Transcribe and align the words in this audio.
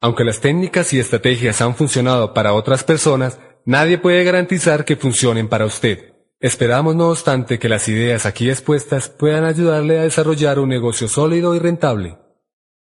Aunque 0.00 0.24
las 0.24 0.40
técnicas 0.40 0.92
y 0.92 1.00
estrategias 1.00 1.60
han 1.60 1.74
funcionado 1.74 2.32
para 2.32 2.52
otras 2.52 2.84
personas, 2.84 3.38
nadie 3.64 3.98
puede 3.98 4.22
garantizar 4.22 4.84
que 4.84 4.96
funcionen 4.96 5.48
para 5.48 5.66
usted. 5.66 6.14
Esperamos, 6.40 6.94
no 6.94 7.08
obstante, 7.08 7.58
que 7.58 7.68
las 7.68 7.88
ideas 7.88 8.24
aquí 8.24 8.48
expuestas 8.48 9.08
puedan 9.08 9.44
ayudarle 9.44 9.98
a 9.98 10.04
desarrollar 10.04 10.60
un 10.60 10.68
negocio 10.68 11.08
sólido 11.08 11.56
y 11.56 11.58
rentable. 11.58 12.16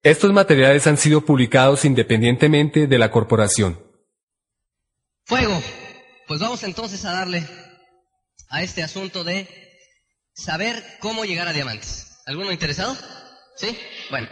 Estos 0.02 0.33
materiales 0.33 0.87
han 0.87 0.98
sido 0.98 1.23
publicados 1.23 1.87
independientemente 1.87 2.87
de 2.87 2.98
la 2.98 3.11
corporación. 3.11 3.83
Fuego. 5.25 5.61
Pues 6.28 6.39
vamos 6.39 6.62
entonces 6.64 7.05
a 7.05 7.12
darle 7.12 7.47
a 8.51 8.62
este 8.62 8.83
asunto 8.83 9.25
de 9.25 9.48
saber 10.34 10.83
cómo 11.01 11.25
llegar 11.25 11.48
a 11.48 11.53
diamantes. 11.53 12.20
¿Alguno 12.27 12.53
interesado? 12.53 12.97
¿Sí? 13.56 13.77
Bueno. 14.11 14.28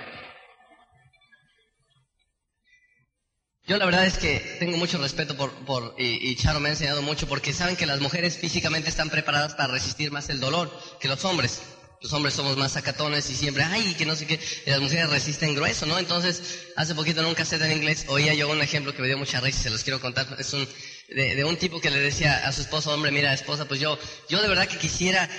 Yo 3.67 3.79
la 3.79 3.87
verdad 3.87 4.05
es 4.05 4.19
que 4.19 4.57
tengo 4.59 4.77
mucho 4.77 4.99
respeto 4.99 5.37
por, 5.39 5.51
por 5.65 5.95
y, 5.99 6.29
y 6.29 6.37
Charo 6.37 6.61
me 6.61 6.69
ha 6.69 6.73
enseñado 6.73 7.01
mucho 7.01 7.27
porque 7.27 7.55
saben 7.55 7.77
que 7.77 7.87
las 7.87 8.01
mujeres 8.01 8.37
físicamente 8.37 8.91
están 8.91 9.09
preparadas 9.09 9.55
para 9.55 9.73
resistir 9.73 10.11
más 10.11 10.29
el 10.29 10.39
dolor 10.39 10.71
que 11.01 11.09
los 11.09 11.25
hombres. 11.25 11.63
Los 12.03 12.13
hombres 12.13 12.35
somos 12.35 12.59
más 12.59 12.73
sacatones 12.73 13.31
y 13.31 13.35
siempre, 13.35 13.63
ay, 13.65 13.95
que 13.95 14.05
no 14.05 14.15
sé 14.15 14.27
qué, 14.27 14.39
y 14.67 14.69
las 14.69 14.81
mujeres 14.83 15.09
resisten 15.09 15.55
grueso, 15.55 15.87
¿no? 15.87 15.99
Entonces, 15.99 16.67
hace 16.77 16.95
poquito 16.95 17.21
en 17.21 17.27
un 17.29 17.35
cassette 17.35 17.63
en 17.63 17.73
inglés 17.73 18.05
oía 18.09 18.35
yo 18.35 18.51
un 18.51 18.61
ejemplo 18.61 18.95
que 18.95 19.01
me 19.01 19.09
dio 19.09 19.17
mucha 19.17 19.41
risa 19.41 19.63
se 19.63 19.71
los 19.71 19.83
quiero 19.83 19.99
contar. 19.99 20.27
Es 20.39 20.53
un, 20.53 20.69
de, 21.09 21.35
de 21.35 21.45
un 21.45 21.57
tipo 21.57 21.81
que 21.81 21.89
le 21.89 22.01
decía 22.01 22.47
a 22.47 22.53
su 22.53 22.61
esposo, 22.61 22.93
hombre, 22.93 23.11
mira, 23.11 23.33
esposa, 23.33 23.65
pues 23.65 23.81
yo, 23.81 23.99
yo 24.29 24.43
de 24.43 24.49
verdad 24.49 24.69
que 24.69 24.77
quisiera 24.77 25.31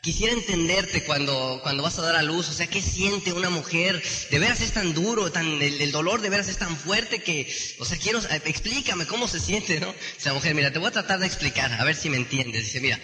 Quisiera 0.00 0.32
entenderte 0.32 1.04
cuando, 1.04 1.58
cuando 1.62 1.82
vas 1.82 1.98
a 1.98 2.02
dar 2.02 2.14
a 2.14 2.22
luz, 2.22 2.48
o 2.48 2.52
sea, 2.52 2.68
¿qué 2.68 2.80
siente 2.80 3.32
una 3.32 3.50
mujer? 3.50 4.00
De 4.30 4.38
veras 4.38 4.60
es 4.60 4.72
tan 4.72 4.94
duro, 4.94 5.32
tan, 5.32 5.60
el, 5.60 5.80
el 5.80 5.90
dolor 5.90 6.20
de 6.20 6.30
veras 6.30 6.46
es 6.48 6.56
tan 6.56 6.76
fuerte 6.76 7.20
que, 7.20 7.52
o 7.80 7.84
sea, 7.84 7.98
quiero, 7.98 8.20
eh, 8.20 8.42
explícame 8.44 9.06
cómo 9.06 9.26
se 9.26 9.40
siente, 9.40 9.80
¿no? 9.80 9.92
Esa 10.16 10.32
mujer, 10.34 10.54
mira, 10.54 10.72
te 10.72 10.78
voy 10.78 10.86
a 10.88 10.92
tratar 10.92 11.18
de 11.18 11.26
explicar, 11.26 11.72
a 11.72 11.84
ver 11.84 11.96
si 11.96 12.10
me 12.10 12.16
entiendes. 12.16 12.66
Dice, 12.66 12.80
mira, 12.80 13.00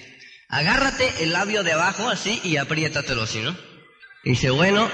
agárrate 0.48 1.12
el 1.20 1.32
labio 1.32 1.64
de 1.64 1.72
abajo 1.72 2.08
así 2.08 2.40
y 2.44 2.58
apriétatelo 2.58 3.24
así, 3.24 3.40
¿no? 3.40 3.58
Dice, 4.22 4.50
bueno, 4.50 4.88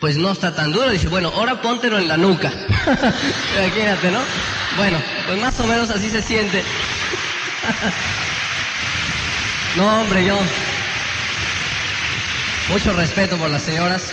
pues 0.00 0.16
no 0.16 0.32
está 0.32 0.54
tan 0.54 0.72
duro. 0.72 0.90
Dice, 0.90 1.08
bueno, 1.08 1.28
ahora 1.28 1.62
póntelo 1.62 1.98
en 1.98 2.08
la 2.08 2.16
nuca. 2.16 2.50
Imagínate, 3.56 4.10
¿no? 4.10 4.20
Bueno, 4.76 5.00
pues 5.26 5.40
más 5.40 5.58
o 5.60 5.66
menos 5.66 5.90
así 5.90 6.10
se 6.10 6.22
siente. 6.22 6.62
no, 9.76 10.00
hombre, 10.00 10.24
yo, 10.24 10.38
mucho 12.68 12.92
respeto 12.92 13.36
por 13.38 13.50
las 13.50 13.62
señoras. 13.62 14.12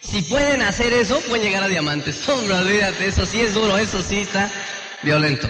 Si 0.00 0.22
pueden 0.22 0.62
hacer 0.62 0.92
eso, 0.92 1.20
pueden 1.22 1.44
llegar 1.44 1.62
a 1.64 1.68
diamantes. 1.68 2.28
Hombre, 2.28 2.54
olvídate, 2.54 3.08
eso 3.08 3.26
sí 3.26 3.40
es 3.40 3.54
duro, 3.54 3.76
eso 3.76 4.02
sí 4.02 4.20
está 4.20 4.50
violento. 5.02 5.48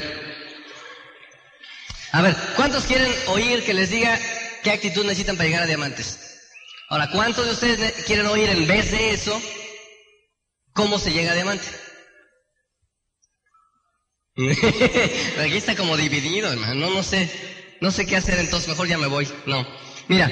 A 2.12 2.22
ver, 2.22 2.34
¿cuántos 2.56 2.84
quieren 2.84 3.12
oír 3.26 3.62
que 3.64 3.74
les 3.74 3.90
diga 3.90 4.18
qué 4.62 4.70
actitud 4.70 5.04
necesitan 5.04 5.36
para 5.36 5.48
llegar 5.48 5.64
a 5.64 5.66
diamantes? 5.66 6.40
Ahora, 6.88 7.10
¿cuántos 7.10 7.44
de 7.44 7.52
ustedes 7.52 8.04
quieren 8.04 8.26
oír 8.26 8.48
en 8.48 8.66
vez 8.66 8.90
de 8.90 9.10
eso 9.10 9.40
cómo 10.72 10.98
se 10.98 11.12
llega 11.12 11.32
a 11.32 11.34
diamante? 11.34 11.66
Aquí 14.36 15.56
está 15.56 15.76
como 15.76 15.96
dividido, 15.96 16.50
hermano. 16.50 16.74
No, 16.74 16.90
no 16.90 17.02
sé, 17.02 17.30
no 17.80 17.90
sé 17.90 18.06
qué 18.06 18.16
hacer, 18.16 18.38
entonces 18.38 18.68
mejor 18.68 18.88
ya 18.88 18.96
me 18.96 19.08
voy. 19.08 19.28
No. 19.46 19.66
Mira, 20.08 20.30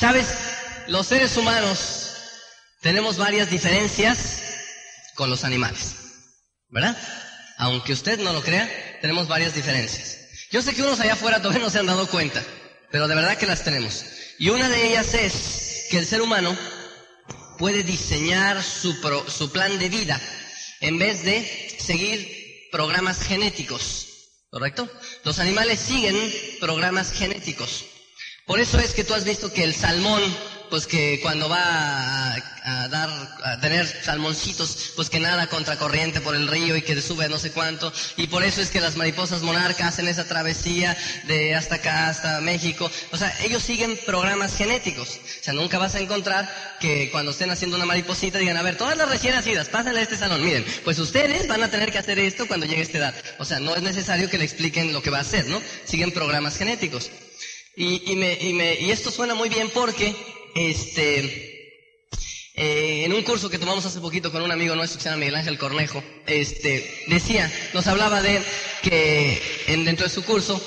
¿sabes? 0.00 0.26
Los 0.88 1.06
seres 1.08 1.36
humanos 1.36 2.06
tenemos 2.80 3.18
varias 3.18 3.50
diferencias 3.50 4.40
con 5.14 5.28
los 5.28 5.44
animales, 5.44 5.94
¿verdad? 6.70 6.96
Aunque 7.58 7.92
usted 7.92 8.18
no 8.18 8.32
lo 8.32 8.42
crea, 8.42 8.68
tenemos 9.02 9.28
varias 9.28 9.54
diferencias. 9.54 10.16
Yo 10.50 10.62
sé 10.62 10.74
que 10.74 10.82
unos 10.82 10.98
allá 11.00 11.12
afuera 11.12 11.42
todavía 11.42 11.62
no 11.62 11.70
se 11.70 11.78
han 11.78 11.86
dado 11.86 12.08
cuenta, 12.08 12.42
pero 12.90 13.06
de 13.06 13.14
verdad 13.14 13.36
que 13.36 13.46
las 13.46 13.62
tenemos. 13.62 14.04
Y 14.38 14.48
una 14.48 14.68
de 14.70 14.88
ellas 14.88 15.12
es 15.14 15.86
que 15.90 15.98
el 15.98 16.06
ser 16.06 16.22
humano 16.22 16.56
puede 17.58 17.82
diseñar 17.82 18.62
su, 18.62 18.98
pro- 19.02 19.28
su 19.30 19.52
plan 19.52 19.78
de 19.78 19.90
vida 19.90 20.18
en 20.80 20.98
vez 20.98 21.22
de 21.24 21.76
seguir 21.78 22.68
programas 22.72 23.20
genéticos, 23.22 24.06
¿correcto? 24.48 24.90
Los 25.24 25.38
animales 25.38 25.78
siguen 25.78 26.16
programas 26.58 27.12
genéticos. 27.12 27.84
Por 28.50 28.58
eso 28.58 28.80
es 28.80 28.94
que 28.94 29.04
tú 29.04 29.14
has 29.14 29.22
visto 29.22 29.52
que 29.52 29.62
el 29.62 29.76
salmón, 29.76 30.20
pues 30.70 30.88
que 30.88 31.20
cuando 31.22 31.48
va 31.48 31.62
a, 31.62 32.34
a 32.64 32.88
dar, 32.88 33.08
a 33.44 33.60
tener 33.60 33.86
salmoncitos, 33.86 34.90
pues 34.96 35.08
que 35.08 35.20
nada 35.20 35.46
contracorriente 35.46 36.20
por 36.20 36.34
el 36.34 36.48
río 36.48 36.76
y 36.76 36.82
que 36.82 37.00
sube 37.00 37.28
no 37.28 37.38
sé 37.38 37.52
cuánto. 37.52 37.92
Y 38.16 38.26
por 38.26 38.42
eso 38.42 38.60
es 38.60 38.70
que 38.70 38.80
las 38.80 38.96
mariposas 38.96 39.42
monarcas 39.42 39.90
hacen 39.90 40.08
esa 40.08 40.26
travesía 40.26 40.96
de 41.28 41.54
hasta 41.54 41.76
acá, 41.76 42.08
hasta 42.08 42.40
México. 42.40 42.90
O 43.12 43.16
sea, 43.16 43.32
ellos 43.44 43.62
siguen 43.62 43.96
programas 44.04 44.56
genéticos. 44.56 45.20
O 45.40 45.44
sea, 45.44 45.54
nunca 45.54 45.78
vas 45.78 45.94
a 45.94 46.00
encontrar 46.00 46.52
que 46.80 47.08
cuando 47.12 47.30
estén 47.30 47.52
haciendo 47.52 47.76
una 47.76 47.86
mariposita 47.86 48.38
digan, 48.38 48.56
a 48.56 48.62
ver, 48.62 48.76
todas 48.76 48.96
las 48.96 49.08
recién 49.08 49.36
nacidas, 49.36 49.68
pásenle 49.68 50.00
a 50.00 50.02
este 50.02 50.16
salón. 50.16 50.44
Miren, 50.44 50.66
pues 50.82 50.98
ustedes 50.98 51.46
van 51.46 51.62
a 51.62 51.70
tener 51.70 51.92
que 51.92 51.98
hacer 51.98 52.18
esto 52.18 52.48
cuando 52.48 52.66
llegue 52.66 52.82
esta 52.82 52.98
edad. 52.98 53.14
O 53.38 53.44
sea, 53.44 53.60
no 53.60 53.76
es 53.76 53.82
necesario 53.82 54.28
que 54.28 54.38
le 54.38 54.44
expliquen 54.44 54.92
lo 54.92 55.04
que 55.04 55.10
va 55.10 55.18
a 55.18 55.20
hacer, 55.20 55.46
¿no? 55.46 55.62
Siguen 55.84 56.10
programas 56.10 56.56
genéticos. 56.56 57.12
Y, 57.82 58.14
me, 58.14 58.36
y, 58.38 58.52
me, 58.52 58.78
y 58.78 58.90
esto 58.90 59.10
suena 59.10 59.34
muy 59.34 59.48
bien 59.48 59.70
porque, 59.72 60.14
este, 60.54 62.10
eh, 62.54 63.04
en 63.06 63.12
un 63.14 63.22
curso 63.22 63.48
que 63.48 63.58
tomamos 63.58 63.86
hace 63.86 64.00
poquito 64.00 64.30
con 64.30 64.42
un 64.42 64.52
amigo 64.52 64.76
nuestro 64.76 64.98
que 64.98 65.04
se 65.04 65.08
llama 65.08 65.20
Miguel 65.20 65.36
Ángel 65.36 65.56
Cornejo, 65.56 66.04
este, 66.26 67.04
decía, 67.06 67.50
nos 67.72 67.86
hablaba 67.86 68.20
de 68.20 68.42
que 68.82 69.40
en, 69.66 69.86
dentro 69.86 70.06
de 70.06 70.12
su 70.12 70.22
curso, 70.24 70.62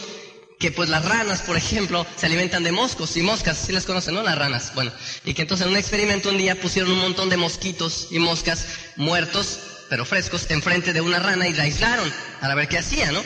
que 0.58 0.72
pues 0.72 0.90
las 0.90 1.06
ranas, 1.06 1.44
por 1.44 1.56
ejemplo, 1.56 2.04
se 2.16 2.26
alimentan 2.26 2.64
de 2.64 2.72
moscos 2.72 3.16
y 3.16 3.22
moscas, 3.22 3.60
si 3.60 3.74
las 3.74 3.86
conocen, 3.86 4.16
¿no? 4.16 4.24
Las 4.24 4.40
ranas. 4.40 4.74
Bueno, 4.74 4.92
y 5.24 5.36
que 5.36 5.44
entonces 5.44 5.68
en 5.68 5.74
un 5.74 5.78
experimento 5.78 6.30
un 6.30 6.40
día 6.40 6.60
pusieron 6.60 6.94
un 6.94 7.00
montón 7.00 7.30
de 7.30 7.38
mosquitos 7.38 8.08
y 8.10 8.18
moscas 8.18 8.66
muertos, 8.96 9.60
pero 9.88 10.04
frescos, 10.04 10.50
enfrente 10.50 10.94
de 10.94 11.02
una 11.02 11.20
rana 11.20 11.48
y 11.48 11.54
la 11.54 11.62
aislaron 11.62 12.12
para 12.42 12.56
ver 12.56 12.68
qué 12.68 12.80
hacía, 12.80 13.12
¿no? 13.12 13.24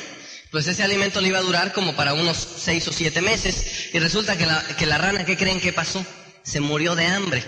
Pues 0.57 0.66
ese 0.66 0.81
alimento 0.81 1.22
le 1.22 1.28
iba 1.28 1.38
a 1.38 1.44
durar 1.44 1.72
como 1.72 1.95
para 1.95 2.16
unos 2.16 2.35
seis 2.57 2.88
o 2.88 2.91
siete 2.91 3.22
meses. 3.22 3.91
Y 3.94 4.00
resulta 4.00 4.35
que 4.40 4.88
la, 4.88 4.97
rana, 4.97 5.23
¿qué 5.23 5.38
creen 5.38 5.62
que 5.62 5.72
pasó? 5.72 6.03
Se 6.41 6.59
murió 6.59 6.95
de 6.95 7.06
hambre. 7.06 7.44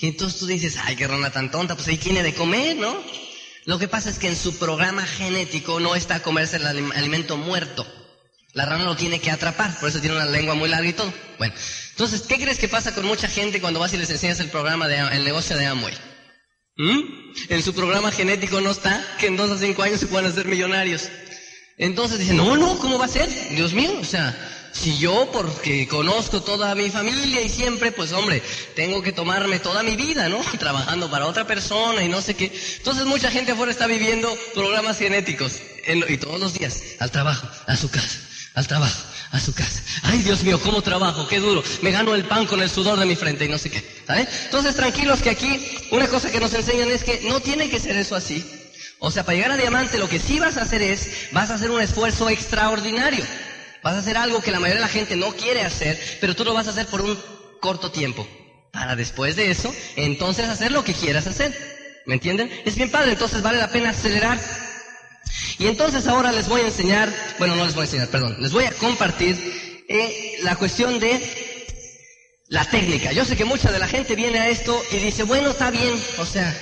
Y 0.00 0.06
entonces 0.08 0.40
tú 0.40 0.46
dices, 0.46 0.78
ay, 0.82 0.96
qué 0.96 1.06
rana 1.06 1.30
tan 1.30 1.50
tonta, 1.50 1.74
pues 1.74 1.86
ahí 1.86 1.98
tiene 1.98 2.22
de 2.22 2.32
comer, 2.32 2.78
¿no? 2.78 2.96
Lo 3.66 3.78
que 3.78 3.88
pasa 3.88 4.08
es 4.08 4.18
que 4.18 4.26
en 4.26 4.36
su 4.36 4.56
programa 4.56 5.04
genético 5.04 5.80
no 5.80 5.94
está 5.94 6.22
comerse 6.22 6.56
el 6.56 6.64
alim- 6.64 6.96
alimento 6.96 7.36
muerto. 7.36 7.86
La 8.54 8.64
rana 8.64 8.84
lo 8.84 8.96
tiene 8.96 9.20
que 9.20 9.30
atrapar, 9.30 9.78
por 9.78 9.90
eso 9.90 10.00
tiene 10.00 10.16
una 10.16 10.24
lengua 10.24 10.54
muy 10.54 10.70
larga 10.70 10.88
y 10.88 10.94
todo. 10.94 11.12
Bueno, 11.36 11.52
entonces, 11.90 12.22
¿qué 12.22 12.38
crees 12.38 12.56
que 12.56 12.68
pasa 12.68 12.94
con 12.94 13.04
mucha 13.04 13.28
gente 13.28 13.60
cuando 13.60 13.80
vas 13.80 13.92
y 13.92 13.98
les 13.98 14.08
enseñas 14.08 14.40
el 14.40 14.48
programa 14.48 14.88
de, 14.88 14.96
el 15.14 15.24
negocio 15.24 15.58
de 15.58 15.66
Amway? 15.66 15.92
¿Mm? 16.78 17.00
En 17.50 17.62
su 17.62 17.74
programa 17.74 18.10
genético 18.10 18.62
no 18.62 18.70
está 18.70 19.04
que 19.20 19.26
en 19.26 19.36
dos 19.36 19.50
a 19.50 19.58
cinco 19.58 19.82
años 19.82 20.00
se 20.00 20.06
puedan 20.06 20.30
hacer 20.32 20.46
millonarios. 20.46 21.10
Entonces 21.78 22.18
dicen, 22.18 22.36
no, 22.36 22.56
no, 22.56 22.76
¿cómo 22.78 22.98
va 22.98 23.04
a 23.04 23.08
ser? 23.08 23.28
Dios 23.54 23.72
mío, 23.72 23.92
o 24.00 24.04
sea, 24.04 24.36
si 24.72 24.98
yo, 24.98 25.30
porque 25.32 25.86
conozco 25.88 26.42
toda 26.42 26.74
mi 26.74 26.90
familia 26.90 27.40
y 27.40 27.48
siempre, 27.48 27.92
pues 27.92 28.12
hombre, 28.12 28.42
tengo 28.74 29.00
que 29.02 29.12
tomarme 29.12 29.60
toda 29.60 29.82
mi 29.82 29.96
vida, 29.96 30.28
¿no? 30.28 30.38
Trabajando 30.58 31.10
para 31.10 31.26
otra 31.26 31.46
persona 31.46 32.02
y 32.02 32.08
no 32.08 32.20
sé 32.20 32.34
qué. 32.34 32.52
Entonces 32.76 33.06
mucha 33.06 33.30
gente 33.30 33.52
afuera 33.52 33.72
está 33.72 33.86
viviendo 33.86 34.28
programas 34.54 34.98
genéticos. 34.98 35.60
y 35.86 36.16
todos 36.18 36.40
los 36.40 36.54
días, 36.54 36.80
al 36.98 37.10
trabajo, 37.10 37.48
a 37.66 37.76
su 37.76 37.88
casa, 37.90 38.18
al 38.54 38.66
trabajo, 38.66 39.04
a 39.30 39.40
su 39.40 39.54
casa. 39.54 39.80
Ay, 40.02 40.18
Dios 40.18 40.42
mío, 40.42 40.60
cómo 40.60 40.82
trabajo, 40.82 41.26
qué 41.28 41.38
duro. 41.38 41.62
Me 41.82 41.92
gano 41.92 42.14
el 42.14 42.24
pan 42.24 42.46
con 42.46 42.60
el 42.60 42.70
sudor 42.70 42.98
de 42.98 43.06
mi 43.06 43.14
frente 43.14 43.44
y 43.44 43.48
no 43.48 43.58
sé 43.58 43.70
qué. 43.70 44.02
¿Sale? 44.06 44.28
Entonces 44.44 44.74
tranquilos 44.74 45.22
que 45.22 45.30
aquí, 45.30 45.64
una 45.92 46.08
cosa 46.08 46.30
que 46.30 46.40
nos 46.40 46.52
enseñan 46.54 46.90
es 46.90 47.04
que 47.04 47.20
no 47.28 47.40
tiene 47.40 47.70
que 47.70 47.80
ser 47.80 47.96
eso 47.96 48.16
así. 48.16 48.44
O 49.00 49.10
sea, 49.10 49.24
para 49.24 49.36
llegar 49.36 49.52
a 49.52 49.56
diamante 49.56 49.98
lo 49.98 50.08
que 50.08 50.18
sí 50.18 50.38
vas 50.38 50.56
a 50.56 50.62
hacer 50.62 50.82
es, 50.82 51.28
vas 51.32 51.50
a 51.50 51.54
hacer 51.54 51.70
un 51.70 51.80
esfuerzo 51.80 52.28
extraordinario. 52.28 53.24
Vas 53.82 53.94
a 53.94 53.98
hacer 53.98 54.16
algo 54.16 54.40
que 54.40 54.50
la 54.50 54.58
mayoría 54.58 54.80
de 54.80 54.86
la 54.86 54.92
gente 54.92 55.16
no 55.16 55.32
quiere 55.34 55.62
hacer, 55.62 56.00
pero 56.20 56.34
tú 56.34 56.44
lo 56.44 56.52
vas 56.54 56.66
a 56.66 56.70
hacer 56.70 56.86
por 56.86 57.00
un 57.00 57.18
corto 57.60 57.90
tiempo. 57.90 58.26
para 58.72 58.96
después 58.96 59.34
de 59.34 59.50
eso, 59.50 59.74
entonces 59.96 60.48
hacer 60.48 60.72
lo 60.72 60.84
que 60.84 60.94
quieras 60.94 61.26
hacer. 61.26 61.56
¿Me 62.06 62.14
entienden? 62.14 62.50
Es 62.64 62.76
bien 62.76 62.90
padre, 62.90 63.12
entonces 63.12 63.42
vale 63.42 63.58
la 63.58 63.70
pena 63.70 63.90
acelerar. 63.90 64.38
Y 65.58 65.66
entonces 65.66 66.06
ahora 66.06 66.32
les 66.32 66.48
voy 66.48 66.60
a 66.60 66.66
enseñar, 66.66 67.12
bueno, 67.38 67.56
no 67.56 67.64
les 67.64 67.74
voy 67.74 67.82
a 67.82 67.84
enseñar, 67.86 68.08
perdón, 68.08 68.36
les 68.40 68.52
voy 68.52 68.64
a 68.64 68.72
compartir 68.72 69.84
eh, 69.88 70.38
la 70.42 70.56
cuestión 70.56 71.00
de 71.00 71.20
la 72.48 72.64
técnica. 72.64 73.12
Yo 73.12 73.24
sé 73.24 73.36
que 73.36 73.44
mucha 73.44 73.70
de 73.70 73.78
la 73.78 73.88
gente 73.88 74.16
viene 74.16 74.38
a 74.38 74.48
esto 74.48 74.80
y 74.92 74.96
dice, 74.96 75.22
bueno, 75.24 75.50
está 75.50 75.70
bien, 75.70 75.94
o 76.18 76.26
sea, 76.26 76.54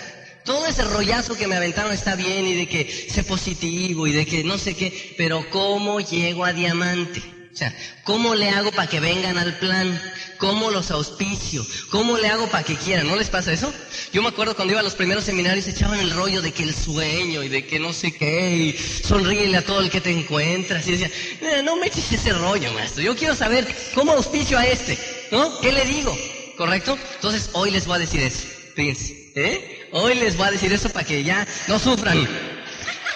todo 0.47 0.67
ese 0.67 0.85
rollazo 0.85 1.37
que 1.37 1.47
me 1.47 1.57
aventaron 1.57 1.93
está 1.93 2.15
bien 2.15 2.47
y 2.47 2.55
de 2.55 2.69
que 2.69 3.09
sé 3.11 3.25
positivo 3.25 4.07
y 4.07 4.13
de 4.13 4.25
que 4.25 4.45
no 4.45 4.57
sé 4.57 4.75
qué, 4.75 5.15
pero 5.19 5.51
¿cómo 5.51 6.01
llego 6.01 6.45
a 6.45 6.55
diamante? 6.55 7.23
O 7.53 7.59
sea, 7.59 7.75
¿cómo 8.05 8.35
le 8.35 8.51
hago 8.51 8.71
para 8.71 8.87
que 8.87 9.01
vengan 9.01 9.39
al 9.39 9.59
plan? 9.59 9.99
¿Cómo 10.37 10.71
los 10.71 10.91
auspicio? 10.91 11.67
¿Cómo 11.89 12.19
le 12.19 12.29
hago 12.29 12.49
para 12.49 12.65
que 12.65 12.77
quieran? 12.77 13.07
¿No 13.07 13.17
les 13.17 13.31
pasa 13.31 13.51
eso? 13.51 13.73
Yo 14.13 14.21
me 14.21 14.29
acuerdo 14.29 14.55
cuando 14.55 14.73
iba 14.73 14.81
a 14.81 14.85
los 14.85 14.95
primeros 14.95 15.25
seminarios 15.25 15.67
echaban 15.67 15.99
el 15.99 16.11
rollo 16.11 16.43
de 16.43 16.53
que 16.53 16.65
el 16.65 16.75
sueño 16.75 17.43
y 17.43 17.49
de 17.49 17.67
que 17.67 17.81
no 17.81 17.95
sé 17.95 18.13
qué, 18.13 18.57
y 18.57 18.73
sonríele 19.03 19.57
a 19.57 19.65
todo 19.65 19.81
el 19.81 19.89
que 19.89 20.03
te 20.03 20.11
encuentras. 20.11 20.87
Y 20.87 20.93
decía, 20.93 21.11
eh, 21.41 21.63
no 21.65 21.77
me 21.77 21.87
eches 21.87 22.13
ese 22.13 22.35
rollo, 22.35 22.73
maestro. 22.75 23.03
Yo 23.03 23.17
quiero 23.17 23.35
saber 23.35 23.67
cómo 23.95 24.13
auspicio 24.13 24.59
a 24.59 24.67
este, 24.67 24.99
¿no? 25.33 25.59
¿Qué 25.61 25.73
le 25.73 25.87
digo? 25.87 26.15
¿Correcto? 26.59 26.99
Entonces 27.15 27.49
hoy 27.55 27.71
les 27.71 27.87
voy 27.87 27.97
a 27.97 28.01
decir 28.01 28.23
eso. 28.23 28.45
Fíjense, 28.75 29.33
¿eh? 29.35 29.76
Hoy 29.93 30.15
les 30.15 30.37
voy 30.37 30.49
a 30.49 30.51
decir 30.51 30.73
eso 30.73 30.89
para 30.91 31.07
que 31.07 31.23
ya 31.25 31.47
no 31.69 31.79
sufran. 31.79 32.27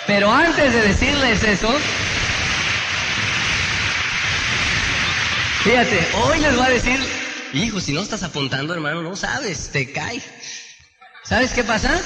Pero 0.06 0.32
antes 0.32 0.72
de 0.72 0.82
decirles 0.82 1.42
eso, 1.42 1.74
Fíjate, 5.62 6.00
hoy 6.14 6.38
les 6.38 6.56
voy 6.56 6.64
a 6.64 6.70
decir, 6.70 6.98
hijo, 7.52 7.80
si 7.80 7.92
no 7.92 8.00
estás 8.00 8.22
apuntando, 8.22 8.72
hermano, 8.72 9.02
no 9.02 9.14
sabes, 9.14 9.68
te 9.70 9.92
cae. 9.92 10.22
¿Sabes 11.22 11.52
qué 11.52 11.62
pasa? 11.62 12.00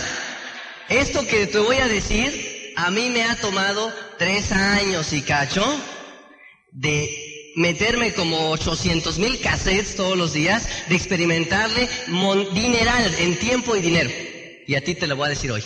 Esto 0.89 1.25
que 1.25 1.47
te 1.47 1.59
voy 1.61 1.77
a 1.77 1.87
decir, 1.87 2.73
a 2.77 2.91
mí 2.91 3.11
me 3.11 3.23
ha 3.23 3.37
tomado 3.37 3.95
tres 4.19 4.51
años 4.51 5.13
y 5.13 5.23
cacho 5.23 5.65
de 6.73 7.53
meterme 7.55 8.13
como 8.13 8.51
800 8.51 9.19
mil 9.21 9.41
cassettes 9.41 9.95
todos 9.95 10.19
los 10.19 10.33
días, 10.33 10.69
de 10.89 10.97
experimentarle 10.97 11.89
dineral 12.53 13.15
en 13.21 13.39
tiempo 13.39 13.77
y 13.77 13.83
dinero. 13.83 14.11
Y 14.67 14.75
a 14.75 14.85
ti 14.85 14.95
te 14.95 15.07
lo 15.07 15.17
voy 15.17 15.27
a 15.27 15.31
decir 15.31 15.51
hoy. 15.53 15.65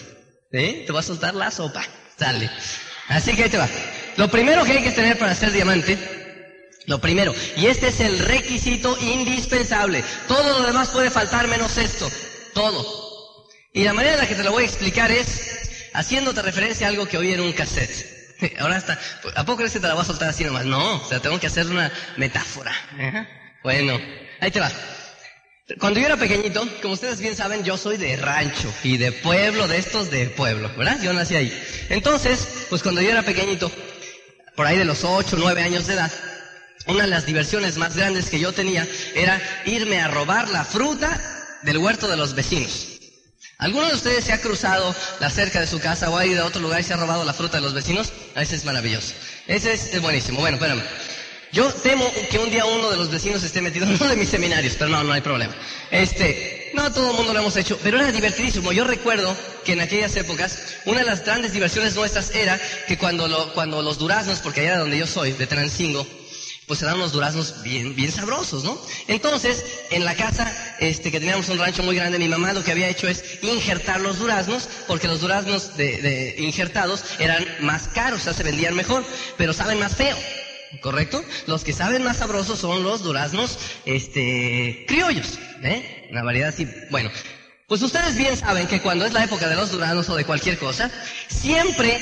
¿Eh? 0.53 0.85
Te 0.87 0.93
voy 0.93 1.00
a 1.00 1.03
soltar 1.03 1.35
la 1.35 1.50
sopa. 1.50 1.85
Dale. 2.19 2.50
Así 3.09 3.35
que 3.35 3.45
ahí 3.45 3.50
te 3.50 3.59
va. 3.59 3.69
Lo 4.17 4.31
primero 4.31 4.65
que 4.65 4.73
hay 4.73 4.83
que 4.83 4.93
tener 4.93 5.19
para 5.19 5.35
ser 5.35 5.53
diamante 5.53 5.97
lo 6.89 7.03
primero, 7.03 7.35
y 7.59 7.67
este 7.67 7.89
es 7.89 8.00
el 8.00 8.19
requisito 8.19 8.97
indispensable. 8.99 10.03
Todo 10.27 10.59
lo 10.59 10.67
demás 10.67 10.89
puede 10.89 11.11
faltar 11.11 11.47
menos 11.47 11.77
esto. 11.77 12.11
Todo. 12.55 13.47
Y 13.75 13.85
la 13.85 13.93
manera 13.93 14.15
en 14.15 14.21
la 14.21 14.27
que 14.27 14.35
te 14.35 14.43
lo 14.43 14.53
voy 14.53 14.62
a 14.62 14.67
explicar 14.67 15.11
es 15.11 15.91
haciéndote 15.93 16.41
referencia 16.41 16.87
a 16.87 16.91
algo 16.91 17.06
que 17.06 17.19
oí 17.19 17.35
en 17.35 17.41
un 17.41 17.53
cassette. 17.53 18.56
Ahora 18.59 18.79
está, 18.79 18.99
¿a 19.37 19.45
poco 19.45 19.59
crees 19.59 19.75
que 19.75 19.81
te 19.81 19.87
la 19.87 19.93
voy 19.93 20.03
a 20.03 20.06
soltar 20.06 20.31
así 20.31 20.45
nomás? 20.45 20.65
No, 20.65 21.03
o 21.03 21.06
sea, 21.06 21.21
tengo 21.21 21.39
que 21.39 21.49
hacer 21.49 21.67
una 21.67 21.93
metáfora. 22.17 22.73
Bueno, 23.62 24.00
ahí 24.41 24.50
te 24.50 24.61
va. 24.61 24.73
Cuando 25.76 26.00
yo 26.00 26.06
era 26.06 26.17
pequeñito, 26.17 26.67
como 26.81 26.94
ustedes 26.94 27.20
bien 27.20 27.37
saben, 27.37 27.62
yo 27.62 27.76
soy 27.76 27.99
de 27.99 28.17
rancho 28.17 28.73
y 28.82 28.97
de 28.97 29.12
pueblo, 29.12 29.69
de 29.69 29.76
estos 29.76 30.11
de 30.11 30.31
pueblo, 30.31 30.70
¿verdad? 30.76 30.99
Yo 31.03 31.12
nací 31.12 31.37
ahí. 31.37 31.62
Entonces, 31.91 32.67
pues 32.70 32.82
cuando 32.82 33.03
yo 33.03 33.11
era 33.11 33.23
pequeñito, 33.23 33.70
por 34.56 34.67
ahí 34.67 34.79
de 34.79 34.87
los 34.87 35.05
8, 35.05 35.37
9 35.38 35.62
años 35.62 35.87
de 35.87 35.94
edad, 35.94 36.11
una 36.87 37.03
de 37.03 37.11
las 37.11 37.26
diversiones 37.26 37.76
más 37.76 37.97
grandes 37.97 38.31
que 38.31 38.41
yo 38.41 38.53
tenía 38.53 38.88
era 39.15 39.41
irme 39.67 40.00
a 40.00 40.09
robar 40.09 40.49
la 40.49 40.65
fruta 40.65 41.20
del 41.62 41.76
huerto 41.76 42.09
de 42.09 42.17
los 42.17 42.35
vecinos. 42.35 42.99
¿Alguno 43.59 43.88
de 43.88 43.94
ustedes 43.94 44.25
se 44.25 44.32
ha 44.32 44.41
cruzado 44.41 44.94
la 45.19 45.31
cerca 45.31 45.61
de 45.61 45.67
su 45.67 45.81
casa 45.81 46.09
o 46.11 46.17
ha 46.17 46.25
ido 46.25 46.44
a 46.44 46.47
otro 46.47 46.62
lugar 46.62 46.81
y 46.81 46.85
se 46.85 46.94
ha 46.94 46.97
robado 46.97 47.25
la 47.25 47.35
fruta 47.35 47.56
de 47.56 47.62
los 47.62 47.75
vecinos? 47.75 48.12
Ese 48.37 48.55
es 48.55 48.64
maravilloso. 48.64 49.14
Ese 49.49 49.73
es, 49.73 50.00
buenísimo. 50.00 50.41
Bueno, 50.41 50.56
espérame. 50.56 50.82
Yo 51.53 51.73
temo 51.73 52.11
que 52.31 52.39
un 52.39 52.50
día 52.50 52.65
uno 52.67 52.91
de 52.91 52.97
los 52.97 53.11
vecinos 53.11 53.43
esté 53.43 53.62
metido 53.62 53.87
en 53.87 53.95
uno 53.95 54.09
de 54.09 54.17
mis 54.17 54.29
seminarios, 54.29 54.75
pero 54.79 54.91
no, 54.91 55.03
no 55.03 55.12
hay 55.12 55.23
problema. 55.23 55.55
Este, 55.91 56.71
no 56.75 56.93
todo 56.93 57.11
el 57.11 57.17
mundo 57.17 57.33
lo 57.33 57.41
hemos 57.41 57.56
hecho, 57.56 57.79
pero 57.83 57.99
era 57.99 58.12
divertidísimo. 58.12 58.73
Yo 58.73 58.85
recuerdo 58.85 59.35
que 59.65 59.73
en 59.73 59.81
aquellas 59.81 60.15
épocas, 60.17 60.77
una 60.85 61.00
de 61.00 61.06
las 61.06 61.25
grandes 61.25 61.53
diversiones 61.53 61.95
nuestras 61.95 62.35
era 62.35 62.61
que 62.87 62.99
cuando, 62.99 63.29
lo, 63.29 63.55
cuando 63.55 63.83
los 63.83 63.99
duraznos, 63.99 64.41
porque 64.41 64.61
allá 64.61 64.79
donde 64.79 64.99
yo 64.99 65.06
soy, 65.06 65.33
de 65.33 65.47
Transingo, 65.47 66.06
pues 66.67 66.83
eran 66.83 66.97
unos 66.97 67.12
duraznos 67.12 67.62
bien, 67.62 67.97
bien 67.97 68.12
sabrosos, 68.12 68.62
¿no? 68.62 68.79
Entonces, 69.06 69.65
en 69.91 70.05
la 70.05 70.15
casa, 70.15 70.53
este, 70.81 71.11
que 71.11 71.19
teníamos 71.19 71.49
un 71.49 71.59
rancho 71.59 71.83
muy 71.83 71.97
grande, 71.97 72.19
mi 72.19 72.29
mamá 72.29 72.53
lo 72.53 72.62
que 72.62 72.73
había 72.73 72.91
hecho 72.91 73.09
es 73.09 73.25
injertar 73.43 74.03
los 74.03 74.19
duraznos, 74.19 74.69
porque 74.87 75.09
los 75.09 75.23
duraznos 75.23 75.79
de, 75.79 76.35
injertados 76.39 77.05
eran 77.19 77.43
más 77.61 77.89
caros, 77.89 78.21
o 78.21 78.25
sea, 78.25 78.35
se 78.35 78.43
vendían 78.43 78.75
mejor, 78.75 79.03
pero 79.39 79.55
saben 79.55 79.81
más 79.81 79.97
feo. 79.97 80.17
¿Correcto? 80.81 81.25
Los 81.47 81.65
que 81.65 81.73
saben 81.73 82.05
más 82.05 82.19
sabrosos 82.19 82.59
son 82.59 82.82
los 82.82 83.03
duraznos, 83.03 83.59
este, 83.85 84.85
criollos, 84.87 85.38
¿eh? 85.62 86.09
Una 86.11 86.23
variedad 86.23 86.50
así. 86.50 86.69
Bueno, 86.91 87.11
pues 87.67 87.82
ustedes 87.82 88.17
bien 88.17 88.37
saben 88.37 88.67
que 88.67 88.81
cuando 88.81 89.05
es 89.05 89.12
la 89.12 89.25
época 89.25 89.49
de 89.49 89.56
los 89.56 89.70
duraznos 89.70 90.09
o 90.09 90.17
de 90.17 90.25
cualquier 90.25 90.59
cosa, 90.59 90.91
siempre 91.29 92.00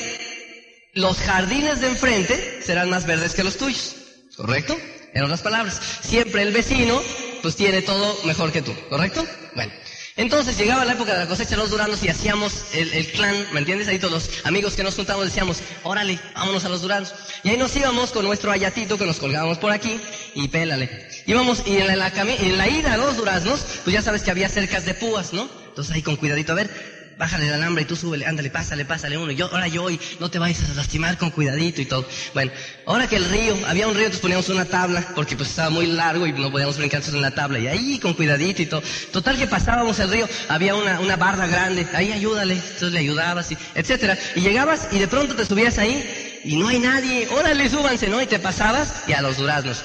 los 0.93 1.17
jardines 1.17 1.81
de 1.81 1.87
enfrente 1.87 2.61
serán 2.61 2.89
más 2.89 3.05
verdes 3.05 3.33
que 3.33 3.43
los 3.43 3.57
tuyos. 3.57 3.95
¿Correcto? 4.35 4.77
En 5.13 5.23
otras 5.23 5.41
palabras, 5.41 5.81
siempre 6.01 6.43
el 6.43 6.51
vecino 6.53 7.01
pues 7.41 7.55
tiene 7.55 7.81
todo 7.81 8.17
mejor 8.25 8.51
que 8.51 8.61
tú, 8.61 8.73
¿correcto? 8.89 9.25
Bueno, 9.55 9.71
entonces 10.17 10.57
llegaba 10.57 10.83
la 10.83 10.93
época 10.93 11.13
de 11.13 11.19
la 11.19 11.27
cosecha 11.27 11.51
de 11.51 11.57
los 11.57 11.69
duranos 11.69 12.03
y 12.03 12.09
hacíamos 12.09 12.65
el, 12.73 13.11
clan, 13.11 13.35
¿me 13.53 13.59
entiendes? 13.59 13.87
Ahí 13.87 13.99
todos 13.99 14.13
los 14.13 14.45
amigos 14.45 14.73
que 14.73 14.83
nos 14.83 14.95
juntamos 14.95 15.25
decíamos, 15.25 15.59
órale, 15.83 16.19
vámonos 16.33 16.65
a 16.65 16.69
los 16.69 16.81
duranos. 16.81 17.13
Y 17.43 17.49
ahí 17.49 17.57
nos 17.57 17.75
íbamos 17.75 18.11
con 18.11 18.25
nuestro 18.25 18.51
ayatito 18.51 18.97
que 18.97 19.05
nos 19.05 19.19
colgábamos 19.19 19.59
por 19.59 19.71
aquí 19.71 19.99
y 20.33 20.47
pélale. 20.47 21.07
Íbamos 21.27 21.61
y 21.67 21.77
en 21.77 21.99
la, 21.99 22.07
en 22.07 22.57
la 22.57 22.67
ida 22.67 22.93
a 22.93 22.97
los 22.97 23.15
duraznos, 23.15 23.63
pues 23.83 23.93
ya 23.93 24.01
sabes 24.01 24.23
que 24.23 24.31
había 24.31 24.49
cercas 24.49 24.85
de 24.85 24.95
púas, 24.95 25.33
¿no? 25.33 25.47
Entonces 25.67 25.93
ahí 25.93 26.01
con 26.01 26.15
cuidadito, 26.15 26.53
a 26.53 26.55
ver, 26.55 26.96
bájale 27.17 27.47
el 27.47 27.53
alambre 27.53 27.83
y 27.83 27.85
tú 27.85 27.95
súbele, 27.95 28.25
ándale, 28.25 28.49
pásale, 28.49 28.85
pásale 28.85 29.17
uno. 29.17 29.31
yo, 29.31 29.47
ahora 29.51 29.67
yo, 29.67 29.89
y 29.89 29.99
no 30.19 30.29
te 30.29 30.39
vayas 30.39 30.69
a 30.69 30.73
lastimar 30.75 31.17
con 31.17 31.31
cuidadito 31.31 31.81
y 31.81 31.85
todo. 31.85 32.07
Bueno, 32.33 32.51
ahora 32.85 33.07
que 33.07 33.15
el 33.15 33.25
río, 33.25 33.57
había 33.67 33.87
un 33.87 33.93
río, 33.93 34.05
entonces 34.05 34.21
poníamos 34.21 34.49
una 34.49 34.65
tabla, 34.65 35.13
porque 35.15 35.35
pues 35.35 35.49
estaba 35.49 35.69
muy 35.69 35.87
largo 35.87 36.27
y 36.27 36.33
no 36.33 36.51
podíamos 36.51 36.77
brincar 36.77 37.01
en 37.07 37.21
la 37.21 37.31
tabla. 37.31 37.59
Y 37.59 37.67
ahí 37.67 37.99
con 37.99 38.13
cuidadito 38.13 38.61
y 38.61 38.65
todo. 38.67 38.81
Total 39.11 39.37
que 39.37 39.47
pasábamos 39.47 39.99
el 39.99 40.09
río, 40.09 40.27
había 40.49 40.75
una, 40.75 40.99
una 40.99 41.15
barra 41.15 41.47
grande, 41.47 41.87
ahí 41.93 42.11
ayúdale, 42.11 42.55
entonces 42.55 42.91
le 42.91 42.99
ayudabas, 42.99 43.51
y, 43.51 43.57
etcétera. 43.75 44.17
Y 44.35 44.41
llegabas 44.41 44.87
y 44.91 44.99
de 44.99 45.07
pronto 45.07 45.35
te 45.35 45.45
subías 45.45 45.77
ahí 45.77 46.41
y 46.43 46.55
no 46.55 46.67
hay 46.67 46.79
nadie, 46.79 47.27
órale, 47.29 47.69
súbanse, 47.69 48.07
¿no? 48.07 48.21
Y 48.21 48.27
te 48.27 48.39
pasabas 48.39 48.93
y 49.07 49.13
a 49.13 49.21
los 49.21 49.37
duraznos. 49.37 49.83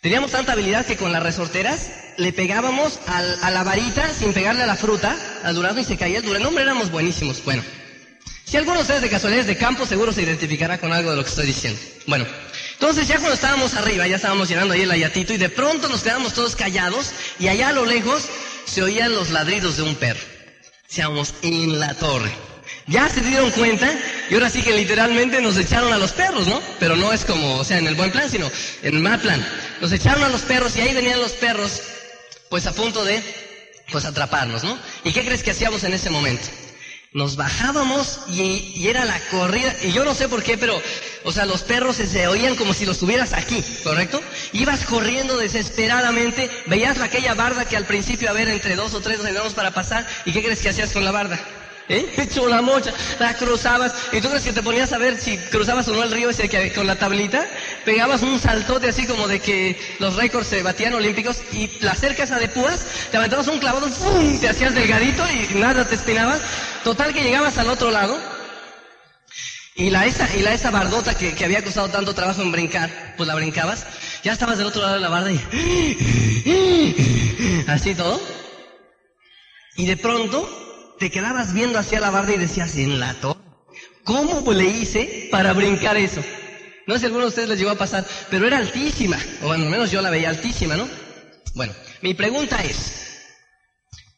Teníamos 0.00 0.30
tanta 0.30 0.52
habilidad 0.52 0.86
que 0.86 0.96
con 0.96 1.12
las 1.12 1.22
resorteras 1.22 1.90
le 2.16 2.32
pegábamos 2.32 2.98
a 3.06 3.50
la 3.50 3.62
varita 3.64 4.08
sin 4.14 4.32
pegarle 4.32 4.62
a 4.62 4.66
la 4.66 4.76
fruta, 4.76 5.14
al 5.44 5.54
durazno 5.54 5.82
y 5.82 5.84
se 5.84 5.98
caía 5.98 6.18
el 6.18 6.24
durazno. 6.24 6.48
Hombre, 6.48 6.64
éramos 6.64 6.90
buenísimos. 6.90 7.44
Bueno, 7.44 7.62
si 8.46 8.56
alguno 8.56 8.76
de 8.76 8.82
ustedes 8.82 9.02
de 9.02 9.10
casualidades 9.10 9.46
de 9.46 9.58
campo 9.58 9.84
seguro 9.84 10.10
se 10.14 10.22
identificará 10.22 10.78
con 10.78 10.90
algo 10.94 11.10
de 11.10 11.16
lo 11.16 11.22
que 11.22 11.28
estoy 11.28 11.46
diciendo. 11.46 11.78
Bueno, 12.06 12.24
entonces 12.72 13.08
ya 13.08 13.16
cuando 13.16 13.34
estábamos 13.34 13.74
arriba, 13.74 14.06
ya 14.06 14.16
estábamos 14.16 14.48
llenando 14.48 14.72
ahí 14.72 14.80
el 14.80 14.90
ayatito 14.90 15.34
y 15.34 15.36
de 15.36 15.50
pronto 15.50 15.86
nos 15.90 16.02
quedamos 16.02 16.32
todos 16.32 16.56
callados 16.56 17.12
y 17.38 17.48
allá 17.48 17.68
a 17.68 17.72
lo 17.72 17.84
lejos 17.84 18.26
se 18.64 18.82
oían 18.82 19.14
los 19.14 19.28
ladridos 19.28 19.76
de 19.76 19.82
un 19.82 19.96
perro. 19.96 20.20
Seamos 20.88 21.34
en 21.42 21.78
la 21.78 21.92
torre. 21.92 22.32
Ya 22.86 23.08
se 23.08 23.20
dieron 23.20 23.50
cuenta 23.52 23.88
y 24.30 24.34
ahora 24.34 24.50
sí 24.50 24.62
que 24.62 24.72
literalmente 24.72 25.40
nos 25.40 25.56
echaron 25.56 25.92
a 25.92 25.98
los 25.98 26.12
perros, 26.12 26.48
¿no? 26.48 26.60
Pero 26.78 26.96
no 26.96 27.12
es 27.12 27.24
como, 27.24 27.56
o 27.56 27.64
sea, 27.64 27.78
en 27.78 27.86
el 27.86 27.94
buen 27.94 28.10
plan, 28.10 28.28
sino 28.28 28.50
en 28.82 28.96
el 28.96 29.00
mal 29.00 29.20
plan. 29.20 29.46
Nos 29.80 29.92
echaron 29.92 30.24
a 30.24 30.28
los 30.28 30.42
perros 30.42 30.76
y 30.76 30.80
ahí 30.80 30.94
venían 30.94 31.20
los 31.20 31.32
perros, 31.32 31.82
pues 32.48 32.66
a 32.66 32.72
punto 32.72 33.04
de, 33.04 33.22
pues 33.92 34.04
atraparnos, 34.04 34.64
¿no? 34.64 34.78
¿Y 35.04 35.12
qué 35.12 35.24
crees 35.24 35.42
que 35.42 35.52
hacíamos 35.52 35.84
en 35.84 35.94
ese 35.94 36.10
momento? 36.10 36.48
Nos 37.12 37.34
bajábamos 37.34 38.20
y, 38.28 38.86
era 38.86 39.04
la 39.04 39.18
corrida, 39.30 39.74
y 39.82 39.92
yo 39.92 40.04
no 40.04 40.14
sé 40.14 40.28
por 40.28 40.44
qué, 40.44 40.56
pero, 40.56 40.80
o 41.24 41.32
sea, 41.32 41.44
los 41.44 41.62
perros 41.62 41.96
se, 41.96 42.28
oían 42.28 42.54
como 42.54 42.72
si 42.72 42.86
los 42.86 42.98
tuvieras 42.98 43.32
aquí, 43.32 43.64
¿correcto? 43.82 44.20
Ibas 44.52 44.84
corriendo 44.84 45.36
desesperadamente, 45.36 46.48
veías 46.66 47.00
aquella 47.00 47.34
barda 47.34 47.64
que 47.64 47.76
al 47.76 47.84
principio, 47.84 48.30
a 48.30 48.40
entre 48.40 48.76
dos 48.76 48.94
o 48.94 49.00
tres 49.00 49.20
nos 49.20 49.54
para 49.54 49.72
pasar, 49.72 50.06
¿y 50.24 50.32
qué 50.32 50.42
crees 50.42 50.60
que 50.60 50.68
hacías 50.68 50.92
con 50.92 51.04
la 51.04 51.10
barda? 51.10 51.40
¿Eh? 51.88 52.08
Hecho 52.16 52.48
la 52.48 52.62
mocha, 52.62 52.92
la 53.18 53.34
cruzabas. 53.34 53.92
Y 54.12 54.20
tú 54.20 54.28
crees 54.28 54.44
que 54.44 54.52
te 54.52 54.62
ponías 54.62 54.92
a 54.92 54.98
ver 54.98 55.18
si 55.18 55.36
cruzabas 55.36 55.88
o 55.88 55.94
no 55.94 56.02
el 56.02 56.10
río 56.10 56.30
ese 56.30 56.48
con 56.72 56.86
la 56.86 56.96
tablita, 56.96 57.44
pegabas 57.84 58.22
un 58.22 58.38
saltote 58.38 58.88
así 58.88 59.06
como 59.06 59.26
de 59.28 59.40
que 59.40 59.78
los 59.98 60.16
récords 60.16 60.48
se 60.48 60.62
batían 60.62 60.94
olímpicos 60.94 61.42
y 61.52 61.70
la 61.80 61.94
cerca 61.94 62.24
esa 62.24 62.38
de 62.38 62.48
púas, 62.48 62.84
te 63.10 63.16
aventabas 63.16 63.48
un 63.48 63.58
clavado, 63.58 63.88
¡fum! 63.88 64.38
te 64.38 64.48
hacías 64.48 64.74
delgadito 64.74 65.24
y 65.30 65.54
nada 65.58 65.86
te 65.86 65.94
espinabas. 65.94 66.40
Total 66.84 67.12
que 67.12 67.22
llegabas 67.22 67.58
al 67.58 67.68
otro 67.68 67.90
lado. 67.90 68.18
Y 69.76 69.90
la 69.90 70.04
esa, 70.06 70.28
y 70.36 70.42
la 70.42 70.52
esa 70.52 70.70
bardota 70.70 71.16
que, 71.16 71.32
que 71.32 71.44
había 71.44 71.64
costado 71.64 71.88
tanto 71.88 72.14
trabajo 72.14 72.42
en 72.42 72.52
brincar, 72.52 73.14
pues 73.16 73.26
la 73.26 73.34
brincabas. 73.34 73.86
Ya 74.22 74.32
estabas 74.32 74.58
del 74.58 74.66
otro 74.66 74.82
lado 74.82 74.94
de 74.94 75.00
la 75.00 75.08
barda 75.08 75.30
y 75.32 75.40
así 77.66 77.94
todo. 77.94 78.20
Y 79.76 79.86
de 79.86 79.96
pronto 79.96 80.59
te 81.00 81.10
quedabas 81.10 81.54
viendo 81.54 81.78
hacia 81.78 81.98
la 81.98 82.10
barda 82.10 82.34
y 82.34 82.36
decías, 82.36 82.76
en 82.76 83.00
la 83.00 83.14
torre, 83.14 83.40
¿cómo 84.04 84.52
le 84.52 84.64
hice 84.64 85.28
para 85.30 85.54
brincar 85.54 85.96
eso? 85.96 86.22
No 86.86 86.94
sé 86.94 87.00
si 87.00 87.06
alguno 87.06 87.22
de 87.24 87.28
ustedes 87.28 87.48
les 87.48 87.58
llegó 87.58 87.70
a 87.70 87.78
pasar, 87.78 88.06
pero 88.28 88.46
era 88.46 88.58
altísima, 88.58 89.18
o 89.42 89.50
al 89.50 89.60
menos 89.60 89.90
yo 89.90 90.02
la 90.02 90.10
veía 90.10 90.28
altísima, 90.28 90.76
¿no? 90.76 90.86
Bueno, 91.54 91.72
mi 92.02 92.12
pregunta 92.12 92.62
es, 92.62 93.24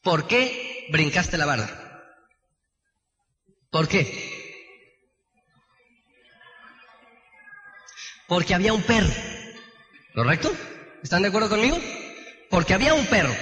¿por 0.02 0.26
qué 0.26 0.88
brincaste 0.90 1.38
la 1.38 1.46
barda? 1.46 1.70
¿Por 3.70 3.86
qué? 3.86 4.30
Porque 8.26 8.54
había 8.54 8.72
un 8.72 8.82
perro, 8.82 9.12
¿correcto? 10.14 10.52
¿Están 11.00 11.22
de 11.22 11.28
acuerdo 11.28 11.48
conmigo? 11.48 11.78
Porque 12.50 12.74
había 12.74 12.94
un 12.94 13.06
perro. 13.06 13.34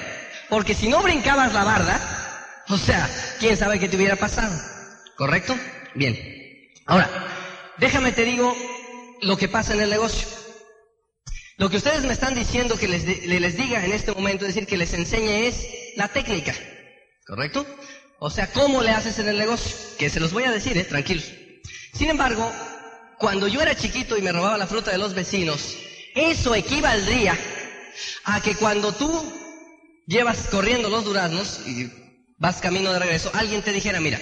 Porque 0.51 0.75
si 0.75 0.89
no 0.89 1.03
brincabas 1.03 1.55
la 1.55 1.65
barda, 1.65 2.21
o 2.69 2.77
sea, 2.77 3.09
quién 3.39 3.57
sabe 3.57 3.79
qué 3.79 3.89
te 3.89 3.97
hubiera 3.97 4.17
pasado. 4.17 4.55
¿Correcto? 5.17 5.57
Bien. 5.95 6.17
Ahora, 6.87 7.09
déjame 7.79 8.13
te 8.13 8.25
digo 8.25 8.55
lo 9.23 9.37
que 9.37 9.49
pasa 9.49 9.75
en 9.75 9.81
el 9.81 9.91
negocio. 9.91 10.29
Lo 11.57 11.69
que 11.69 11.77
ustedes 11.77 12.05
me 12.05 12.13
están 12.13 12.35
diciendo 12.35 12.79
que 12.79 12.89
les, 12.89 13.05
les 13.05 13.57
diga 13.57 13.85
en 13.85 13.93
este 13.93 14.13
momento, 14.13 14.47
es 14.47 14.55
decir, 14.55 14.67
que 14.67 14.79
les 14.79 14.95
enseñe 14.95 15.47
es 15.47 15.67
la 15.97 16.09
técnica. 16.09 16.55
¿Correcto? 17.27 17.67
O 18.19 18.31
sea, 18.31 18.51
cómo 18.53 18.83
le 18.83 18.91
haces 18.91 19.19
en 19.19 19.29
el 19.29 19.39
negocio. 19.39 19.77
Que 19.99 20.09
se 20.09 20.21
los 20.21 20.33
voy 20.33 20.45
a 20.45 20.51
decir, 20.51 20.77
eh, 20.79 20.85
tranquilos. 20.85 21.31
Sin 21.93 22.09
embargo, 22.09 22.51
cuando 23.19 23.47
yo 23.47 23.61
era 23.61 23.77
chiquito 23.77 24.17
y 24.17 24.23
me 24.23 24.33
robaba 24.33 24.57
la 24.57 24.67
fruta 24.67 24.91
de 24.91 24.99
los 24.99 25.15
vecinos, 25.15 25.77
eso 26.15 26.55
equivaldría 26.55 27.39
a 28.25 28.41
que 28.41 28.55
cuando 28.55 28.93
tú 28.93 29.11
llevas 30.07 30.39
corriendo 30.51 30.89
los 30.89 31.05
duraznos 31.05 31.61
y 31.67 31.91
vas 32.41 32.61
camino 32.61 32.93
de 32.93 32.99
regreso, 32.99 33.31
alguien 33.35 33.63
te 33.63 33.73
dijera, 33.73 34.01
mira, 34.01 34.19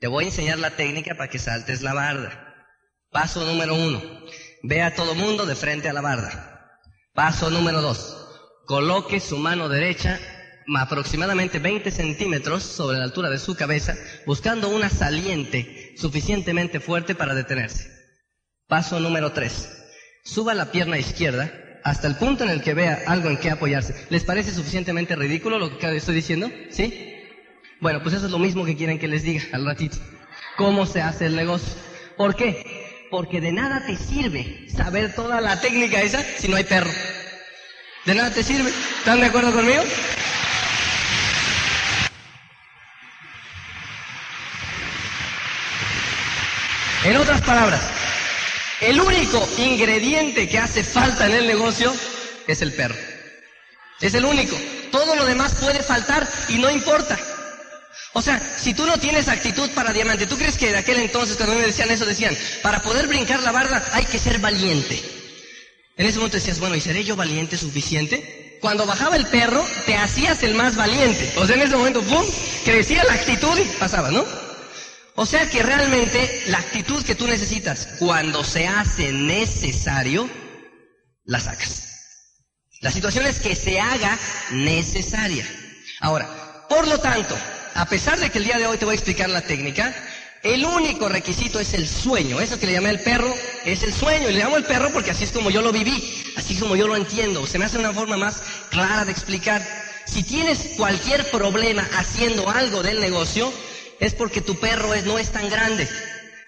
te 0.00 0.08
voy 0.08 0.24
a 0.24 0.26
enseñar 0.26 0.58
la 0.58 0.72
técnica 0.72 1.14
para 1.14 1.30
que 1.30 1.38
saltes 1.38 1.80
la 1.82 1.94
barda. 1.94 2.52
Paso 3.10 3.46
número 3.46 3.76
uno, 3.76 4.02
ve 4.64 4.82
a 4.82 4.94
todo 4.94 5.14
mundo 5.14 5.46
de 5.46 5.54
frente 5.54 5.88
a 5.88 5.92
la 5.92 6.00
barda. 6.00 6.80
Paso 7.14 7.50
número 7.50 7.80
dos, 7.80 8.16
coloque 8.66 9.20
su 9.20 9.38
mano 9.38 9.68
derecha 9.68 10.18
aproximadamente 10.76 11.60
20 11.60 11.90
centímetros 11.92 12.64
sobre 12.64 12.98
la 12.98 13.04
altura 13.04 13.30
de 13.30 13.38
su 13.38 13.54
cabeza, 13.54 13.94
buscando 14.26 14.68
una 14.68 14.90
saliente 14.90 15.94
suficientemente 15.96 16.80
fuerte 16.80 17.14
para 17.14 17.34
detenerse. 17.34 17.88
Paso 18.66 18.98
número 18.98 19.30
tres, 19.30 19.68
suba 20.24 20.54
la 20.54 20.72
pierna 20.72 20.98
izquierda 20.98 21.52
hasta 21.84 22.08
el 22.08 22.16
punto 22.16 22.42
en 22.42 22.50
el 22.50 22.62
que 22.62 22.74
vea 22.74 23.04
algo 23.06 23.28
en 23.28 23.36
que 23.36 23.50
apoyarse. 23.50 23.94
¿Les 24.10 24.24
parece 24.24 24.50
suficientemente 24.50 25.14
ridículo 25.14 25.60
lo 25.60 25.78
que 25.78 25.96
estoy 25.96 26.16
diciendo? 26.16 26.50
¿Sí? 26.70 27.13
Bueno, 27.80 28.02
pues 28.02 28.14
eso 28.14 28.26
es 28.26 28.32
lo 28.32 28.38
mismo 28.38 28.64
que 28.64 28.76
quieren 28.76 28.98
que 28.98 29.08
les 29.08 29.22
diga 29.22 29.44
al 29.52 29.66
ratito. 29.66 29.96
¿Cómo 30.56 30.86
se 30.86 31.02
hace 31.02 31.26
el 31.26 31.36
negocio? 31.36 31.74
¿Por 32.16 32.36
qué? 32.36 33.06
Porque 33.10 33.40
de 33.40 33.52
nada 33.52 33.84
te 33.86 33.96
sirve 33.96 34.68
saber 34.74 35.14
toda 35.14 35.40
la 35.40 35.60
técnica 35.60 36.00
esa 36.00 36.22
si 36.38 36.48
no 36.48 36.56
hay 36.56 36.64
perro. 36.64 36.90
De 38.04 38.14
nada 38.14 38.30
te 38.30 38.42
sirve. 38.42 38.70
¿Están 38.70 39.20
de 39.20 39.26
acuerdo 39.26 39.52
conmigo? 39.52 39.82
En 47.04 47.16
otras 47.18 47.42
palabras, 47.42 47.82
el 48.80 48.98
único 48.98 49.46
ingrediente 49.58 50.48
que 50.48 50.58
hace 50.58 50.82
falta 50.82 51.26
en 51.26 51.32
el 51.32 51.46
negocio 51.46 51.92
es 52.46 52.62
el 52.62 52.72
perro. 52.72 52.94
Es 54.00 54.14
el 54.14 54.24
único. 54.24 54.56
Todo 54.90 55.14
lo 55.14 55.26
demás 55.26 55.54
puede 55.54 55.82
faltar 55.82 56.26
y 56.48 56.58
no 56.58 56.70
importa. 56.70 57.18
O 58.14 58.22
sea, 58.22 58.40
si 58.56 58.74
tú 58.74 58.86
no 58.86 58.98
tienes 58.98 59.28
actitud 59.28 59.68
para 59.70 59.92
diamante, 59.92 60.26
¿tú 60.26 60.38
crees 60.38 60.56
que 60.56 60.70
de 60.70 60.78
aquel 60.78 60.98
entonces 60.98 61.36
cuando 61.36 61.56
me 61.56 61.66
decían 61.66 61.90
eso 61.90 62.06
decían, 62.06 62.36
para 62.62 62.80
poder 62.80 63.08
brincar 63.08 63.42
la 63.42 63.50
barda 63.50 63.84
hay 63.92 64.04
que 64.04 64.20
ser 64.20 64.38
valiente? 64.38 65.02
En 65.96 66.06
ese 66.06 66.18
momento 66.18 66.36
decías, 66.36 66.60
bueno, 66.60 66.76
¿y 66.76 66.80
seré 66.80 67.02
yo 67.02 67.16
valiente 67.16 67.56
suficiente? 67.56 68.58
Cuando 68.60 68.86
bajaba 68.86 69.16
el 69.16 69.26
perro, 69.26 69.66
te 69.84 69.96
hacías 69.96 70.44
el 70.44 70.54
más 70.54 70.76
valiente. 70.76 71.32
O 71.36 71.46
sea, 71.46 71.56
en 71.56 71.62
ese 71.62 71.76
momento, 71.76 72.02
¡pum!, 72.02 72.24
crecía 72.64 73.02
la 73.04 73.14
actitud 73.14 73.58
y 73.58 73.64
pasaba, 73.78 74.12
¿no? 74.12 74.24
O 75.16 75.26
sea 75.26 75.50
que 75.50 75.62
realmente 75.62 76.44
la 76.46 76.58
actitud 76.58 77.04
que 77.04 77.16
tú 77.16 77.26
necesitas 77.26 77.88
cuando 77.98 78.44
se 78.44 78.68
hace 78.68 79.12
necesario, 79.12 80.30
la 81.24 81.40
sacas. 81.40 81.84
La 82.80 82.92
situación 82.92 83.26
es 83.26 83.40
que 83.40 83.56
se 83.56 83.80
haga 83.80 84.18
necesaria. 84.50 85.48
Ahora, 86.00 86.66
por 86.68 86.86
lo 86.86 86.98
tanto, 86.98 87.36
a 87.74 87.86
pesar 87.86 88.18
de 88.20 88.30
que 88.30 88.38
el 88.38 88.44
día 88.44 88.58
de 88.58 88.66
hoy 88.66 88.78
te 88.78 88.84
voy 88.84 88.92
a 88.92 88.94
explicar 88.94 89.28
la 89.28 89.42
técnica, 89.42 89.94
el 90.44 90.64
único 90.64 91.08
requisito 91.08 91.58
es 91.58 91.74
el 91.74 91.88
sueño. 91.88 92.40
Eso 92.40 92.60
que 92.60 92.66
le 92.66 92.74
llamé 92.74 92.90
el 92.90 93.00
perro 93.00 93.34
es 93.64 93.82
el 93.82 93.92
sueño. 93.92 94.28
Y 94.28 94.34
le 94.34 94.40
llamo 94.40 94.56
el 94.56 94.64
perro 94.64 94.92
porque 94.92 95.10
así 95.10 95.24
es 95.24 95.32
como 95.32 95.50
yo 95.50 95.62
lo 95.62 95.72
viví, 95.72 96.22
así 96.36 96.54
como 96.56 96.76
yo 96.76 96.86
lo 96.86 96.96
entiendo. 96.96 97.46
Se 97.46 97.58
me 97.58 97.64
hace 97.64 97.78
una 97.78 97.92
forma 97.92 98.16
más 98.16 98.42
clara 98.70 99.04
de 99.04 99.10
explicar. 99.10 99.66
Si 100.06 100.22
tienes 100.22 100.74
cualquier 100.76 101.28
problema 101.30 101.88
haciendo 101.96 102.48
algo 102.48 102.82
del 102.82 103.00
negocio, 103.00 103.52
es 104.00 104.14
porque 104.14 104.40
tu 104.40 104.60
perro 104.60 104.94
no 105.06 105.18
es 105.18 105.30
tan 105.30 105.48
grande. 105.48 105.88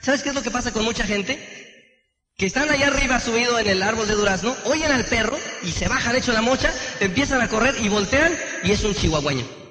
¿Sabes 0.00 0.22
qué 0.22 0.28
es 0.28 0.34
lo 0.34 0.42
que 0.42 0.50
pasa 0.50 0.72
con 0.72 0.84
mucha 0.84 1.04
gente? 1.04 1.40
Que 2.36 2.46
están 2.46 2.70
allá 2.70 2.88
arriba 2.88 3.18
subido 3.18 3.58
en 3.58 3.66
el 3.66 3.82
árbol 3.82 4.06
de 4.06 4.14
durazno, 4.14 4.54
oyen 4.66 4.92
al 4.92 5.06
perro 5.06 5.38
y 5.62 5.72
se 5.72 5.88
baja 5.88 6.12
de 6.12 6.18
hecho 6.18 6.32
la 6.32 6.42
mocha, 6.42 6.72
empiezan 7.00 7.40
a 7.40 7.48
correr 7.48 7.74
y 7.80 7.88
voltean 7.88 8.36
y 8.62 8.72
es 8.72 8.84
un 8.84 8.94
chihuahueño. 8.94 9.65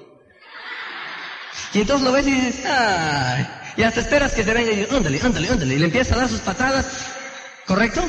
Y 1.72 1.80
entonces 1.80 2.04
lo 2.04 2.12
ves 2.12 2.26
y 2.26 2.32
dices, 2.32 2.64
¡ay! 2.66 3.46
Y 3.76 3.82
hasta 3.82 4.00
esperas 4.00 4.32
que 4.32 4.44
se 4.44 4.54
venga 4.54 4.72
y 4.72 4.76
dices, 4.76 4.92
ándale, 4.92 5.20
ándale, 5.22 5.48
ándale. 5.48 5.74
Y 5.74 5.78
le 5.78 5.84
empieza 5.86 6.14
a 6.14 6.18
dar 6.18 6.28
sus 6.28 6.40
patadas. 6.40 6.86
¿Correcto? 7.66 8.06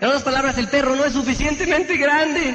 En 0.00 0.08
otras 0.08 0.22
palabras, 0.22 0.58
el 0.58 0.68
perro 0.68 0.96
no 0.96 1.04
es 1.04 1.12
suficientemente 1.12 1.96
grande. 1.96 2.54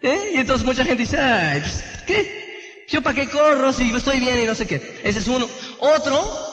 ¿Eh? 0.00 0.32
Y 0.34 0.38
entonces 0.38 0.64
mucha 0.66 0.84
gente 0.84 1.02
dice, 1.02 1.18
ay, 1.18 1.60
pues, 1.60 1.84
¿qué? 2.06 2.84
¿Yo 2.88 3.02
para 3.02 3.14
qué 3.14 3.28
corro 3.28 3.72
si 3.72 3.90
estoy 3.94 4.20
bien 4.20 4.40
y 4.40 4.46
no 4.46 4.54
sé 4.54 4.66
qué? 4.66 5.00
Ese 5.02 5.20
es 5.20 5.28
uno. 5.28 5.48
Otro, 5.78 6.52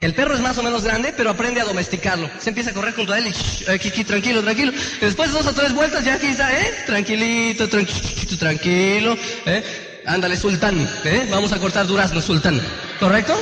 el 0.00 0.14
perro 0.14 0.34
es 0.34 0.40
más 0.40 0.56
o 0.58 0.62
menos 0.62 0.84
grande, 0.84 1.12
pero 1.16 1.30
aprende 1.30 1.60
a 1.60 1.64
domesticarlo. 1.64 2.28
Se 2.38 2.50
empieza 2.50 2.70
a 2.70 2.74
correr 2.74 2.94
junto 2.94 3.12
a 3.12 3.18
él 3.18 3.26
y 3.26 3.70
aquí, 3.70 4.04
tranquilo, 4.04 4.42
tranquilo. 4.42 4.72
Después 5.00 5.32
de 5.32 5.38
dos 5.38 5.46
o 5.46 5.52
tres 5.52 5.72
vueltas 5.74 6.04
ya 6.04 6.14
aquí 6.14 6.26
está, 6.26 6.52
¿eh? 6.52 6.74
Tranquilito, 6.86 7.68
tranquilo, 7.68 8.38
tranquilo, 8.38 9.18
¿eh? 9.46 9.85
Ándale, 10.06 10.36
sultán, 10.36 10.88
¿eh? 11.04 11.26
Vamos 11.30 11.52
a 11.52 11.58
cortar 11.58 11.86
durazno, 11.86 12.22
sultán. 12.22 12.60
¿Correcto? 13.00 13.36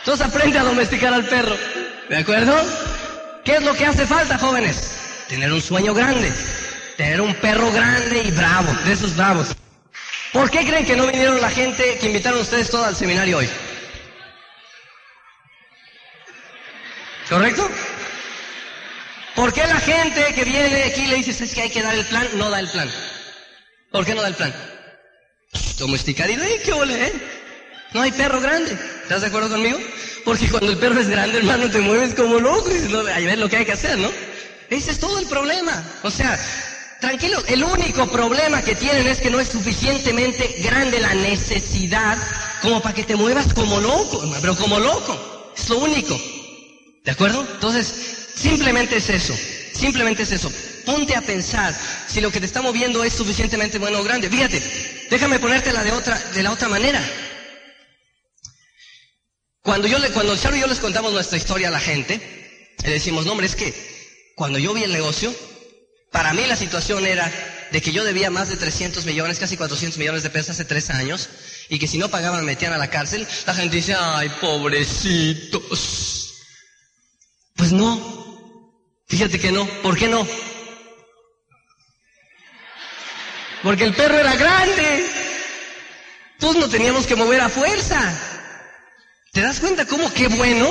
Entonces 0.00 0.26
aprende 0.26 0.58
a 0.58 0.64
domesticar 0.64 1.14
al 1.14 1.24
perro. 1.24 1.56
¿De 2.08 2.16
acuerdo? 2.16 2.54
¿Qué 3.44 3.56
es 3.56 3.62
lo 3.62 3.72
que 3.74 3.86
hace 3.86 4.04
falta, 4.04 4.36
jóvenes? 4.36 5.26
Tener 5.28 5.52
un 5.52 5.62
sueño 5.62 5.94
grande. 5.94 6.32
Tener 6.96 7.20
un 7.20 7.34
perro 7.36 7.70
grande 7.70 8.24
y 8.24 8.30
bravo, 8.32 8.72
de 8.84 8.92
esos 8.92 9.14
bravos. 9.16 9.54
¿Por 10.32 10.50
qué 10.50 10.66
creen 10.66 10.84
que 10.84 10.96
no 10.96 11.06
vinieron 11.06 11.40
la 11.40 11.50
gente 11.50 11.98
que 12.00 12.06
invitaron 12.06 12.40
ustedes 12.40 12.68
todos 12.68 12.88
al 12.88 12.96
seminario 12.96 13.38
hoy? 13.38 13.48
¿Correcto? 17.28 17.70
¿Por 19.36 19.52
qué 19.52 19.64
la 19.66 19.78
gente 19.80 20.34
que 20.34 20.44
viene 20.44 20.82
aquí 20.82 21.06
le 21.06 21.16
dices 21.16 21.40
es 21.40 21.54
que 21.54 21.62
hay 21.62 21.70
que 21.70 21.82
dar 21.82 21.94
el 21.94 22.04
plan, 22.06 22.26
no 22.34 22.50
da 22.50 22.58
el 22.58 22.68
plan? 22.68 22.90
¿Por 23.92 24.04
qué 24.04 24.14
no 24.14 24.22
da 24.22 24.28
el 24.28 24.34
plan? 24.34 24.52
Domesticar 25.78 26.30
y 26.30 26.36
qué 26.36 26.70
¿eh? 26.70 27.12
No 27.92 28.02
hay 28.02 28.12
perro 28.12 28.40
grande. 28.40 28.76
¿Estás 29.02 29.22
de 29.22 29.28
acuerdo 29.28 29.50
conmigo? 29.50 29.78
Porque 30.24 30.48
cuando 30.48 30.72
el 30.72 30.78
perro 30.78 31.00
es 31.00 31.08
grande, 31.08 31.38
hermano, 31.38 31.70
te 31.70 31.80
mueves 31.80 32.14
como 32.14 32.38
loco 32.40 32.70
no, 32.90 33.00
a 33.00 33.18
ver 33.18 33.38
lo 33.38 33.48
que 33.48 33.58
hay 33.58 33.64
que 33.64 33.72
hacer, 33.72 33.98
¿no? 33.98 34.10
Ese 34.70 34.90
es 34.90 34.98
todo 34.98 35.18
el 35.18 35.26
problema. 35.26 35.84
O 36.02 36.10
sea, 36.10 36.38
Tranquilo, 37.04 37.42
el 37.48 37.62
único 37.62 38.06
problema 38.10 38.62
que 38.62 38.74
tienen 38.74 39.06
es 39.06 39.20
que 39.20 39.28
no 39.28 39.38
es 39.38 39.48
suficientemente 39.48 40.56
grande 40.60 40.98
la 41.00 41.12
necesidad 41.12 42.16
como 42.62 42.80
para 42.80 42.94
que 42.94 43.04
te 43.04 43.14
muevas 43.14 43.52
como 43.52 43.78
loco, 43.78 44.24
pero 44.40 44.56
como 44.56 44.80
loco. 44.80 45.52
Es 45.54 45.68
lo 45.68 45.80
único. 45.80 46.18
¿De 47.04 47.10
acuerdo? 47.10 47.46
Entonces, 47.52 47.94
simplemente 48.34 48.96
es 48.96 49.10
eso. 49.10 49.34
Simplemente 49.74 50.22
es 50.22 50.32
eso. 50.32 50.50
Ponte 50.84 51.14
a 51.14 51.22
pensar 51.22 51.74
si 52.06 52.20
lo 52.20 52.30
que 52.30 52.40
te 52.40 52.46
está 52.46 52.62
moviendo 52.62 53.04
es 53.04 53.12
suficientemente 53.12 53.78
bueno 53.78 54.00
o 54.00 54.04
grande. 54.04 54.28
Fíjate, 54.28 54.62
déjame 55.10 55.38
ponértela 55.38 55.82
de 55.82 55.92
otra, 55.92 56.18
de 56.18 56.42
la 56.42 56.52
otra 56.52 56.68
manera. 56.68 57.02
Cuando 59.62 59.88
yo 59.88 59.98
le, 59.98 60.10
cuando 60.10 60.36
Charlie 60.36 60.58
y 60.58 60.60
yo 60.60 60.66
les 60.66 60.78
contamos 60.78 61.12
nuestra 61.12 61.38
historia 61.38 61.68
a 61.68 61.70
la 61.70 61.80
gente, 61.80 62.20
le 62.84 62.90
decimos, 62.90 63.24
no 63.24 63.32
hombre, 63.32 63.46
es 63.46 63.56
que 63.56 63.72
cuando 64.34 64.58
yo 64.58 64.74
vi 64.74 64.82
el 64.82 64.92
negocio, 64.92 65.34
para 66.12 66.34
mí 66.34 66.44
la 66.46 66.56
situación 66.56 67.06
era 67.06 67.32
de 67.72 67.80
que 67.80 67.92
yo 67.92 68.04
debía 68.04 68.30
más 68.30 68.50
de 68.50 68.56
300 68.56 69.06
millones, 69.06 69.38
casi 69.38 69.56
400 69.56 69.98
millones 69.98 70.22
de 70.22 70.30
pesos 70.30 70.50
hace 70.50 70.64
tres 70.64 70.90
años, 70.90 71.30
y 71.68 71.78
que 71.78 71.88
si 71.88 71.98
no 71.98 72.10
pagaban 72.10 72.40
me 72.40 72.52
metían 72.52 72.74
a 72.74 72.78
la 72.78 72.90
cárcel. 72.90 73.26
La 73.46 73.54
gente 73.54 73.76
dice, 73.76 73.94
ay, 73.98 74.28
pobrecitos. 74.40 76.34
Pues 77.56 77.72
no. 77.72 78.22
Fíjate 79.06 79.40
que 79.40 79.50
no. 79.50 79.66
¿Por 79.82 79.96
qué 79.96 80.08
no? 80.08 80.26
Porque 83.64 83.84
el 83.84 83.94
perro 83.94 84.18
era 84.18 84.36
grande. 84.36 85.06
Todos 86.38 86.56
nos 86.56 86.70
teníamos 86.70 87.06
que 87.06 87.16
mover 87.16 87.40
a 87.40 87.48
fuerza. 87.48 87.98
¿Te 89.32 89.40
das 89.40 89.58
cuenta 89.58 89.86
cómo 89.86 90.12
qué 90.12 90.28
bueno? 90.28 90.70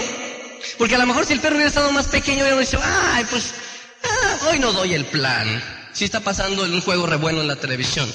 Porque 0.78 0.94
a 0.96 1.00
lo 1.00 1.08
mejor 1.08 1.26
si 1.26 1.34
el 1.34 1.40
perro 1.40 1.56
hubiera 1.56 1.70
estado 1.70 1.92
más 1.92 2.08
pequeño, 2.08 2.44
hubiera 2.44 2.58
dicho, 2.58 2.80
ay, 2.82 3.26
pues, 3.30 3.56
ah, 4.04 4.38
hoy 4.48 4.60
no 4.60 4.72
doy 4.72 4.94
el 4.94 5.06
plan. 5.06 5.62
Si 5.92 6.06
está 6.06 6.20
pasando 6.20 6.64
un 6.64 6.82
juego 6.82 7.08
re 7.08 7.16
bueno 7.16 7.42
en 7.42 7.48
la 7.48 7.56
televisión. 7.56 8.14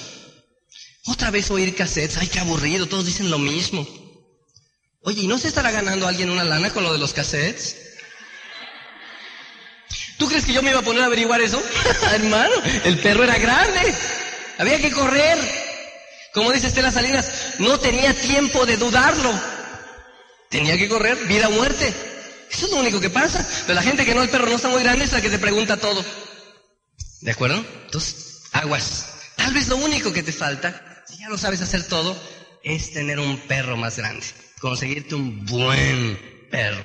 Otra 1.07 1.33
vez 1.33 1.51
oír 1.51 1.75
cassettes, 1.75 2.17
ay, 2.19 2.29
qué 2.29 2.39
aburrido, 2.39 2.87
todos 2.87 3.05
dicen 3.05 3.31
lo 3.31 3.39
mismo. 3.39 3.87
Oye, 5.01 5.23
¿y 5.23 5.27
no 5.27 5.39
se 5.39 5.49
estará 5.49 5.73
ganando 5.73 6.07
alguien 6.07 6.31
una 6.31 6.45
lana 6.45 6.71
con 6.71 6.85
lo 6.85 6.93
de 6.93 6.99
los 6.99 7.13
cassettes? 7.13 7.77
¿Tú 10.19 10.29
crees 10.29 10.45
que 10.45 10.53
yo 10.53 10.63
me 10.63 10.71
iba 10.71 10.81
a 10.81 10.85
poner 10.85 11.03
a 11.03 11.07
averiguar 11.07 11.41
eso? 11.41 11.61
Hermano, 12.13 12.55
el 12.85 12.99
perro 12.99 13.25
era 13.25 13.39
grande. 13.39 13.95
Había 14.59 14.79
que 14.81 14.91
correr. 14.91 15.38
Como 16.35 16.53
dice 16.53 16.67
Estela 16.67 16.93
Salinas, 16.93 17.55
no 17.59 17.79
tenía 17.81 18.12
tiempo 18.12 18.67
de 18.67 18.77
dudarlo. 18.77 19.33
Tenía 20.50 20.77
que 20.77 20.88
correr, 20.88 21.17
vida 21.27 21.49
o 21.49 21.53
muerte. 21.53 21.93
Eso 22.50 22.67
es 22.67 22.73
lo 22.73 22.79
único 22.79 23.00
que 23.00 23.11
pasa. 23.11 23.47
Pero 23.67 23.75
la 23.75 23.83
gente 23.83 24.05
que 24.05 24.15
no, 24.15 24.23
el 24.23 24.29
perro 24.29 24.47
no 24.47 24.57
está 24.57 24.69
muy 24.69 24.83
grande 24.83 25.05
es 25.05 25.12
la 25.12 25.21
que 25.21 25.31
te 25.31 25.38
pregunta 25.38 25.77
todo. 25.77 26.05
¿De 27.21 27.31
acuerdo? 27.31 27.65
Entonces, 27.85 28.43
aguas. 28.53 29.07
Tal 29.37 29.55
vez 29.55 29.69
lo 29.69 29.77
único 29.77 30.12
que 30.12 30.23
te 30.23 30.33
falta, 30.33 31.05
si 31.07 31.19
ya 31.19 31.29
lo 31.29 31.38
sabes 31.38 31.61
hacer 31.62 31.87
todo, 31.87 32.17
es 32.62 32.93
tener 32.93 33.19
un 33.19 33.38
perro 33.38 33.77
más 33.77 33.97
grande. 33.97 34.27
Conseguirte 34.61 35.15
un 35.15 35.45
buen 35.47 36.19
perro. 36.50 36.85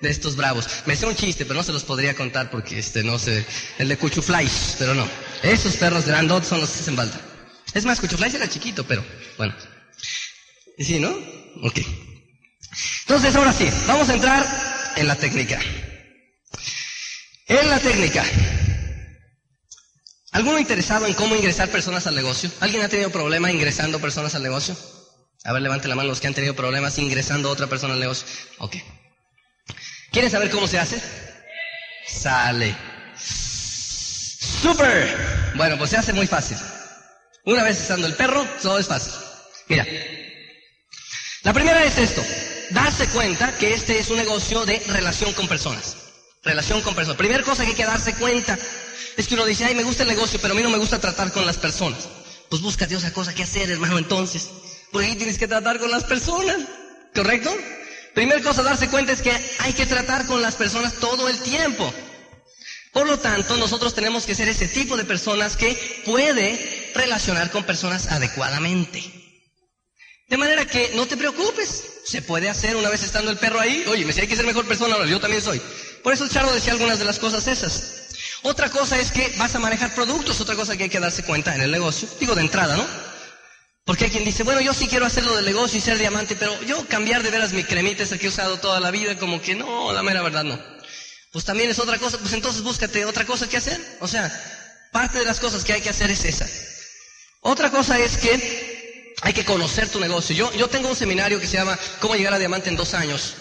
De 0.00 0.08
estos 0.08 0.34
bravos. 0.34 0.66
Me 0.86 0.96
sé 0.96 1.04
un 1.04 1.14
chiste, 1.14 1.44
pero 1.44 1.58
no 1.58 1.62
se 1.62 1.72
los 1.72 1.84
podría 1.84 2.14
contar 2.14 2.50
porque 2.50 2.78
este 2.78 3.02
no 3.02 3.18
sé. 3.18 3.44
El 3.78 3.88
de 3.88 3.98
Cuchuflais, 3.98 4.76
pero 4.78 4.94
no. 4.94 5.06
Esos 5.42 5.76
perros 5.76 6.06
grandotes 6.06 6.48
son 6.48 6.60
los 6.60 6.70
que 6.70 6.80
hacen 6.80 6.96
falta. 6.96 7.20
Es 7.72 7.84
más, 7.84 8.00
Cuchuflais 8.00 8.34
era 8.34 8.48
chiquito, 8.48 8.84
pero 8.84 9.04
bueno. 9.38 9.54
¿Y 10.76 10.84
sí, 10.84 10.98
no? 10.98 11.10
Ok. 11.62 11.80
Entonces, 13.02 13.34
ahora 13.34 13.52
sí, 13.52 13.68
vamos 13.86 14.08
a 14.08 14.14
entrar 14.14 14.92
en 14.96 15.06
la 15.06 15.16
técnica. 15.16 15.60
En 17.46 17.68
la 17.68 17.78
técnica. 17.78 18.24
¿Alguno 20.32 20.58
interesado 20.58 21.06
en 21.06 21.14
cómo 21.14 21.34
ingresar 21.34 21.68
personas 21.68 22.06
al 22.06 22.14
negocio? 22.14 22.50
¿Alguien 22.60 22.84
ha 22.84 22.88
tenido 22.88 23.10
problema 23.10 23.50
ingresando 23.50 24.00
personas 24.00 24.34
al 24.34 24.42
negocio? 24.42 24.76
A 25.44 25.52
ver, 25.52 25.62
levante 25.62 25.88
la 25.88 25.96
mano 25.96 26.08
los 26.08 26.20
que 26.20 26.28
han 26.28 26.34
tenido 26.34 26.54
problemas 26.54 26.98
ingresando 26.98 27.48
a 27.48 27.52
otra 27.52 27.66
persona 27.66 27.94
al 27.94 28.00
negocio. 28.00 28.26
Ok. 28.58 28.76
¿Quieren 30.12 30.30
saber 30.30 30.50
cómo 30.50 30.68
se 30.68 30.78
hace? 30.78 31.02
Sale. 32.06 32.76
¡Super! 34.60 35.52
Bueno, 35.54 35.78
pues 35.78 35.90
se 35.90 35.96
hace 35.96 36.12
muy 36.12 36.26
fácil. 36.26 36.58
Una 37.44 37.62
vez 37.62 37.80
estando 37.80 38.06
el 38.06 38.14
perro, 38.14 38.44
todo 38.62 38.78
es 38.78 38.86
fácil. 38.86 39.12
Mira. 39.68 39.86
La 41.42 41.52
primera 41.54 41.82
es 41.84 41.96
esto. 41.96 42.22
Darse 42.70 43.08
cuenta 43.08 43.56
que 43.56 43.72
este 43.72 43.98
es 43.98 44.10
un 44.10 44.18
negocio 44.18 44.66
de 44.66 44.78
relación 44.88 45.32
con 45.32 45.48
personas. 45.48 45.96
Relación 46.42 46.82
con 46.82 46.94
personas. 46.94 47.16
Primera 47.16 47.42
cosa 47.42 47.64
que 47.64 47.70
hay 47.70 47.76
que 47.76 47.86
darse 47.86 48.14
cuenta 48.14 48.58
es 49.16 49.26
que 49.26 49.34
uno 49.34 49.46
dice, 49.46 49.64
ay, 49.64 49.74
me 49.74 49.82
gusta 49.82 50.02
el 50.02 50.10
negocio, 50.10 50.38
pero 50.40 50.52
a 50.52 50.56
mí 50.56 50.62
no 50.62 50.70
me 50.70 50.78
gusta 50.78 51.00
tratar 51.00 51.32
con 51.32 51.46
las 51.46 51.56
personas. 51.56 52.08
Pues 52.50 52.60
búscate 52.60 52.96
otra 52.96 53.12
cosa 53.12 53.34
que 53.34 53.44
hacer, 53.44 53.70
hermano, 53.70 53.96
entonces. 53.96 54.50
Porque 54.92 55.08
ahí 55.08 55.16
tienes 55.16 55.38
que 55.38 55.48
tratar 55.48 55.78
con 55.78 55.90
las 55.90 56.04
personas. 56.04 56.58
¿Correcto? 57.14 57.56
Primera 58.14 58.42
cosa 58.42 58.62
darse 58.62 58.88
cuenta 58.88 59.12
es 59.12 59.22
que 59.22 59.32
hay 59.60 59.72
que 59.72 59.86
tratar 59.86 60.26
con 60.26 60.42
las 60.42 60.56
personas 60.56 60.94
todo 60.94 61.28
el 61.28 61.38
tiempo. 61.38 61.92
Por 62.92 63.06
lo 63.06 63.18
tanto, 63.18 63.56
nosotros 63.56 63.94
tenemos 63.94 64.26
que 64.26 64.34
ser 64.34 64.48
ese 64.48 64.66
tipo 64.66 64.96
de 64.96 65.04
personas 65.04 65.56
que 65.56 66.02
puede 66.04 66.90
relacionar 66.94 67.50
con 67.50 67.64
personas 67.64 68.08
adecuadamente. 68.08 69.02
De 70.28 70.36
manera 70.36 70.64
que 70.64 70.92
no 70.94 71.06
te 71.06 71.16
preocupes, 71.16 71.84
se 72.04 72.22
puede 72.22 72.48
hacer 72.48 72.76
una 72.76 72.88
vez 72.88 73.02
estando 73.02 73.30
el 73.30 73.38
perro 73.38 73.60
ahí. 73.60 73.84
Oye, 73.88 74.04
me 74.04 74.12
si 74.12 74.20
hay 74.20 74.26
que 74.26 74.36
ser 74.36 74.46
mejor 74.46 74.66
persona, 74.66 74.96
yo 75.06 75.20
también 75.20 75.42
soy. 75.42 75.60
Por 76.02 76.12
eso 76.12 76.28
Charlo 76.28 76.52
decía 76.52 76.72
algunas 76.72 76.98
de 76.98 77.04
las 77.04 77.18
cosas 77.18 77.46
esas. 77.46 78.08
Otra 78.42 78.70
cosa 78.70 78.98
es 78.98 79.12
que 79.12 79.34
vas 79.36 79.54
a 79.54 79.58
manejar 79.58 79.94
productos, 79.94 80.40
otra 80.40 80.56
cosa 80.56 80.76
que 80.76 80.84
hay 80.84 80.88
que 80.90 81.00
darse 81.00 81.24
cuenta 81.24 81.54
en 81.54 81.60
el 81.60 81.70
negocio. 81.70 82.08
Digo 82.18 82.34
de 82.34 82.42
entrada, 82.42 82.76
¿no? 82.76 82.86
Porque 83.84 84.04
hay 84.04 84.10
quien 84.10 84.24
dice, 84.24 84.44
bueno, 84.44 84.60
yo 84.60 84.72
sí 84.72 84.86
quiero 84.86 85.04
hacerlo 85.04 85.34
del 85.34 85.44
negocio 85.44 85.78
y 85.78 85.80
ser 85.80 85.98
diamante, 85.98 86.36
pero 86.36 86.60
yo 86.62 86.86
cambiar 86.86 87.22
de 87.22 87.30
veras 87.30 87.52
mi 87.52 87.64
cremita 87.64 88.02
esa 88.02 88.18
que 88.18 88.26
he 88.26 88.28
usado 88.28 88.58
toda 88.58 88.78
la 88.78 88.90
vida, 88.90 89.18
como 89.18 89.42
que 89.42 89.54
no, 89.54 89.92
la 89.92 90.02
mera 90.02 90.22
verdad 90.22 90.44
no. 90.44 90.58
Pues 91.32 91.44
también 91.44 91.70
es 91.70 91.78
otra 91.78 91.98
cosa, 91.98 92.18
pues 92.18 92.32
entonces 92.32 92.62
búscate 92.62 93.04
otra 93.04 93.24
cosa 93.24 93.48
que 93.48 93.56
hacer. 93.56 93.80
O 94.00 94.08
sea, 94.08 94.30
parte 94.92 95.18
de 95.18 95.24
las 95.24 95.38
cosas 95.38 95.64
que 95.64 95.72
hay 95.72 95.80
que 95.80 95.90
hacer 95.90 96.10
es 96.10 96.24
esa. 96.24 96.46
Otra 97.40 97.70
cosa 97.70 97.98
es 97.98 98.16
que 98.16 99.14
hay 99.22 99.32
que 99.32 99.44
conocer 99.44 99.88
tu 99.88 100.00
negocio. 100.00 100.34
Yo, 100.34 100.52
yo 100.54 100.68
tengo 100.68 100.88
un 100.88 100.96
seminario 100.96 101.40
que 101.40 101.46
se 101.46 101.56
llama 101.56 101.78
Cómo 102.00 102.16
llegar 102.16 102.34
a 102.34 102.38
diamante 102.38 102.68
en 102.68 102.76
dos 102.76 102.94
años, 102.94 103.34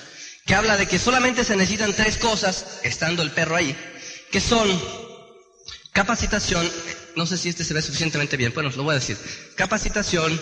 que 0.46 0.56
habla 0.56 0.78
de 0.78 0.88
que 0.88 1.00
solamente 1.00 1.44
se 1.44 1.56
necesitan 1.56 1.94
tres 1.94 2.18
cosas, 2.18 2.80
estando 2.84 3.24
el 3.24 3.32
perro 3.32 3.56
ahí, 3.56 3.76
que 4.32 4.40
son 4.40 4.70
capacitación, 5.92 6.70
no 7.16 7.26
sé 7.26 7.38
si 7.38 7.50
este 7.50 7.64
se 7.64 7.74
ve 7.74 7.82
suficientemente 7.82 8.38
bien, 8.38 8.54
bueno, 8.54 8.70
lo 8.70 8.84
voy 8.84 8.94
a 8.94 9.00
decir, 9.00 9.18
capacitación, 9.56 10.40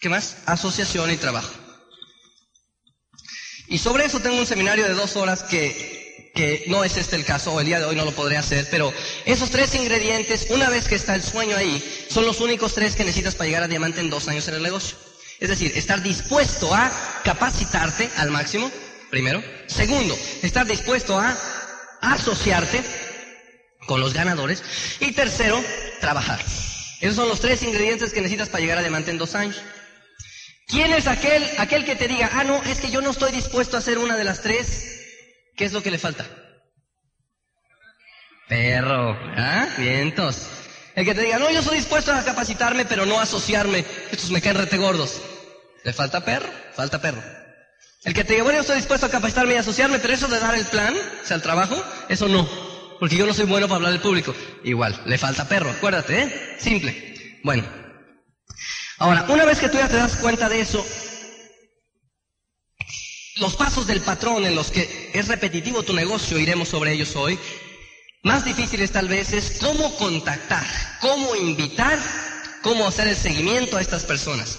¿qué 0.00 0.08
más? 0.08 0.38
Asociación 0.46 1.10
y 1.10 1.16
trabajo. 1.16 1.67
Y 3.68 3.78
sobre 3.78 4.06
eso 4.06 4.20
tengo 4.20 4.38
un 4.38 4.46
seminario 4.46 4.84
de 4.86 4.94
dos 4.94 5.16
horas 5.16 5.42
que, 5.42 6.32
que 6.34 6.64
no 6.68 6.84
es 6.84 6.96
este 6.96 7.16
el 7.16 7.24
caso, 7.24 7.52
o 7.52 7.60
el 7.60 7.66
día 7.66 7.78
de 7.78 7.84
hoy 7.84 7.96
no 7.96 8.04
lo 8.04 8.12
podré 8.12 8.36
hacer, 8.36 8.66
pero 8.70 8.92
esos 9.26 9.50
tres 9.50 9.74
ingredientes, 9.74 10.46
una 10.50 10.70
vez 10.70 10.88
que 10.88 10.94
está 10.94 11.14
el 11.14 11.22
sueño 11.22 11.56
ahí, 11.56 11.82
son 12.08 12.24
los 12.24 12.40
únicos 12.40 12.74
tres 12.74 12.96
que 12.96 13.04
necesitas 13.04 13.34
para 13.34 13.46
llegar 13.46 13.62
a 13.64 13.68
diamante 13.68 14.00
en 14.00 14.10
dos 14.10 14.28
años 14.28 14.48
en 14.48 14.54
el 14.54 14.62
negocio. 14.62 14.96
Es 15.40 15.48
decir, 15.48 15.72
estar 15.76 16.02
dispuesto 16.02 16.74
a 16.74 16.90
capacitarte 17.24 18.10
al 18.16 18.30
máximo, 18.30 18.70
primero. 19.10 19.42
Segundo, 19.66 20.18
estar 20.42 20.66
dispuesto 20.66 21.18
a 21.18 21.36
asociarte 22.00 22.82
con 23.86 24.00
los 24.00 24.14
ganadores. 24.14 24.62
Y 25.00 25.12
tercero, 25.12 25.62
trabajar. 26.00 26.40
Esos 27.00 27.16
son 27.16 27.28
los 27.28 27.40
tres 27.40 27.62
ingredientes 27.62 28.12
que 28.12 28.20
necesitas 28.20 28.48
para 28.48 28.60
llegar 28.60 28.78
a 28.78 28.82
diamante 28.82 29.10
en 29.10 29.18
dos 29.18 29.34
años. 29.34 29.62
¿Quién 30.68 30.92
es 30.92 31.06
aquel, 31.06 31.42
aquel 31.56 31.86
que 31.86 31.96
te 31.96 32.06
diga, 32.06 32.30
ah, 32.34 32.44
no, 32.44 32.62
es 32.62 32.78
que 32.78 32.90
yo 32.90 33.00
no 33.00 33.10
estoy 33.10 33.32
dispuesto 33.32 33.76
a 33.76 33.80
hacer 33.80 33.96
una 33.96 34.16
de 34.16 34.24
las 34.24 34.42
tres? 34.42 35.00
¿Qué 35.56 35.64
es 35.64 35.72
lo 35.72 35.82
que 35.82 35.90
le 35.90 35.98
falta? 35.98 36.26
Perro, 38.46 39.18
¿ah? 39.36 39.66
Vientos. 39.78 40.46
El 40.94 41.06
que 41.06 41.14
te 41.14 41.22
diga, 41.22 41.38
no, 41.38 41.50
yo 41.50 41.60
estoy 41.60 41.78
dispuesto 41.78 42.12
a 42.12 42.22
capacitarme, 42.22 42.84
pero 42.84 43.06
no 43.06 43.18
asociarme. 43.18 43.82
Estos 44.10 44.30
me 44.30 44.42
caen 44.42 44.56
rete 44.56 44.76
gordos. 44.76 45.22
¿Le 45.84 45.92
falta 45.94 46.22
perro? 46.22 46.48
Falta 46.74 47.00
perro. 47.00 47.22
El 48.04 48.12
que 48.12 48.24
te 48.24 48.34
diga, 48.34 48.44
bueno, 48.44 48.58
yo 48.58 48.60
estoy 48.60 48.76
dispuesto 48.76 49.06
a 49.06 49.10
capacitarme 49.10 49.54
y 49.54 49.56
asociarme, 49.56 49.98
pero 50.00 50.12
eso 50.12 50.28
de 50.28 50.38
dar 50.38 50.54
el 50.54 50.66
plan, 50.66 50.94
o 50.94 51.26
sea, 51.26 51.36
el 51.36 51.42
trabajo, 51.42 51.82
eso 52.10 52.28
no. 52.28 52.46
Porque 53.00 53.16
yo 53.16 53.24
no 53.24 53.32
soy 53.32 53.46
bueno 53.46 53.68
para 53.68 53.76
hablar 53.76 53.92
al 53.92 54.00
público. 54.00 54.34
Igual, 54.64 55.00
le 55.06 55.16
falta 55.16 55.48
perro, 55.48 55.70
acuérdate, 55.70 56.22
¿eh? 56.22 56.56
Simple. 56.58 57.40
Bueno. 57.42 57.87
Ahora, 58.98 59.26
una 59.28 59.44
vez 59.44 59.60
que 59.60 59.68
tú 59.68 59.78
ya 59.78 59.88
te 59.88 59.96
das 59.96 60.16
cuenta 60.16 60.48
de 60.48 60.60
eso, 60.60 60.84
los 63.36 63.54
pasos 63.54 63.86
del 63.86 64.00
patrón 64.00 64.44
en 64.44 64.56
los 64.56 64.72
que 64.72 65.10
es 65.14 65.28
repetitivo 65.28 65.84
tu 65.84 65.92
negocio, 65.92 66.38
iremos 66.38 66.68
sobre 66.68 66.92
ellos 66.92 67.14
hoy, 67.14 67.38
más 68.24 68.44
difíciles 68.44 68.90
tal 68.90 69.06
vez 69.06 69.32
es 69.32 69.58
cómo 69.60 69.94
contactar, 69.96 70.66
cómo 71.00 71.36
invitar, 71.36 71.98
cómo 72.62 72.88
hacer 72.88 73.06
el 73.06 73.16
seguimiento 73.16 73.76
a 73.76 73.80
estas 73.80 74.04
personas. 74.04 74.58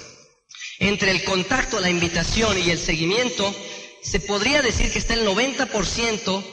Entre 0.80 1.12
el 1.12 1.26
contacto, 1.26 1.82
la 1.82 1.90
invitación 1.90 2.58
y 2.58 2.70
el 2.70 2.80
seguimiento, 2.80 3.54
se 4.02 4.22
podría 4.22 4.62
decir 4.62 4.90
que 4.94 5.00
está 5.00 5.16
el 5.16 5.28
90% 5.28 6.44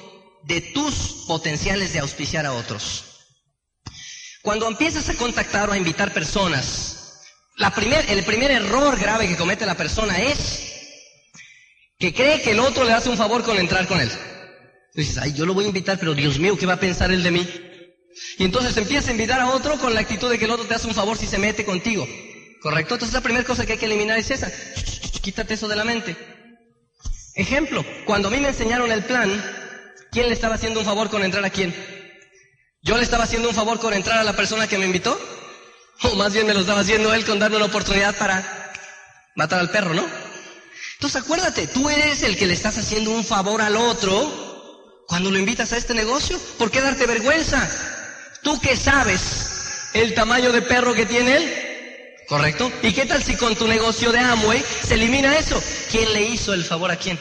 de 0.43 0.61
tus 0.61 1.25
potenciales 1.29 1.93
de 1.93 2.01
auspiciar 2.01 2.47
a 2.47 2.53
otros. 2.53 3.05
Cuando 4.43 4.67
empiezas 4.67 5.09
a 5.09 5.15
contactar 5.15 5.69
o 5.69 5.73
a 5.73 5.79
invitar 5.79 6.13
personas, 6.13 6.96
la 7.57 7.75
primer, 7.75 8.05
el 8.11 8.25
primer 8.25 8.51
error 8.51 8.99
grave 8.99 9.29
que 9.29 9.37
comete 9.37 9.65
la 9.67 9.77
persona 9.77 10.19
es 10.19 10.63
que 11.99 12.13
cree 12.13 12.43
que 12.43 12.51
el 12.51 12.61
otro 12.61 12.85
le 12.85 12.93
hace 12.93 13.09
un 13.09 13.17
favor 13.17 13.43
con 13.43 13.57
entrar 13.59 13.87
con 13.87 14.01
él. 14.01 14.11
dices, 14.95 15.19
ay, 15.19 15.33
yo 15.33 15.47
lo 15.47 15.55
voy 15.55 15.65
a 15.65 15.69
invitar, 15.69 15.99
pero 15.99 16.15
Dios 16.15 16.39
mío, 16.39 16.59
¿qué 16.59 16.67
va 16.67 16.75
a 16.75 16.81
pensar 16.81 17.11
él 17.11 17.23
de 17.23 17.31
mí? 17.31 17.49
Y 18.39 18.45
entonces 18.45 18.77
empieza 18.77 19.09
a 19.09 19.13
invitar 19.13 19.41
a 19.41 19.51
otro 19.51 19.79
con 19.79 19.95
la 19.95 20.01
actitud 20.01 20.31
de 20.31 20.39
que 20.39 20.45
el 20.45 20.51
otro 20.51 20.67
te 20.67 20.75
hace 20.75 20.87
un 20.87 20.95
favor 20.95 21.17
si 21.17 21.27
se 21.27 21.39
mete 21.39 21.65
contigo. 21.65 22.07
¿Correcto? 22.61 22.95
Entonces 22.95 23.15
la 23.15 23.21
primera 23.23 23.45
cosa 23.45 23.65
que 23.65 23.73
hay 23.73 23.79
que 23.79 23.87
eliminar 23.87 24.19
es 24.19 24.31
esa. 24.31 24.51
Quítate 25.23 25.55
eso 25.55 25.69
de 25.69 25.77
la 25.77 25.85
mente. 25.85 26.17
Ejemplo, 27.35 27.85
cuando 28.05 28.29
a 28.29 28.31
mí 28.31 28.39
me 28.41 28.49
enseñaron 28.49 28.91
el 28.91 29.05
plan, 29.05 29.31
¿quién 30.11 30.29
le 30.29 30.35
estaba 30.35 30.55
haciendo 30.55 30.81
un 30.81 30.87
favor 30.87 31.11
con 31.11 31.23
entrar 31.23 31.45
a 31.45 31.51
quién? 31.51 31.75
¿Yo 32.83 32.97
le 32.97 33.03
estaba 33.03 33.25
haciendo 33.25 33.49
un 33.49 33.55
favor 33.55 33.79
con 33.79 33.93
entrar 33.93 34.19
a 34.19 34.25
la 34.25 34.37
persona 34.37 34.67
que 34.67 34.79
me 34.79 34.87
invitó? 34.87 35.19
O 36.03 36.15
más 36.15 36.33
bien 36.33 36.47
me 36.47 36.55
lo 36.55 36.61
estaba 36.61 36.81
haciendo 36.81 37.13
él 37.15 37.25
con 37.25 37.39
darme 37.39 37.57
una 37.57 37.67
oportunidad 37.67 38.17
para 38.17 38.73
matar 39.35 39.61
al 39.61 39.71
perro, 39.71 39.95
¿no? 39.95 40.07
Entonces 40.95 41.23
acuérdate, 41.23 41.67
tú 41.67 41.89
eres 41.89 42.23
el 42.23 42.37
que 42.37 42.47
le 42.47 42.55
estás 42.55 42.79
haciendo 42.79 43.11
un 43.11 43.25
favor 43.25 43.61
al 43.61 43.77
otro 43.77 45.05
cuando 45.07 45.31
lo 45.31 45.39
invitas 45.39 45.73
a 45.73 45.77
este 45.77 45.95
negocio. 45.95 46.39
¿Por 46.59 46.71
qué 46.71 46.81
darte 46.81 47.07
vergüenza? 47.07 47.69
¿Tú 48.43 48.61
que 48.61 48.77
sabes 48.77 49.91
el 49.95 50.15
tamaño 50.15 50.53
de 50.53 50.63
perro 50.63 50.95
que 50.95 51.07
tiene 51.07 51.37
él? 51.37 51.63
¿Correcto? 52.29 52.71
¿Y 52.83 52.93
qué 52.93 53.07
tal 53.07 53.23
si 53.23 53.37
con 53.37 53.55
tu 53.55 53.69
negocio 53.69 54.11
de 54.11 54.19
Amway 54.19 54.65
se 54.85 54.95
elimina 54.95 55.37
eso? 55.37 55.63
¿Quién 55.91 56.13
le 56.13 56.23
hizo 56.23 56.55
el 56.55 56.65
favor 56.65 56.91
a 56.91 56.97
quién? 56.97 57.19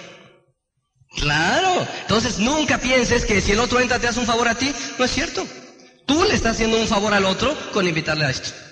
Claro. 1.18 1.88
Entonces 2.02 2.40
nunca 2.40 2.80
pienses 2.80 3.26
que 3.26 3.42
si 3.42 3.52
el 3.52 3.60
otro 3.60 3.80
entra 3.80 4.00
te 4.00 4.08
hace 4.08 4.20
un 4.20 4.26
favor 4.26 4.48
a 4.48 4.56
ti. 4.56 4.74
No 4.98 5.06
es 5.06 5.12
cierto. 5.12 5.46
Tú 6.06 6.24
le 6.24 6.34
estás 6.36 6.54
haciendo 6.54 6.78
un 6.78 6.88
favor 6.88 7.14
al 7.14 7.26
otro 7.26 7.56
con 7.72 7.88
invitarle 7.88 8.26
a 8.26 8.30
esto. 8.30 8.65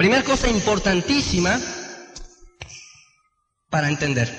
Primera 0.00 0.24
cosa 0.24 0.48
importantísima 0.48 1.60
para 3.68 3.90
entender. 3.90 4.30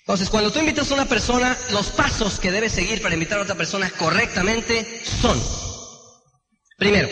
Entonces, 0.00 0.28
cuando 0.28 0.50
tú 0.50 0.58
invitas 0.58 0.90
a 0.90 0.94
una 0.94 1.04
persona, 1.04 1.56
los 1.70 1.90
pasos 1.90 2.40
que 2.40 2.50
debes 2.50 2.72
seguir 2.72 3.00
para 3.00 3.14
invitar 3.14 3.38
a 3.38 3.42
otra 3.42 3.54
persona 3.54 3.88
correctamente 3.90 4.84
son, 5.04 5.40
primero, 6.76 7.08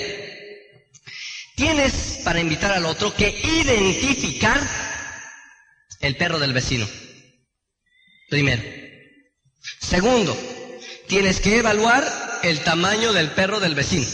tienes 1.54 2.22
para 2.24 2.40
invitar 2.40 2.72
al 2.72 2.86
otro 2.86 3.14
que 3.14 3.28
identificar 3.28 4.60
el 6.00 6.16
perro 6.16 6.40
del 6.40 6.54
vecino. 6.54 6.88
Primero. 8.28 8.64
Segundo, 9.80 10.36
tienes 11.06 11.38
que 11.40 11.58
evaluar 11.58 12.40
el 12.42 12.64
tamaño 12.64 13.12
del 13.12 13.30
perro 13.30 13.60
del 13.60 13.76
vecino. 13.76 14.08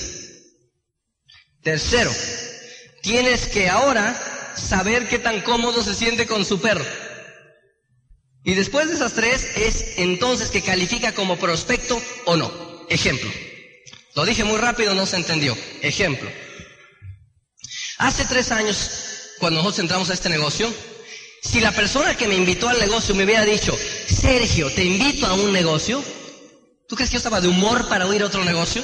Tercero, 1.63 2.13
tienes 3.03 3.49
que 3.49 3.69
ahora 3.69 4.55
saber 4.57 5.09
qué 5.09 5.19
tan 5.19 5.41
cómodo 5.43 5.83
se 5.83 5.95
siente 5.95 6.27
con 6.27 6.45
su 6.45 6.61
perro. 6.61 6.85
Y 8.45 8.55
después 8.55 8.89
de 8.89 8.95
esas 8.95 9.13
tres 9.13 9.57
es 9.57 9.99
entonces 9.99 10.51
que 10.51 10.63
califica 10.63 11.13
como 11.13 11.37
prospecto 11.37 12.01
o 12.25 12.37
no. 12.37 12.51
Ejemplo. 12.89 13.31
Lo 14.15 14.25
dije 14.25 14.45
muy 14.45 14.59
rápido, 14.59 14.95
no 14.95 15.07
se 15.07 15.17
entendió. 15.17 15.57
Ejemplo. 15.81 16.31
Hace 17.99 18.25
tres 18.25 18.51
años, 18.51 19.35
cuando 19.39 19.59
nosotros 19.59 19.81
entramos 19.81 20.11
a 20.11 20.15
este 20.15 20.29
negocio, 20.29 20.73
si 21.43 21.61
la 21.61 21.73
persona 21.73 22.17
que 22.17 22.29
me 22.29 22.35
invitó 22.35 22.69
al 22.69 22.79
negocio 22.79 23.15
me 23.15 23.25
hubiera 23.25 23.45
dicho, 23.45 23.77
Sergio, 24.07 24.71
te 24.73 24.85
invito 24.85 25.27
a 25.27 25.35
un 25.35 25.53
negocio, 25.53 26.03
¿tú 26.89 26.97
crees 26.97 27.11
que 27.11 27.15
yo 27.15 27.19
estaba 27.19 27.41
de 27.41 27.49
humor 27.49 27.89
para 27.89 28.07
oír 28.07 28.23
otro 28.25 28.45
negocio? 28.45 28.83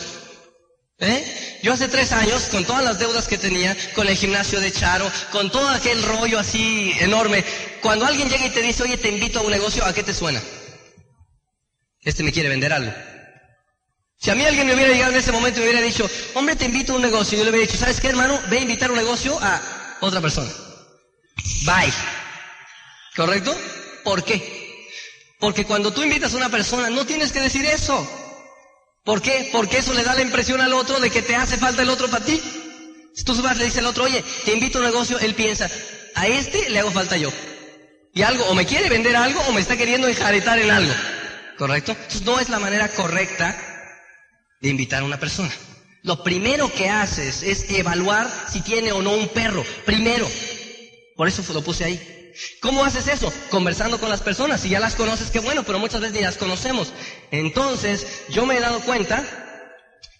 ¿Eh? 0.98 1.47
Yo 1.62 1.72
hace 1.72 1.88
tres 1.88 2.12
años, 2.12 2.44
con 2.50 2.64
todas 2.64 2.84
las 2.84 2.98
deudas 2.98 3.26
que 3.26 3.38
tenía, 3.38 3.76
con 3.94 4.06
el 4.06 4.16
gimnasio 4.16 4.60
de 4.60 4.70
Charo, 4.72 5.10
con 5.32 5.50
todo 5.50 5.68
aquel 5.68 6.02
rollo 6.02 6.38
así 6.38 6.94
enorme, 7.00 7.44
cuando 7.82 8.06
alguien 8.06 8.28
llega 8.28 8.46
y 8.46 8.50
te 8.50 8.62
dice, 8.62 8.84
oye, 8.84 8.96
te 8.96 9.08
invito 9.08 9.40
a 9.40 9.42
un 9.42 9.50
negocio, 9.50 9.84
¿a 9.84 9.92
qué 9.92 10.02
te 10.02 10.14
suena? 10.14 10.40
Este 12.02 12.22
me 12.22 12.32
quiere 12.32 12.48
vender 12.48 12.72
algo. 12.72 12.92
Si 14.20 14.30
a 14.30 14.34
mí 14.34 14.44
alguien 14.44 14.66
me 14.66 14.74
hubiera 14.74 14.92
llegado 14.92 15.12
en 15.12 15.18
ese 15.18 15.32
momento 15.32 15.58
y 15.58 15.62
me 15.62 15.70
hubiera 15.70 15.84
dicho, 15.84 16.08
hombre, 16.34 16.56
te 16.56 16.64
invito 16.64 16.92
a 16.92 16.96
un 16.96 17.02
negocio, 17.02 17.38
yo 17.38 17.44
le 17.44 17.50
hubiera 17.50 17.66
dicho, 17.66 17.78
¿sabes 17.78 18.00
qué, 18.00 18.08
hermano? 18.08 18.40
Ve 18.50 18.58
a 18.58 18.62
invitar 18.62 18.90
un 18.90 18.96
negocio 18.96 19.38
a 19.40 19.98
otra 20.00 20.20
persona. 20.20 20.50
Bye. 21.64 21.92
¿Correcto? 23.14 23.56
¿Por 24.04 24.24
qué? 24.24 24.86
Porque 25.38 25.64
cuando 25.64 25.92
tú 25.92 26.02
invitas 26.02 26.34
a 26.34 26.36
una 26.36 26.48
persona, 26.48 26.90
no 26.90 27.06
tienes 27.06 27.30
que 27.30 27.40
decir 27.40 27.64
eso. 27.66 28.08
¿Por 29.08 29.22
qué? 29.22 29.48
Porque 29.50 29.78
eso 29.78 29.94
le 29.94 30.04
da 30.04 30.14
la 30.14 30.20
impresión 30.20 30.60
al 30.60 30.74
otro 30.74 31.00
de 31.00 31.08
que 31.08 31.22
te 31.22 31.34
hace 31.34 31.56
falta 31.56 31.80
el 31.80 31.88
otro 31.88 32.10
para 32.10 32.22
ti. 32.22 32.38
Si 33.14 33.24
tú 33.24 33.34
vas 33.40 33.56
le 33.56 33.64
dices 33.64 33.78
al 33.78 33.86
otro, 33.86 34.04
oye, 34.04 34.22
te 34.44 34.52
invito 34.52 34.76
a 34.76 34.80
un 34.82 34.86
negocio, 34.86 35.18
él 35.18 35.34
piensa, 35.34 35.70
a 36.14 36.26
este 36.26 36.68
le 36.68 36.78
hago 36.78 36.90
falta 36.90 37.16
yo. 37.16 37.30
Y 38.12 38.20
algo, 38.20 38.44
o 38.44 38.54
me 38.54 38.66
quiere 38.66 38.90
vender 38.90 39.16
algo 39.16 39.40
o 39.48 39.52
me 39.54 39.62
está 39.62 39.78
queriendo 39.78 40.08
enjaretar 40.08 40.58
en 40.58 40.70
algo. 40.70 40.92
¿Correcto? 41.56 41.92
Entonces 41.92 42.20
no 42.20 42.38
es 42.38 42.50
la 42.50 42.58
manera 42.58 42.86
correcta 42.88 43.56
de 44.60 44.68
invitar 44.68 45.00
a 45.00 45.06
una 45.06 45.18
persona. 45.18 45.54
Lo 46.02 46.22
primero 46.22 46.70
que 46.70 46.90
haces 46.90 47.42
es 47.42 47.70
evaluar 47.70 48.30
si 48.52 48.60
tiene 48.60 48.92
o 48.92 49.00
no 49.00 49.14
un 49.14 49.28
perro. 49.28 49.64
Primero. 49.86 50.28
Por 51.16 51.28
eso 51.28 51.42
lo 51.54 51.64
puse 51.64 51.84
ahí. 51.84 52.17
¿Cómo 52.60 52.84
haces 52.84 53.08
eso? 53.08 53.32
Conversando 53.50 53.98
con 53.98 54.08
las 54.08 54.20
personas. 54.20 54.60
Si 54.60 54.68
ya 54.68 54.80
las 54.80 54.94
conoces, 54.94 55.30
qué 55.30 55.40
bueno, 55.40 55.64
pero 55.64 55.78
muchas 55.78 56.00
veces 56.00 56.16
ni 56.16 56.22
las 56.22 56.36
conocemos. 56.36 56.92
Entonces, 57.30 58.24
yo 58.28 58.46
me 58.46 58.56
he 58.56 58.60
dado 58.60 58.80
cuenta 58.80 59.24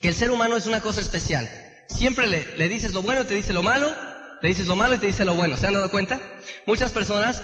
que 0.00 0.09
el 0.09 0.14
ser 0.14 0.31
humano 0.31 0.57
es 0.57 0.66
una 0.66 0.81
cosa 0.81 1.00
especial. 1.00 1.48
Siempre 1.88 2.26
le, 2.26 2.57
le 2.57 2.68
dices 2.68 2.92
lo 2.92 3.02
bueno, 3.02 3.24
te 3.26 3.35
dice 3.35 3.52
lo 3.52 3.62
malo, 3.62 3.94
le 4.42 4.48
dices 4.48 4.66
lo 4.66 4.76
malo 4.76 4.94
y 4.94 4.98
te 4.98 5.07
dice 5.07 5.24
lo 5.24 5.35
bueno. 5.35 5.57
¿Se 5.57 5.66
han 5.66 5.74
dado 5.74 5.90
cuenta? 5.90 6.20
Muchas 6.66 6.92
personas 6.92 7.42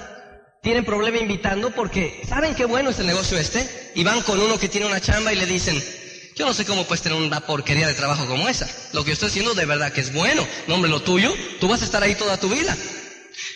tienen 0.63 0.85
problema 0.85 1.19
invitando 1.19 1.71
porque 1.71 2.23
saben 2.27 2.55
qué 2.55 2.65
bueno 2.65 2.91
es 2.91 2.99
el 2.99 3.07
negocio 3.07 3.39
este 3.39 3.93
y 3.95 4.03
van 4.03 4.23
con 4.23 4.41
uno 4.41 4.59
que 4.59 4.69
tiene 4.69 4.87
una 4.87 5.01
chamba 5.01 5.33
y 5.33 5.37
le 5.37 5.47
dicen, 5.47 5.83
yo 6.37 6.47
no 6.47 6.55
sé 6.55 6.65
cómo 6.65 6.85
puedes 6.85 7.03
tener 7.03 7.19
una 7.19 7.41
porquería 7.41 7.87
de 7.87 7.95
trabajo 7.95 8.27
como 8.27 8.49
esa. 8.49 8.69
Lo 8.93 9.05
que 9.05 9.13
estoy 9.13 9.29
haciendo 9.29 9.55
de 9.55 9.67
verdad 9.67 9.93
que 9.93 10.01
es 10.01 10.13
bueno. 10.13 10.47
No, 10.67 10.79
lo 10.79 11.03
tuyo, 11.03 11.33
tú 11.61 11.69
vas 11.69 11.83
a 11.83 11.85
estar 11.85 12.03
ahí 12.03 12.15
toda 12.15 12.41
tu 12.41 12.49
vida. 12.49 12.77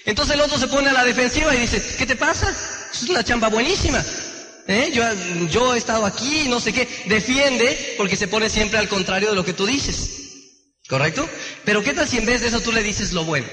Entonces 0.04 0.34
el 0.34 0.40
otro 0.40 0.58
se 0.58 0.68
pone 0.68 0.88
a 0.88 0.92
la 0.92 1.04
defensiva 1.04 1.54
y 1.54 1.60
dice, 1.60 1.82
¿qué 1.96 2.06
te 2.06 2.16
pasa? 2.16 2.54
Es 2.92 3.02
una 3.04 3.24
chamba 3.24 3.48
buenísima. 3.48 4.04
¿Eh? 4.66 4.90
Yo, 4.92 5.02
yo 5.50 5.74
he 5.74 5.78
estado 5.78 6.04
aquí, 6.04 6.46
no 6.48 6.60
sé 6.60 6.72
qué. 6.72 6.86
Defiende 7.06 7.94
porque 7.96 8.16
se 8.16 8.28
pone 8.28 8.50
siempre 8.50 8.78
al 8.78 8.88
contrario 8.88 9.30
de 9.30 9.36
lo 9.36 9.44
que 9.44 9.54
tú 9.54 9.66
dices. 9.66 10.18
¿Correcto? 10.88 11.28
Pero 11.64 11.82
¿qué 11.82 11.92
tal 11.92 12.08
si 12.08 12.18
en 12.18 12.26
vez 12.26 12.40
de 12.40 12.48
eso 12.48 12.60
tú 12.60 12.72
le 12.72 12.82
dices 12.82 13.12
lo 13.12 13.24
bueno? 13.24 13.46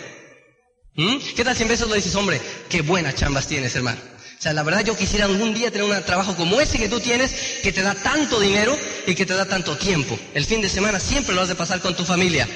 ¿Mm? 0.95 1.17
¿Qué 1.35 1.43
tal 1.43 1.55
si 1.55 1.63
en 1.63 1.69
vez 1.69 1.79
de 1.79 1.85
eso 1.85 1.93
le 1.93 1.97
dices, 1.97 2.15
hombre, 2.15 2.41
qué 2.69 2.81
buenas 2.81 3.15
chambas 3.15 3.47
tienes, 3.47 3.75
hermano? 3.75 3.99
O 4.37 4.41
sea, 4.41 4.53
la 4.53 4.63
verdad 4.63 4.83
yo 4.85 4.95
quisiera 4.95 5.25
algún 5.25 5.53
día 5.53 5.71
tener 5.71 5.89
un 5.89 6.03
trabajo 6.03 6.35
como 6.35 6.59
ese 6.59 6.77
que 6.77 6.89
tú 6.89 6.99
tienes, 6.99 7.59
que 7.63 7.71
te 7.71 7.81
da 7.81 7.95
tanto 7.95 8.39
dinero 8.39 8.77
y 9.07 9.15
que 9.15 9.25
te 9.25 9.33
da 9.33 9.45
tanto 9.45 9.77
tiempo. 9.77 10.17
El 10.33 10.45
fin 10.45 10.61
de 10.61 10.69
semana 10.69 10.99
siempre 10.99 11.33
lo 11.33 11.41
has 11.41 11.47
de 11.47 11.55
pasar 11.55 11.81
con 11.81 11.95
tu 11.95 12.05
familia 12.05 12.47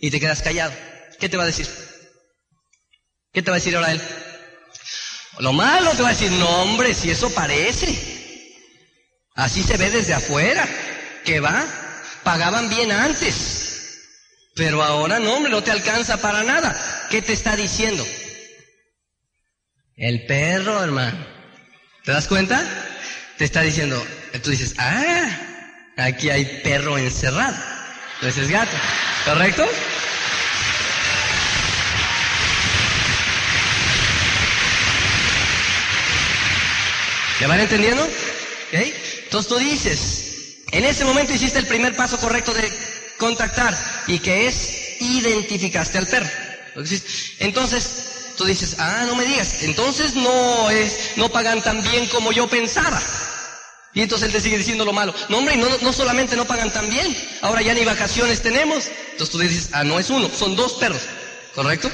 y 0.00 0.10
te 0.10 0.20
quedas 0.20 0.42
callado. 0.42 0.72
¿Qué 1.18 1.28
te 1.28 1.36
va 1.36 1.44
a 1.44 1.46
decir? 1.46 1.68
¿Qué 3.34 3.42
te 3.42 3.50
va 3.50 3.56
a 3.56 3.58
decir 3.58 3.74
ahora 3.74 3.90
él? 3.90 4.00
Lo 5.40 5.52
malo 5.52 5.90
te 5.90 6.02
va 6.02 6.10
a 6.10 6.12
decir, 6.12 6.30
no 6.32 6.48
hombre, 6.62 6.94
si 6.94 7.10
eso 7.10 7.28
parece. 7.34 8.14
Así 9.34 9.64
se 9.64 9.76
ve 9.76 9.90
desde 9.90 10.14
afuera. 10.14 10.64
¿Qué 11.24 11.40
va? 11.40 11.66
Pagaban 12.22 12.68
bien 12.68 12.92
antes. 12.92 13.98
Pero 14.54 14.84
ahora 14.84 15.18
no, 15.18 15.34
hombre, 15.34 15.50
no 15.50 15.64
te 15.64 15.72
alcanza 15.72 16.18
para 16.18 16.44
nada. 16.44 16.80
¿Qué 17.10 17.20
te 17.22 17.32
está 17.32 17.56
diciendo? 17.56 18.06
El 19.96 20.26
perro, 20.26 20.82
hermano. 20.82 21.26
¿Te 22.04 22.12
das 22.12 22.28
cuenta? 22.28 22.62
Te 23.36 23.44
está 23.44 23.62
diciendo, 23.62 24.00
tú 24.44 24.50
dices, 24.50 24.74
ah, 24.78 25.26
aquí 25.96 26.30
hay 26.30 26.60
perro 26.62 26.98
encerrado. 26.98 27.56
Entonces 28.14 28.44
es 28.44 28.50
gato. 28.50 28.76
¿Correcto? 29.24 29.66
¿Me 37.40 37.46
van 37.46 37.60
entendiendo? 37.60 38.06
Entonces 38.72 39.48
tú 39.48 39.56
dices, 39.58 40.58
en 40.70 40.84
ese 40.84 41.04
momento 41.04 41.32
hiciste 41.32 41.58
el 41.58 41.66
primer 41.66 41.96
paso 41.96 42.18
correcto 42.18 42.52
de 42.52 42.70
contactar 43.18 43.76
y 44.06 44.18
que 44.18 44.46
es 44.46 45.00
identificaste 45.00 45.98
al 45.98 46.06
perro. 46.06 46.28
Entonces 47.40 48.34
tú 48.36 48.44
dices, 48.44 48.76
ah, 48.78 49.04
no 49.06 49.16
me 49.16 49.24
digas, 49.24 49.62
entonces 49.62 50.14
no 50.14 50.70
es, 50.70 51.12
no 51.16 51.28
pagan 51.30 51.62
tan 51.62 51.82
bien 51.82 52.06
como 52.08 52.32
yo 52.32 52.48
pensaba. 52.48 53.02
Y 53.92 54.02
entonces 54.02 54.26
él 54.26 54.32
te 54.32 54.40
sigue 54.40 54.58
diciendo 54.58 54.84
lo 54.84 54.92
malo. 54.92 55.14
No, 55.28 55.38
hombre, 55.38 55.56
no, 55.56 55.68
no 55.82 55.92
solamente 55.92 56.36
no 56.36 56.46
pagan 56.46 56.72
tan 56.72 56.88
bien, 56.90 57.16
ahora 57.42 57.62
ya 57.62 57.74
ni 57.74 57.84
vacaciones 57.84 58.42
tenemos. 58.42 58.88
Entonces 59.12 59.30
tú 59.30 59.38
dices, 59.38 59.70
ah, 59.72 59.84
no 59.84 59.98
es 59.98 60.10
uno, 60.10 60.28
son 60.28 60.56
dos 60.56 60.74
perros, 60.74 61.02
¿correcto? 61.54 61.90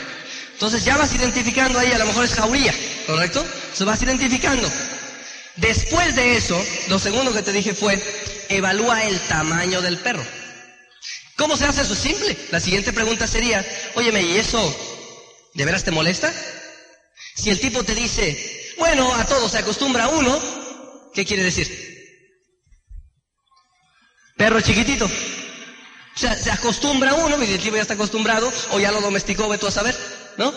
Entonces 0.52 0.84
ya 0.84 0.96
vas 0.96 1.14
identificando 1.14 1.78
ahí, 1.78 1.92
a 1.92 1.98
lo 1.98 2.06
mejor 2.06 2.24
es 2.24 2.34
jauría, 2.34 2.74
¿correcto? 3.06 3.44
Se 3.74 3.84
vas 3.84 4.02
identificando. 4.02 4.70
Después 5.60 6.16
de 6.16 6.36
eso, 6.36 6.60
lo 6.88 6.98
segundo 6.98 7.34
que 7.34 7.42
te 7.42 7.52
dije 7.52 7.74
fue, 7.74 8.02
evalúa 8.48 9.04
el 9.04 9.20
tamaño 9.20 9.82
del 9.82 9.98
perro. 9.98 10.24
¿Cómo 11.36 11.56
se 11.56 11.66
hace 11.66 11.82
eso? 11.82 11.92
Es 11.92 11.98
simple. 11.98 12.36
La 12.50 12.60
siguiente 12.60 12.92
pregunta 12.92 13.26
sería, 13.26 13.64
óyeme, 13.94 14.22
¿y 14.22 14.36
eso 14.36 14.58
de 15.54 15.64
veras 15.64 15.84
te 15.84 15.90
molesta? 15.90 16.32
Si 17.34 17.50
el 17.50 17.60
tipo 17.60 17.84
te 17.84 17.94
dice, 17.94 18.72
bueno, 18.78 19.14
a 19.14 19.26
todo 19.26 19.48
se 19.48 19.58
acostumbra 19.58 20.08
uno, 20.08 21.10
¿qué 21.14 21.26
quiere 21.26 21.42
decir? 21.42 21.88
Perro 24.36 24.62
chiquitito. 24.62 25.04
O 25.04 26.18
sea, 26.18 26.34
se 26.36 26.50
acostumbra 26.50 27.14
uno, 27.14 27.42
y 27.42 27.52
el 27.52 27.60
tipo 27.60 27.76
ya 27.76 27.82
está 27.82 27.94
acostumbrado, 27.94 28.50
o 28.72 28.80
ya 28.80 28.92
lo 28.92 29.00
domesticó, 29.02 29.48
ve 29.48 29.58
tú 29.58 29.66
a 29.66 29.70
saber, 29.70 29.94
¿no? 30.38 30.54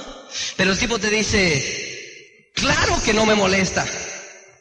Pero 0.56 0.72
el 0.72 0.80
tipo 0.80 0.98
te 0.98 1.10
dice, 1.10 2.52
claro 2.56 3.02
que 3.04 3.14
no 3.14 3.26
me 3.26 3.36
molesta. 3.36 3.86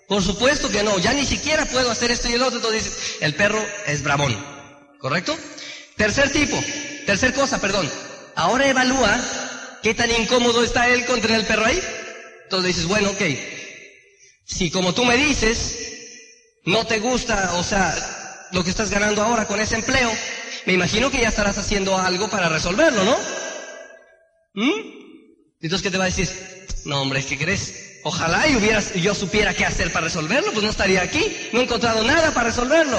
Por 0.09 0.23
supuesto 0.23 0.69
que 0.69 0.83
no, 0.83 0.99
ya 0.99 1.13
ni 1.13 1.25
siquiera 1.25 1.65
puedo 1.65 1.91
hacer 1.91 2.11
esto 2.11 2.29
y 2.29 2.35
el 2.35 2.43
otro, 2.43 2.59
entonces 2.59 2.85
dices, 2.85 3.17
el 3.21 3.35
perro 3.35 3.65
es 3.87 4.03
bravón, 4.03 4.37
¿correcto? 4.99 5.37
Tercer 5.97 6.31
tipo, 6.31 6.59
tercer 7.07 7.33
cosa, 7.33 7.61
perdón, 7.61 7.91
ahora 8.35 8.69
evalúa 8.69 9.21
qué 9.83 9.95
tan 9.95 10.11
incómodo 10.11 10.63
está 10.63 10.89
él 10.89 11.05
con 11.07 11.21
tener 11.21 11.41
el 11.41 11.47
perro 11.47 11.65
ahí. 11.65 11.81
Entonces 12.45 12.77
dices, 12.77 12.87
bueno, 12.87 13.11
ok, 13.11 13.23
si 14.45 14.71
como 14.71 14.93
tú 14.93 15.05
me 15.05 15.17
dices, 15.17 15.79
no 16.65 16.87
te 16.87 16.99
gusta, 16.99 17.55
o 17.55 17.65
sea, 17.65 18.49
lo 18.53 18.63
que 18.63 18.71
estás 18.71 18.91
ganando 18.91 19.23
ahora 19.23 19.47
con 19.47 19.61
ese 19.61 19.77
empleo, 19.77 20.11
me 20.67 20.75
imagino 20.75 21.11
que 21.11 21.21
ya 21.21 21.29
estarás 21.29 21.59
haciendo 21.59 21.97
algo 21.97 22.29
para 22.29 22.49
resolverlo, 22.49 23.05
¿no? 23.05 23.17
¿Mm? 24.55 25.03
Entonces, 25.61 25.83
¿qué 25.83 25.91
te 25.91 25.99
va 25.99 26.05
a 26.05 26.09
decir? 26.09 26.29
No, 26.85 27.03
hombre, 27.03 27.25
¿qué 27.25 27.39
crees? 27.39 27.92
Ojalá 28.05 28.49
y 28.49 28.57
hubieras, 28.57 28.95
yo 28.95 29.15
supiera 29.15 29.55
qué 29.55 29.65
hacer 29.65 29.93
para 29.93 30.05
resolverlo, 30.05 30.53
pues 30.53 30.65
no 30.65 30.71
estaría 30.71 31.03
aquí. 31.03 31.25
No 31.53 31.61
he 31.61 31.65
encontrado 31.65 32.03
nada 32.05 32.35
para 32.35 32.49
resolverlo. 32.49 32.99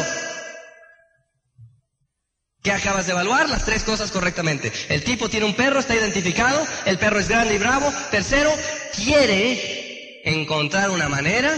¿Qué 2.62 2.72
acabas 2.72 3.06
de 3.06 3.12
evaluar? 3.12 3.50
Las 3.50 3.66
tres 3.66 3.84
cosas 3.84 4.12
correctamente. 4.12 4.72
El 4.88 5.04
tipo 5.04 5.28
tiene 5.28 5.46
un 5.46 5.54
perro, 5.54 5.80
está 5.80 5.96
identificado, 5.96 6.66
el 6.86 6.98
perro 6.98 7.20
es 7.20 7.28
grande 7.28 7.56
y 7.56 7.58
bravo. 7.58 7.94
Tercero, 8.10 8.50
quiere 8.96 10.22
encontrar 10.24 10.89
una 10.89 11.10
manera 11.10 11.54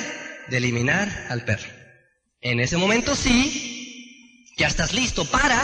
de 0.47 0.57
eliminar 0.57 1.27
al 1.29 1.45
perro. 1.45 1.69
En 2.41 2.59
ese 2.59 2.77
momento 2.77 3.15
sí, 3.15 4.51
ya 4.57 4.65
estás 4.67 4.93
listo 4.93 5.25
para, 5.25 5.63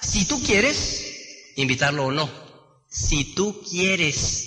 si 0.00 0.26
tú 0.26 0.40
quieres, 0.44 1.52
invitarlo 1.56 2.06
o 2.06 2.12
no. 2.12 2.30
Si 2.88 3.34
tú 3.34 3.60
quieres. 3.68 4.44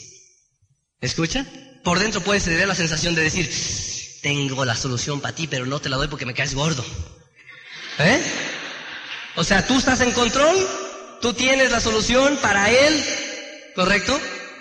¿Escucha? 1.02 1.46
Por 1.84 2.00
dentro 2.00 2.22
puedes 2.22 2.44
tener 2.44 2.67
la 2.67 2.76
sensación 2.76 3.15
de 3.15 3.24
decir, 3.24 3.50
tengo 4.22 4.65
la 4.65 4.76
solución 4.76 5.20
para 5.20 5.36
ti, 5.36 5.48
pero 5.48 5.65
no 5.65 5.80
te 5.80 5.89
la 5.89 5.98
doy 5.98 6.08
porque 6.08 6.26
me 6.26 6.34
caes 6.34 6.54
gordo. 6.54 6.86
¿Eh? 8.00 8.22
O 9.36 9.44
sea, 9.44 9.65
tú 9.65 9.78
estás 9.78 10.02
en 10.02 10.12
control, 10.12 10.56
tú 11.22 11.34
tienes 11.34 11.72
la 11.72 11.80
solución 11.80 12.38
para 12.38 12.70
él, 12.70 13.04
¿correcto? 13.76 14.20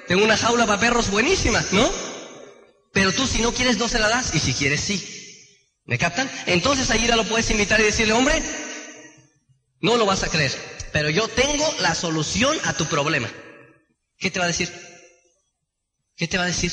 Tengo 0.09 0.25
una 0.25 0.37
jaula 0.37 0.67
para 0.67 0.81
perros 0.81 1.11
buenísima, 1.11 1.63
¿no? 1.73 1.91
Pero 2.93 3.13
tú 3.13 3.27
si 3.27 3.43
no 3.43 3.53
quieres 3.53 3.77
no 3.79 3.89
se 3.89 3.99
la 3.99 4.09
das 4.09 4.35
y 4.35 4.39
si 4.39 4.55
quieres 4.55 4.81
sí. 4.81 5.07
¿Me 5.85 5.99
captan? 5.99 6.31
Entonces 6.47 6.91
ahí 6.91 7.07
ya 7.07 7.17
lo 7.17 7.25
puedes 7.25 7.51
invitar 7.51 7.81
y 7.81 7.85
decirle, 7.85 8.13
hombre, 8.15 8.43
no 9.81 9.97
lo 9.97 10.07
vas 10.07 10.23
a 10.23 10.29
creer, 10.29 10.53
pero 10.93 11.11
yo 11.11 11.29
tengo 11.29 11.75
la 11.81 11.95
solución 11.95 12.57
a 12.65 12.73
tu 12.75 12.87
problema. 12.87 13.29
¿Qué 14.19 14.31
te 14.31 14.39
va 14.39 14.45
a 14.47 14.49
decir? 14.49 14.71
¿Qué 16.17 16.29
te 16.29 16.39
va 16.39 16.45
a 16.45 16.49
decir? 16.49 16.73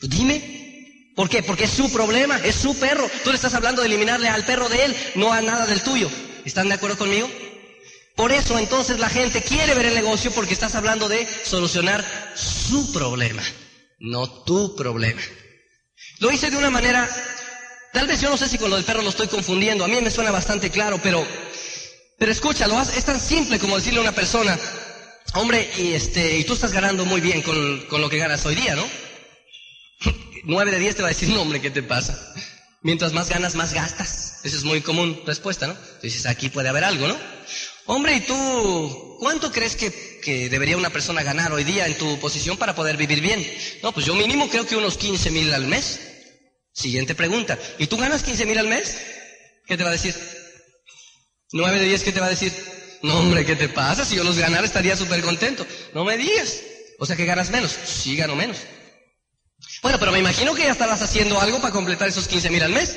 Pues 0.00 0.10
dime. 0.10 1.12
¿Por 1.14 1.28
qué? 1.28 1.42
Porque 1.42 1.64
es 1.64 1.70
su 1.70 1.90
problema, 1.92 2.38
es 2.44 2.54
su 2.54 2.78
perro. 2.78 3.10
Tú 3.24 3.30
le 3.30 3.36
estás 3.36 3.54
hablando 3.54 3.82
de 3.82 3.88
eliminarle 3.88 4.28
al 4.28 4.44
perro 4.44 4.68
de 4.68 4.84
él, 4.84 4.96
no 5.16 5.32
a 5.32 5.42
nada 5.42 5.66
del 5.66 5.82
tuyo. 5.82 6.08
¿Están 6.44 6.68
de 6.68 6.74
acuerdo 6.74 6.96
conmigo? 6.96 7.28
Por 8.18 8.32
eso 8.32 8.58
entonces 8.58 8.98
la 8.98 9.08
gente 9.08 9.42
quiere 9.42 9.74
ver 9.74 9.86
el 9.86 9.94
negocio 9.94 10.32
porque 10.32 10.52
estás 10.52 10.74
hablando 10.74 11.08
de 11.08 11.24
solucionar 11.44 12.04
su 12.34 12.92
problema, 12.92 13.44
no 14.00 14.28
tu 14.42 14.74
problema. 14.74 15.22
Lo 16.18 16.32
hice 16.32 16.50
de 16.50 16.56
una 16.56 16.68
manera, 16.68 17.08
tal 17.92 18.08
vez 18.08 18.20
yo 18.20 18.28
no 18.28 18.36
sé 18.36 18.48
si 18.48 18.58
con 18.58 18.70
lo 18.70 18.76
del 18.76 18.84
perro 18.84 19.02
lo 19.02 19.10
estoy 19.10 19.28
confundiendo, 19.28 19.84
a 19.84 19.88
mí 19.88 20.00
me 20.00 20.10
suena 20.10 20.32
bastante 20.32 20.68
claro, 20.68 20.98
pero, 21.00 21.24
pero 22.18 22.32
escúchalo, 22.32 22.80
es 22.82 23.04
tan 23.04 23.20
simple 23.20 23.60
como 23.60 23.76
decirle 23.76 24.00
a 24.00 24.02
una 24.02 24.12
persona, 24.12 24.58
hombre, 25.34 25.70
y 25.78 25.92
este, 25.92 26.38
y 26.38 26.44
tú 26.44 26.54
estás 26.54 26.72
ganando 26.72 27.04
muy 27.04 27.20
bien 27.20 27.40
con, 27.42 27.86
con 27.86 28.00
lo 28.00 28.10
que 28.10 28.18
ganas 28.18 28.44
hoy 28.46 28.56
día, 28.56 28.74
¿no? 28.74 28.84
Nueve 30.48 30.70
de 30.70 30.78
diez 30.78 30.96
te 30.96 31.02
va 31.02 31.08
a 31.08 31.10
decir, 31.10 31.28
no 31.28 31.42
hombre, 31.42 31.60
¿qué 31.60 31.70
te 31.70 31.82
pasa? 31.82 32.18
Mientras 32.80 33.12
más 33.12 33.28
ganas, 33.28 33.54
más 33.54 33.74
gastas. 33.74 34.40
Esa 34.44 34.56
es 34.56 34.64
muy 34.64 34.80
común 34.80 35.20
respuesta, 35.26 35.66
¿no? 35.66 35.76
Dices, 36.02 36.24
aquí 36.24 36.48
puede 36.48 36.70
haber 36.70 36.84
algo, 36.84 37.06
¿no? 37.06 37.18
Hombre, 37.84 38.14
¿y 38.14 38.20
tú 38.20 39.18
cuánto 39.20 39.52
crees 39.52 39.76
que, 39.76 39.90
que, 40.22 40.48
debería 40.48 40.78
una 40.78 40.88
persona 40.88 41.22
ganar 41.22 41.52
hoy 41.52 41.64
día 41.64 41.86
en 41.86 41.98
tu 41.98 42.18
posición 42.18 42.56
para 42.56 42.74
poder 42.74 42.96
vivir 42.96 43.20
bien? 43.20 43.46
No, 43.82 43.92
pues 43.92 44.06
yo 44.06 44.14
mínimo 44.14 44.48
creo 44.48 44.66
que 44.66 44.74
unos 44.74 44.96
15 44.96 45.30
mil 45.32 45.52
al 45.52 45.66
mes. 45.66 46.00
Siguiente 46.72 47.14
pregunta. 47.14 47.58
¿Y 47.78 47.86
tú 47.86 47.98
ganas 47.98 48.22
15 48.22 48.46
mil 48.46 48.56
al 48.56 48.68
mes? 48.68 48.96
¿Qué 49.66 49.76
te 49.76 49.84
va 49.84 49.90
a 49.90 49.92
decir? 49.92 50.14
9 51.52 51.78
de 51.78 51.84
10, 51.84 52.04
¿qué 52.04 52.12
te 52.12 52.20
va 52.20 52.26
a 52.26 52.30
decir? 52.30 52.54
No, 53.02 53.18
hombre, 53.18 53.44
¿qué 53.44 53.54
te 53.54 53.68
pasa? 53.68 54.02
Si 54.02 54.16
yo 54.16 54.24
los 54.24 54.38
ganara 54.38 54.64
estaría 54.64 54.96
súper 54.96 55.20
contento. 55.20 55.66
No 55.92 56.06
me 56.06 56.16
digas. 56.16 56.62
O 56.98 57.04
sea 57.04 57.16
que 57.16 57.26
ganas 57.26 57.50
menos. 57.50 57.70
Sí, 57.70 58.16
gano 58.16 58.34
menos. 58.34 58.56
Bueno, 59.82 59.98
pero 59.98 60.12
me 60.12 60.18
imagino 60.18 60.54
que 60.54 60.64
ya 60.64 60.72
estarás 60.72 61.02
haciendo 61.02 61.40
algo 61.40 61.60
para 61.60 61.72
completar 61.72 62.08
esos 62.08 62.26
15 62.26 62.50
mil 62.50 62.62
al 62.62 62.72
mes. 62.72 62.96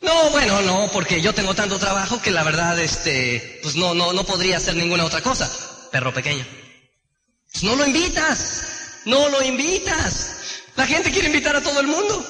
No, 0.00 0.30
bueno, 0.30 0.62
no, 0.62 0.90
porque 0.92 1.20
yo 1.20 1.34
tengo 1.34 1.54
tanto 1.54 1.78
trabajo 1.78 2.20
que 2.20 2.30
la 2.30 2.42
verdad, 2.42 2.78
este, 2.80 3.60
pues 3.62 3.76
no, 3.76 3.94
no, 3.94 4.12
no 4.12 4.24
podría 4.24 4.56
hacer 4.56 4.74
ninguna 4.74 5.04
otra 5.04 5.20
cosa. 5.20 5.50
Perro 5.92 6.12
pequeño. 6.12 6.46
Pues 7.52 7.64
no 7.64 7.76
lo 7.76 7.86
invitas. 7.86 9.02
No 9.04 9.28
lo 9.28 9.42
invitas. 9.42 10.62
La 10.76 10.86
gente 10.86 11.10
quiere 11.10 11.28
invitar 11.28 11.54
a 11.54 11.62
todo 11.62 11.80
el 11.80 11.86
mundo. 11.86 12.26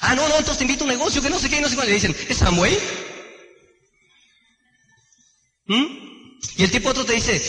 Ah, 0.00 0.14
no, 0.14 0.28
no, 0.28 0.36
entonces 0.36 0.58
te 0.58 0.64
invito 0.64 0.84
a 0.84 0.86
un 0.86 0.92
negocio 0.92 1.22
que 1.22 1.30
no 1.30 1.38
sé 1.38 1.48
qué, 1.48 1.60
no 1.60 1.68
sé 1.68 1.74
cuándo. 1.74 1.90
Le 1.90 1.94
dicen, 1.94 2.16
¿es 2.28 2.36
Samuel? 2.36 2.78
¿Mm? 5.66 5.84
Y 6.56 6.64
el 6.64 6.70
tipo 6.70 6.90
otro 6.90 7.04
te 7.04 7.14
dice, 7.14 7.40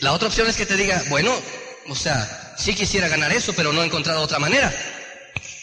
la 0.00 0.12
otra 0.12 0.28
opción 0.28 0.48
es 0.48 0.56
que 0.56 0.66
te 0.66 0.76
diga, 0.76 1.02
bueno, 1.08 1.32
o 1.88 1.94
sea, 1.94 2.54
sí 2.58 2.74
quisiera 2.74 3.08
ganar 3.08 3.32
eso, 3.32 3.52
pero 3.54 3.72
no 3.72 3.82
he 3.82 3.86
encontrado 3.86 4.20
otra 4.20 4.38
manera. 4.38 4.72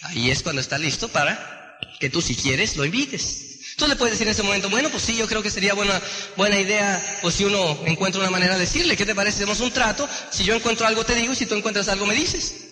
Ahí 0.04 0.32
es 0.32 0.44
cuando 0.44 0.62
está 0.62 0.78
listo 0.78 1.08
para 1.08 1.78
que 2.00 2.10
tú 2.10 2.22
si 2.22 2.36
quieres 2.36 2.76
lo 2.76 2.86
invites. 2.86 3.76
Tú 3.78 3.88
le 3.88 3.96
puedes 3.96 4.14
decir 4.14 4.28
en 4.28 4.32
ese 4.32 4.44
momento, 4.44 4.70
bueno, 4.70 4.90
pues 4.90 5.04
sí, 5.04 5.18
yo 5.18 5.28
creo 5.28 5.44
que 5.44 5.50
sería 5.50 5.74
buena, 5.74 6.02
buena 6.38 6.58
idea, 6.58 7.20
pues 7.22 7.36
si 7.36 7.44
uno 7.44 7.78
encuentra 7.86 8.22
una 8.22 8.30
manera 8.30 8.54
de 8.54 8.62
decirle, 8.62 8.96
¿qué 8.96 9.06
te 9.06 9.14
parece? 9.14 9.38
Hacemos 9.38 9.60
un 9.60 9.72
trato, 9.72 10.08
si 10.32 10.46
yo 10.46 10.56
encuentro 10.56 10.88
algo 10.88 11.04
te 11.04 11.14
digo 11.14 11.34
y 11.34 11.36
si 11.36 11.46
tú 11.46 11.56
encuentras 11.56 11.90
algo 11.90 12.06
me 12.06 12.16
dices. 12.16 12.68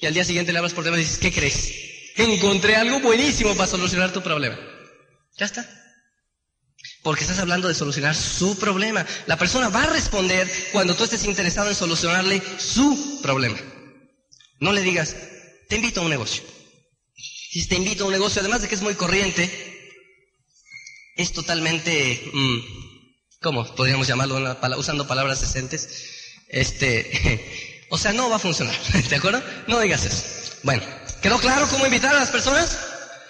Y 0.00 0.06
al 0.06 0.14
día 0.14 0.24
siguiente 0.24 0.52
le 0.52 0.58
hablas 0.58 0.72
por 0.72 0.84
teléfono 0.84 1.02
y 1.02 1.04
dices, 1.04 1.18
¿qué 1.18 1.32
crees? 1.32 1.72
Encontré 2.16 2.76
algo 2.76 3.00
buenísimo 3.00 3.54
para 3.56 3.66
solucionar 3.66 4.12
tu 4.12 4.22
problema. 4.22 4.56
Ya 5.36 5.46
está. 5.46 5.66
Porque 7.06 7.22
estás 7.22 7.38
hablando 7.38 7.68
de 7.68 7.74
solucionar 7.74 8.16
su 8.16 8.58
problema. 8.58 9.06
La 9.26 9.38
persona 9.38 9.68
va 9.68 9.84
a 9.84 9.90
responder 9.90 10.50
cuando 10.72 10.96
tú 10.96 11.04
estés 11.04 11.24
interesado 11.24 11.68
en 11.68 11.76
solucionarle 11.76 12.42
su 12.58 13.20
problema. 13.22 13.56
No 14.58 14.72
le 14.72 14.82
digas, 14.82 15.14
te 15.68 15.76
invito 15.76 16.00
a 16.00 16.02
un 16.02 16.10
negocio. 16.10 16.42
Si 17.14 17.64
te 17.68 17.76
invito 17.76 18.02
a 18.02 18.06
un 18.08 18.12
negocio, 18.12 18.40
además 18.40 18.62
de 18.62 18.66
que 18.66 18.74
es 18.74 18.82
muy 18.82 18.96
corriente, 18.96 19.48
es 21.14 21.32
totalmente, 21.32 22.28
mmm, 22.32 22.58
¿cómo 23.40 23.72
podríamos 23.76 24.08
llamarlo 24.08 24.58
usando 24.76 25.06
palabras 25.06 25.40
decentes? 25.40 25.88
Este, 26.48 27.86
o 27.88 27.98
sea, 27.98 28.14
no 28.14 28.28
va 28.28 28.34
a 28.34 28.40
funcionar, 28.40 28.74
¿de 29.08 29.14
acuerdo? 29.14 29.40
No 29.68 29.78
digas 29.78 30.04
eso. 30.04 30.56
Bueno, 30.64 30.82
¿quedó 31.22 31.38
claro 31.38 31.68
cómo 31.68 31.86
invitar 31.86 32.16
a 32.16 32.18
las 32.18 32.32
personas? 32.32 32.76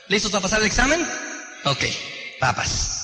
¿Listos 0.08 0.30
para 0.30 0.40
pasar 0.40 0.60
el 0.60 0.66
examen? 0.66 1.06
Ok, 1.64 1.84
papas. 2.40 2.95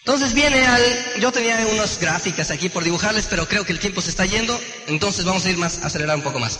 Entonces 0.00 0.32
viene 0.32 0.66
al, 0.66 1.20
yo 1.20 1.30
tenía 1.30 1.66
unas 1.72 2.00
gráficas 2.00 2.50
aquí 2.50 2.68
por 2.68 2.84
dibujarles, 2.84 3.26
pero 3.26 3.46
creo 3.46 3.64
que 3.64 3.72
el 3.72 3.80
tiempo 3.80 4.00
se 4.00 4.10
está 4.10 4.24
yendo, 4.24 4.58
entonces 4.86 5.24
vamos 5.24 5.44
a 5.44 5.50
ir 5.50 5.58
más, 5.58 5.78
acelerar 5.78 6.16
un 6.16 6.22
poco 6.22 6.38
más. 6.38 6.58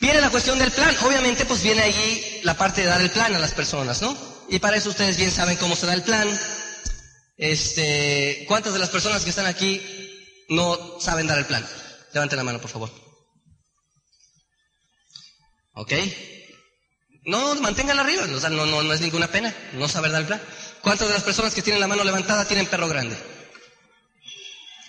Viene 0.00 0.20
la 0.20 0.30
cuestión 0.30 0.58
del 0.58 0.72
plan, 0.72 0.94
obviamente 1.04 1.46
pues 1.46 1.62
viene 1.62 1.82
allí 1.82 2.40
la 2.42 2.56
parte 2.56 2.82
de 2.82 2.88
dar 2.88 3.00
el 3.00 3.10
plan 3.10 3.34
a 3.34 3.38
las 3.38 3.52
personas, 3.52 4.02
¿no? 4.02 4.16
Y 4.48 4.58
para 4.58 4.76
eso 4.76 4.90
ustedes 4.90 5.16
bien 5.16 5.30
saben 5.30 5.56
cómo 5.56 5.76
se 5.76 5.86
da 5.86 5.94
el 5.94 6.02
plan. 6.02 6.28
Este, 7.36 8.44
¿cuántas 8.48 8.72
de 8.72 8.78
las 8.78 8.90
personas 8.90 9.22
que 9.24 9.30
están 9.30 9.46
aquí 9.46 9.80
no 10.48 11.00
saben 11.00 11.26
dar 11.26 11.38
el 11.38 11.46
plan? 11.46 11.66
Levanten 12.12 12.36
la 12.36 12.44
mano, 12.44 12.60
por 12.60 12.70
favor. 12.70 12.90
¿Ok? 15.74 15.92
No, 17.24 17.54
manténganla 17.56 18.02
arriba, 18.02 18.26
no, 18.26 18.66
no, 18.66 18.82
no 18.82 18.92
es 18.92 19.00
ninguna 19.00 19.28
pena 19.28 19.54
no 19.72 19.88
saber 19.88 20.12
dar 20.12 20.22
el 20.22 20.26
plan. 20.26 20.42
¿Cuántas 20.86 21.08
de 21.08 21.14
las 21.14 21.24
personas 21.24 21.52
que 21.52 21.62
tienen 21.62 21.80
la 21.80 21.88
mano 21.88 22.04
levantada 22.04 22.44
tienen 22.44 22.64
perro 22.66 22.86
grande? 22.86 23.16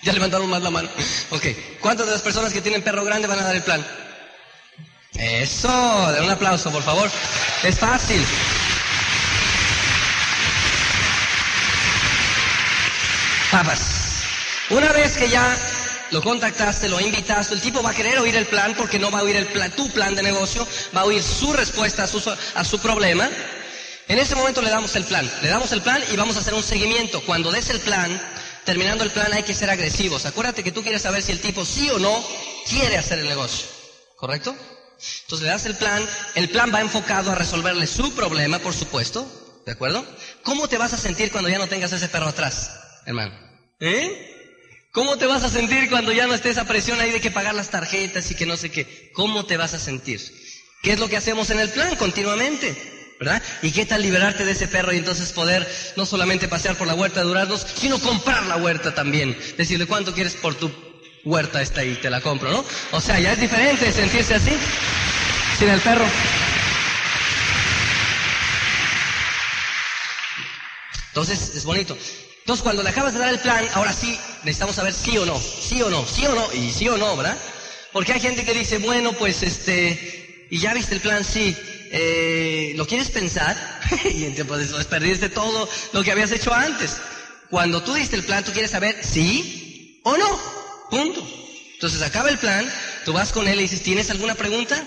Ya 0.03 0.13
levantaron 0.13 0.47
más 0.47 0.61
la 0.61 0.69
mano. 0.69 0.87
Ok. 1.31 1.43
¿Cuántas 1.81 2.05
de 2.05 2.11
las 2.11 2.21
personas 2.21 2.53
que 2.53 2.61
tienen 2.61 2.83
perro 2.83 3.03
grande 3.03 3.27
van 3.27 3.39
a 3.39 3.43
dar 3.45 3.55
el 3.55 3.63
plan? 3.63 3.83
Eso, 5.15 6.11
de 6.11 6.21
un 6.21 6.29
aplauso, 6.29 6.69
por 6.69 6.83
favor. 6.83 7.09
Es 7.63 7.79
fácil. 7.79 8.23
Papas. 13.49 13.81
Una 14.69 14.91
vez 14.91 15.17
que 15.17 15.27
ya 15.29 15.57
lo 16.11 16.21
contactaste, 16.21 16.89
lo 16.89 17.01
invitaste, 17.01 17.55
el 17.55 17.61
tipo 17.61 17.81
va 17.81 17.89
a 17.89 17.95
querer 17.95 18.19
oír 18.19 18.35
el 18.35 18.45
plan 18.45 18.75
porque 18.77 18.99
no 18.99 19.09
va 19.09 19.21
a 19.21 19.23
oír 19.23 19.35
el 19.35 19.47
plan, 19.47 19.71
tu 19.71 19.89
plan 19.89 20.13
de 20.13 20.21
negocio, 20.21 20.67
va 20.95 21.01
a 21.01 21.05
oír 21.05 21.23
su 21.23 21.53
respuesta 21.53 22.03
a 22.03 22.07
su, 22.07 22.21
a 22.53 22.63
su 22.63 22.77
problema. 22.77 23.27
En 24.07 24.19
ese 24.19 24.35
momento 24.35 24.61
le 24.61 24.69
damos 24.69 24.95
el 24.95 25.03
plan, 25.03 25.29
le 25.41 25.49
damos 25.49 25.71
el 25.73 25.81
plan 25.81 26.01
y 26.11 26.15
vamos 26.15 26.37
a 26.37 26.39
hacer 26.39 26.53
un 26.53 26.63
seguimiento. 26.63 27.21
Cuando 27.25 27.51
des 27.51 27.69
el 27.69 27.81
plan, 27.81 28.21
terminando 28.63 29.03
el 29.03 29.11
plan 29.11 29.33
hay 29.33 29.43
que 29.43 29.53
ser 29.53 29.69
agresivos. 29.69 30.25
Acuérdate 30.25 30.63
que 30.63 30.71
tú 30.71 30.81
quieres 30.81 31.01
saber 31.01 31.21
si 31.21 31.33
el 31.33 31.41
tipo 31.41 31.65
sí 31.65 31.89
o 31.89 31.99
no 31.99 32.25
quiere 32.69 32.97
hacer 32.97 33.19
el 33.19 33.27
negocio. 33.27 33.67
¿Correcto? 34.15 34.55
Entonces 35.23 35.45
le 35.45 35.51
das 35.51 35.65
el 35.65 35.75
plan, 35.75 36.07
el 36.35 36.49
plan 36.49 36.73
va 36.73 36.81
enfocado 36.81 37.31
a 37.31 37.35
resolverle 37.35 37.85
su 37.85 38.15
problema, 38.15 38.59
por 38.59 38.73
supuesto, 38.73 39.61
¿de 39.65 39.73
acuerdo? 39.73 40.05
¿Cómo 40.43 40.67
te 40.67 40.77
vas 40.77 40.93
a 40.93 40.97
sentir 40.97 41.31
cuando 41.31 41.49
ya 41.49 41.59
no 41.59 41.67
tengas 41.67 41.91
ese 41.91 42.07
perro 42.07 42.27
atrás, 42.27 42.71
hermano? 43.05 43.37
¿Eh? 43.79 44.89
¿Cómo 44.91 45.17
te 45.17 45.27
vas 45.27 45.43
a 45.43 45.49
sentir 45.49 45.89
cuando 45.89 46.11
ya 46.13 46.25
no 46.25 46.33
esté 46.33 46.49
esa 46.49 46.65
presión 46.65 46.99
ahí 46.99 47.11
de 47.11 47.21
que 47.21 47.29
pagar 47.29 47.53
las 47.53 47.69
tarjetas 47.69 48.31
y 48.31 48.35
que 48.35 48.47
no 48.47 48.57
sé 48.57 48.71
qué? 48.71 49.11
¿Cómo 49.13 49.45
te 49.45 49.57
vas 49.57 49.75
a 49.75 49.79
sentir? 49.79 50.19
¿Qué 50.81 50.93
es 50.93 50.99
lo 50.99 51.09
que 51.09 51.17
hacemos 51.17 51.51
en 51.51 51.59
el 51.59 51.69
plan 51.69 51.95
continuamente? 51.97 52.96
¿Verdad? 53.19 53.41
¿Y 53.61 53.71
qué 53.71 53.85
tal 53.85 54.01
liberarte 54.01 54.45
de 54.45 54.51
ese 54.51 54.67
perro 54.67 54.93
y 54.93 54.97
entonces 54.97 55.31
poder 55.31 55.67
no 55.95 56.05
solamente 56.05 56.47
pasear 56.47 56.75
por 56.75 56.87
la 56.87 56.95
huerta 56.95 57.21
de 57.21 57.27
duraznos, 57.27 57.65
sino 57.75 57.99
comprar 57.99 58.45
la 58.45 58.57
huerta 58.57 58.93
también? 58.93 59.37
Decirle 59.57 59.87
cuánto 59.87 60.13
quieres 60.13 60.35
por 60.35 60.55
tu 60.55 60.71
huerta 61.23 61.61
esta 61.61 61.83
y 61.83 61.95
te 61.95 62.09
la 62.09 62.21
compro, 62.21 62.51
¿no? 62.51 62.63
O 62.91 63.01
sea, 63.01 63.19
ya 63.19 63.33
es 63.33 63.41
diferente 63.41 63.91
sentirse 63.91 64.35
así, 64.35 64.51
sin 65.57 65.69
el 65.69 65.81
perro. 65.81 66.05
Entonces, 71.09 71.55
es 71.55 71.65
bonito. 71.65 71.97
Entonces, 72.39 72.63
cuando 72.63 72.83
le 72.83 72.89
acabas 72.89 73.13
de 73.13 73.19
dar 73.19 73.29
el 73.29 73.39
plan, 73.39 73.67
ahora 73.73 73.91
sí, 73.91 74.17
necesitamos 74.43 74.75
saber 74.75 74.93
sí 74.93 75.17
o 75.17 75.25
no, 75.25 75.39
sí 75.39 75.81
o 75.81 75.89
no, 75.89 76.05
sí 76.05 76.25
o 76.27 76.35
no, 76.35 76.53
y 76.53 76.71
sí 76.71 76.87
o 76.87 76.95
no, 76.95 77.17
¿verdad? 77.17 77.37
Porque 77.91 78.13
hay 78.13 78.19
gente 78.19 78.45
que 78.45 78.53
dice, 78.53 78.77
bueno, 78.77 79.13
pues 79.13 79.41
este, 79.41 80.45
y 80.49 80.59
ya 80.59 80.73
viste 80.73 80.93
el 80.93 81.01
plan, 81.01 81.25
sí, 81.25 81.57
eh, 81.91 82.73
¿lo 82.75 82.85
quieres 82.87 83.09
pensar? 83.09 83.55
y 84.05 84.25
entonces 84.25 84.71
pues, 84.71 84.85
perdiste 84.85 85.29
todo 85.29 85.69
lo 85.93 86.03
que 86.03 86.11
habías 86.11 86.31
hecho 86.31 86.53
antes. 86.53 86.97
Cuando 87.49 87.83
tú 87.83 87.93
diste 87.93 88.15
el 88.15 88.23
plan, 88.23 88.43
tú 88.43 88.51
quieres 88.51 88.71
saber 88.71 88.97
sí 89.03 90.01
o 90.03 90.17
no, 90.17 90.39
punto. 90.89 91.25
Entonces 91.73 92.01
acaba 92.01 92.29
el 92.29 92.37
plan, 92.37 92.69
tú 93.05 93.13
vas 93.13 93.31
con 93.31 93.47
él 93.47 93.59
y 93.59 93.63
dices, 93.63 93.83
¿tienes 93.83 94.09
alguna 94.09 94.35
pregunta? 94.35 94.83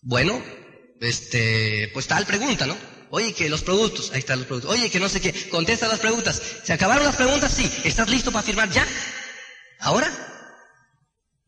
Bueno, 0.00 0.42
este, 1.00 1.90
pues 1.92 2.06
tal 2.06 2.26
pregunta, 2.26 2.66
¿no? 2.66 2.76
Oye, 3.10 3.34
que 3.34 3.50
los 3.50 3.62
productos, 3.62 4.10
ahí 4.12 4.20
están 4.20 4.38
los 4.38 4.46
productos. 4.46 4.72
Oye, 4.72 4.90
que 4.90 4.98
no 4.98 5.08
sé 5.08 5.20
qué, 5.20 5.34
contesta 5.50 5.86
las 5.86 6.00
preguntas. 6.00 6.40
¿Se 6.64 6.72
acabaron 6.72 7.04
las 7.04 7.16
preguntas? 7.16 7.52
Sí. 7.52 7.70
¿Estás 7.84 8.08
listo 8.08 8.32
para 8.32 8.42
firmar 8.42 8.70
ya? 8.70 8.86
¿Ahora? 9.80 10.10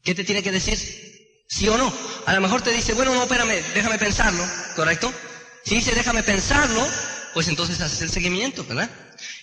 ¿Qué 0.02 0.14
te 0.14 0.24
tiene 0.24 0.42
que 0.42 0.52
decir? 0.52 0.78
¿Sí 1.48 1.66
o 1.68 1.78
no? 1.78 1.90
A 2.26 2.34
lo 2.34 2.40
mejor 2.40 2.62
te 2.62 2.72
dice, 2.72 2.94
bueno, 2.94 3.14
no, 3.14 3.22
espérame, 3.22 3.62
déjame 3.74 3.98
pensarlo, 3.98 4.44
¿correcto? 4.76 5.12
Si 5.64 5.76
dice, 5.76 5.94
déjame 5.94 6.22
pensarlo, 6.22 6.86
pues 7.34 7.48
entonces 7.48 7.80
haces 7.80 8.00
el 8.02 8.10
seguimiento, 8.10 8.64
¿verdad? 8.64 8.90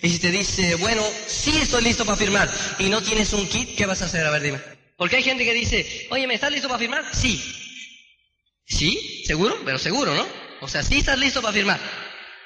Y 0.02 0.10
si 0.10 0.20
te 0.20 0.32
dice, 0.32 0.76
bueno, 0.76 1.04
sí 1.28 1.58
estoy 1.62 1.84
listo 1.84 2.06
para 2.06 2.18
firmar 2.18 2.50
y 2.80 2.90
no 2.90 3.02
tienes 3.02 3.34
un 3.34 3.48
kit, 3.48 3.76
¿qué 3.76 3.86
vas 3.86 4.02
a 4.02 4.06
hacer? 4.06 4.26
A 4.26 4.32
ver, 4.32 4.42
dime. 4.42 4.60
Porque 4.98 5.18
hay 5.18 5.24
gente 5.24 5.44
que 5.44 5.54
dice, 5.54 6.08
oye, 6.12 6.28
¿me 6.28 6.36
estás 6.36 6.52
listo 6.52 6.68
para 6.68 6.80
firmar? 6.80 7.04
Sí. 7.14 7.42
¿Sí? 8.66 9.24
¿Seguro? 9.26 9.60
Pero 9.66 9.78
seguro, 9.78 10.16
¿no? 10.16 10.26
O 10.62 10.68
sea, 10.68 10.84
sí 10.84 11.00
estás 11.00 11.18
listo 11.18 11.42
para 11.42 11.54
firmar. 11.54 11.80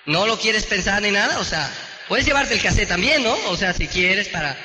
¿No 0.06 0.26
lo 0.26 0.40
quieres 0.40 0.66
pensar 0.66 1.02
ni 1.02 1.12
nada? 1.12 1.40
O 1.40 1.46
sea, 1.46 1.70
puedes 2.08 2.26
llevarte 2.26 2.54
el 2.54 2.62
cassette 2.62 2.88
también, 2.88 3.24
¿no? 3.24 3.36
O 3.48 3.58
sea, 3.58 3.74
si 3.74 3.88
quieres 3.88 4.30
para... 4.30 4.58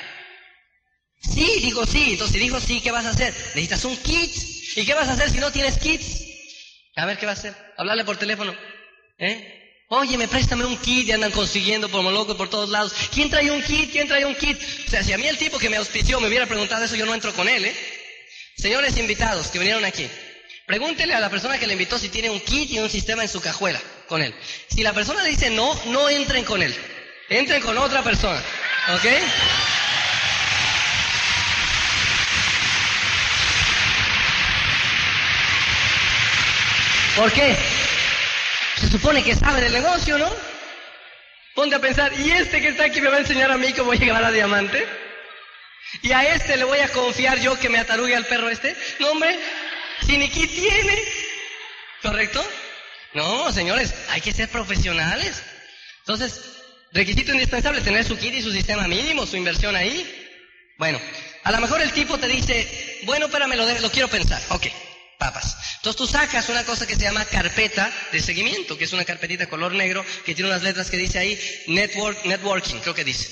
Sí, 1.21 1.59
digo 1.61 1.85
sí. 1.85 2.13
Entonces, 2.13 2.33
si 2.33 2.39
dijo 2.39 2.59
sí, 2.59 2.81
¿qué 2.81 2.91
vas 2.91 3.05
a 3.05 3.09
hacer? 3.09 3.33
Necesitas 3.55 3.85
un 3.85 3.97
kit. 3.97 4.31
¿Y 4.75 4.85
qué 4.85 4.93
vas 4.93 5.09
a 5.09 5.13
hacer 5.13 5.29
si 5.29 5.37
no 5.37 5.51
tienes 5.51 5.77
kits? 5.77 6.23
A 6.95 7.05
ver, 7.05 7.17
¿qué 7.17 7.25
vas 7.25 7.37
a 7.37 7.49
hacer? 7.49 7.73
Hablarle 7.77 8.05
por 8.05 8.17
teléfono. 8.17 8.55
¿Eh? 9.17 9.61
Oye, 9.89 10.17
me 10.17 10.27
préstame 10.27 10.63
un 10.63 10.77
kit 10.77 11.07
y 11.07 11.11
andan 11.11 11.31
consiguiendo 11.31 11.89
por 11.89 12.03
loco 12.03 12.37
por 12.37 12.49
todos 12.49 12.69
lados. 12.69 12.93
¿Quién 13.13 13.29
trae 13.29 13.51
un 13.51 13.61
kit? 13.61 13.91
¿Quién 13.91 14.07
trae 14.07 14.25
un 14.25 14.35
kit? 14.35 14.57
O 14.87 14.89
sea, 14.89 15.03
si 15.03 15.11
a 15.11 15.17
mí 15.17 15.27
el 15.27 15.37
tipo 15.37 15.59
que 15.59 15.69
me 15.69 15.75
auspició 15.75 16.19
me 16.21 16.27
hubiera 16.27 16.45
preguntado 16.45 16.85
eso, 16.85 16.95
yo 16.95 17.05
no 17.05 17.13
entro 17.13 17.33
con 17.33 17.49
él, 17.49 17.65
¿eh? 17.65 17.75
Señores 18.55 18.95
invitados 18.97 19.47
que 19.47 19.59
vinieron 19.59 19.83
aquí, 19.83 20.07
pregúntele 20.65 21.13
a 21.13 21.19
la 21.19 21.29
persona 21.29 21.57
que 21.57 21.67
le 21.67 21.73
invitó 21.73 21.99
si 21.99 22.09
tiene 22.09 22.29
un 22.29 22.39
kit 22.39 22.71
y 22.71 22.79
un 22.79 22.89
sistema 22.89 23.23
en 23.23 23.29
su 23.29 23.41
cajuela 23.41 23.81
con 24.07 24.21
él. 24.21 24.33
Si 24.69 24.81
la 24.83 24.93
persona 24.93 25.23
le 25.23 25.29
dice 25.29 25.49
no, 25.49 25.73
no 25.87 26.09
entren 26.09 26.45
con 26.45 26.61
él. 26.61 26.73
Entren 27.27 27.61
con 27.61 27.77
otra 27.77 28.01
persona. 28.03 28.41
¿Ok? 28.93 29.05
¿Por 37.15 37.31
qué? 37.31 37.55
Se 38.77 38.89
supone 38.89 39.23
que 39.23 39.35
sabe 39.35 39.61
del 39.61 39.73
negocio, 39.73 40.17
¿no? 40.17 40.29
Ponte 41.53 41.75
a 41.75 41.79
pensar, 41.79 42.13
¿y 42.17 42.31
este 42.31 42.61
que 42.61 42.69
está 42.69 42.85
aquí 42.85 43.01
me 43.01 43.09
va 43.09 43.17
a 43.17 43.21
enseñar 43.21 43.51
a 43.51 43.57
mí 43.57 43.73
cómo 43.73 43.93
llegar 43.93 44.23
a 44.23 44.31
diamante? 44.31 44.87
¿Y 46.01 46.13
a 46.13 46.33
este 46.33 46.55
le 46.55 46.63
voy 46.63 46.79
a 46.79 46.87
confiar 46.87 47.39
yo 47.39 47.59
que 47.59 47.67
me 47.67 47.79
atarugue 47.79 48.15
al 48.15 48.25
perro 48.25 48.49
este? 48.49 48.75
No, 48.99 49.11
hombre, 49.11 49.37
si 50.05 50.17
ni 50.17 50.29
tiene. 50.29 51.03
¿Correcto? 52.01 52.43
No, 53.13 53.51
señores, 53.51 53.93
hay 54.09 54.21
que 54.21 54.31
ser 54.31 54.47
profesionales. 54.47 55.43
Entonces, 55.99 56.41
requisito 56.93 57.33
indispensable, 57.33 57.81
tener 57.81 58.05
su 58.05 58.17
kit 58.17 58.33
y 58.33 58.41
su 58.41 58.51
sistema 58.51 58.87
mínimo, 58.87 59.25
su 59.25 59.35
inversión 59.35 59.75
ahí. 59.75 60.09
Bueno, 60.77 60.99
a 61.43 61.51
lo 61.51 61.59
mejor 61.59 61.81
el 61.81 61.91
tipo 61.91 62.17
te 62.17 62.27
dice, 62.27 63.01
bueno, 63.03 63.25
espérame, 63.25 63.55
lo, 63.55 63.67
lo 63.79 63.91
quiero 63.91 64.07
pensar. 64.07 64.41
Ok, 64.49 64.67
papas. 65.21 65.55
Entonces 65.75 65.95
tú 65.95 66.07
sacas 66.07 66.49
una 66.49 66.65
cosa 66.65 66.87
que 66.87 66.95
se 66.95 67.03
llama 67.03 67.25
carpeta 67.25 67.93
de 68.11 68.19
seguimiento, 68.19 68.75
que 68.75 68.85
es 68.85 68.93
una 68.93 69.05
carpetita 69.05 69.45
color 69.45 69.73
negro 69.75 70.03
que 70.25 70.33
tiene 70.33 70.49
unas 70.49 70.63
letras 70.63 70.89
que 70.89 70.97
dice 70.97 71.19
ahí 71.19 71.39
network, 71.67 72.25
networking, 72.25 72.79
creo 72.79 72.95
que 72.95 73.03
dice. 73.03 73.29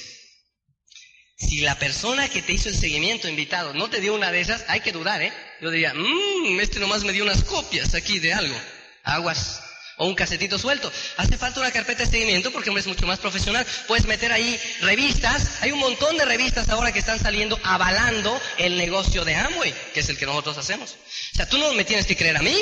Si 1.35 1.61
la 1.61 1.79
persona 1.79 2.29
que 2.29 2.43
te 2.43 2.53
hizo 2.53 2.69
el 2.69 2.77
seguimiento 2.77 3.27
invitado 3.27 3.73
no 3.73 3.89
te 3.89 4.01
dio 4.01 4.13
una 4.13 4.31
de 4.31 4.39
esas, 4.39 4.65
hay 4.67 4.81
que 4.81 4.91
dudar, 4.91 5.23
¿eh? 5.23 5.33
Yo 5.61 5.71
diría, 5.71 5.95
mmm, 5.95 6.59
este 6.59 6.79
nomás 6.79 7.03
me 7.03 7.11
dio 7.11 7.23
unas 7.23 7.43
copias 7.43 7.95
aquí 7.95 8.19
de 8.19 8.33
algo. 8.33 8.55
Aguas 9.03 9.63
o 9.99 10.07
un 10.07 10.15
casetito 10.15 10.57
suelto. 10.57 10.91
Hace 11.17 11.37
falta 11.37 11.59
una 11.59 11.71
carpeta 11.71 12.03
de 12.03 12.09
seguimiento 12.09 12.51
porque 12.51 12.71
es 12.71 12.87
mucho 12.87 13.05
más 13.05 13.19
profesional. 13.19 13.65
Puedes 13.87 14.05
meter 14.05 14.31
ahí 14.31 14.59
revistas. 14.81 15.61
Hay 15.61 15.71
un 15.71 15.79
montón 15.79 16.17
de 16.17 16.25
revistas 16.25 16.69
ahora 16.69 16.91
que 16.91 16.99
están 16.99 17.19
saliendo 17.19 17.59
avalando 17.63 18.39
el 18.57 18.77
negocio 18.77 19.25
de 19.25 19.35
Amway, 19.35 19.73
que 19.93 19.99
es 19.99 20.09
el 20.09 20.17
que 20.17 20.25
nosotros 20.25 20.57
hacemos. 20.57 20.91
O 21.33 21.35
sea, 21.35 21.47
tú 21.47 21.57
no 21.57 21.73
me 21.73 21.83
tienes 21.83 22.05
que 22.05 22.15
creer 22.15 22.37
a 22.37 22.41
mí. 22.41 22.55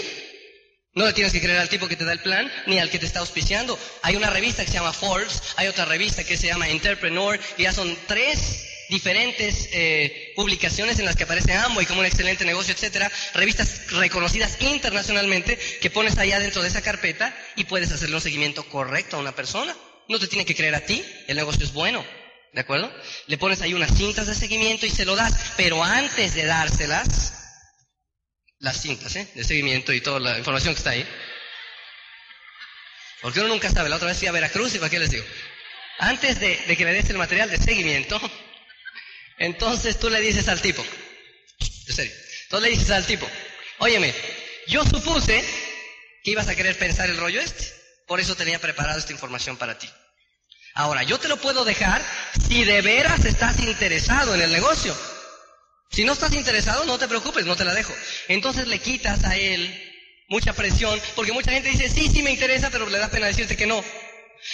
No 0.95 1.05
le 1.05 1.13
tienes 1.13 1.31
que 1.31 1.39
creer 1.39 1.59
al 1.59 1.69
tipo 1.69 1.87
que 1.87 1.95
te 1.95 2.05
da 2.05 2.13
el 2.13 2.21
plan, 2.21 2.51
ni 2.65 2.79
al 2.79 2.89
que 2.89 2.97
te 2.97 3.05
está 3.05 3.19
auspiciando. 3.19 3.77
Hay 4.01 4.15
una 4.15 4.31
revista 4.31 4.65
que 4.65 4.71
se 4.71 4.77
llama 4.77 4.93
Forbes, 4.93 5.43
hay 5.55 5.67
otra 5.67 5.85
revista 5.85 6.23
que 6.23 6.35
se 6.35 6.47
llama 6.47 6.67
Entrepreneur, 6.69 7.39
y 7.55 7.63
ya 7.63 7.71
son 7.71 7.95
tres 8.07 8.66
diferentes 8.89 9.69
eh, 9.71 10.33
publicaciones 10.35 10.99
en 10.99 11.05
las 11.05 11.15
que 11.15 11.23
aparece 11.23 11.53
Amway 11.53 11.85
como 11.85 11.99
un 11.99 12.05
excelente 12.05 12.45
negocio, 12.45 12.73
etcétera, 12.73 13.11
revistas 13.33 13.91
reconocidas 13.91 14.57
internacionalmente 14.61 15.57
que 15.81 15.89
pones 15.89 16.17
allá 16.17 16.39
dentro 16.39 16.61
de 16.61 16.69
esa 16.69 16.81
carpeta 16.81 17.35
y 17.55 17.65
puedes 17.65 17.91
hacerle 17.91 18.15
un 18.15 18.21
seguimiento 18.21 18.63
correcto 18.63 19.17
a 19.17 19.19
una 19.19 19.35
persona. 19.35 19.75
No 20.07 20.19
te 20.19 20.27
tiene 20.27 20.45
que 20.45 20.55
creer 20.55 20.75
a 20.75 20.85
ti, 20.85 21.03
el 21.27 21.35
negocio 21.35 21.63
es 21.63 21.73
bueno, 21.73 22.05
¿de 22.53 22.61
acuerdo? 22.61 22.91
Le 23.27 23.37
pones 23.37 23.61
ahí 23.61 23.73
unas 23.73 23.95
cintas 23.95 24.27
de 24.27 24.35
seguimiento 24.35 24.85
y 24.85 24.89
se 24.89 25.05
lo 25.05 25.15
das, 25.15 25.33
pero 25.57 25.83
antes 25.83 26.33
de 26.33 26.45
dárselas, 26.45 27.33
las 28.59 28.81
cintas 28.81 29.15
¿eh? 29.17 29.27
de 29.35 29.43
seguimiento 29.43 29.91
y 29.93 30.01
toda 30.01 30.19
la 30.19 30.37
información 30.37 30.73
que 30.73 30.77
está 30.77 30.91
ahí, 30.91 31.05
porque 33.21 33.39
uno 33.39 33.49
nunca 33.49 33.69
sabe, 33.69 33.89
la 33.89 33.97
otra 33.97 34.07
vez 34.07 34.17
fui 34.17 34.27
a 34.27 34.31
Veracruz 34.31 34.75
y 34.75 34.79
para 34.79 34.89
qué 34.89 34.99
les 34.99 35.11
digo, 35.11 35.25
antes 35.99 36.39
de, 36.39 36.55
de 36.67 36.77
que 36.77 36.85
le 36.85 36.93
des 36.93 37.09
el 37.09 37.17
material 37.17 37.49
de 37.49 37.57
seguimiento, 37.57 38.19
entonces 39.37 39.99
tú 39.99 40.09
le 40.09 40.19
dices 40.21 40.47
al 40.47 40.61
tipo, 40.61 40.83
en 41.59 41.95
serio, 41.95 42.13
tú 42.49 42.59
le 42.59 42.69
dices 42.69 42.91
al 42.91 43.05
tipo, 43.05 43.27
óyeme, 43.79 44.13
yo 44.67 44.83
supuse 44.83 45.43
que 46.23 46.31
ibas 46.31 46.47
a 46.47 46.55
querer 46.55 46.77
pensar 46.77 47.09
el 47.09 47.17
rollo 47.17 47.39
este, 47.39 47.73
por 48.07 48.19
eso 48.19 48.35
tenía 48.35 48.59
preparada 48.59 48.97
esta 48.97 49.13
información 49.13 49.57
para 49.57 49.77
ti. 49.77 49.89
Ahora, 50.73 51.01
yo 51.03 51.19
te 51.19 51.27
lo 51.27 51.37
puedo 51.37 51.65
dejar 51.65 52.03
si 52.47 52.63
de 52.63 52.81
veras 52.81 53.25
estás 53.25 53.59
interesado 53.59 54.35
en 54.35 54.41
el 54.41 54.51
negocio. 54.51 54.95
Si 55.89 56.03
no 56.03 56.13
estás 56.13 56.33
interesado, 56.33 56.85
no 56.85 56.99
te 56.99 57.07
preocupes, 57.07 57.45
no 57.45 57.55
te 57.55 57.65
la 57.65 57.73
dejo. 57.73 57.93
Entonces 58.27 58.67
le 58.67 58.77
quitas 58.77 59.23
a 59.23 59.35
él 59.35 59.83
mucha 60.29 60.53
presión, 60.53 61.01
porque 61.15 61.31
mucha 61.31 61.51
gente 61.51 61.69
dice, 61.69 61.89
sí, 61.89 62.09
sí 62.09 62.21
me 62.21 62.31
interesa, 62.31 62.69
pero 62.69 62.87
le 62.89 62.99
da 62.99 63.09
pena 63.09 63.27
decirte 63.27 63.57
que 63.57 63.65
no. 63.65 63.83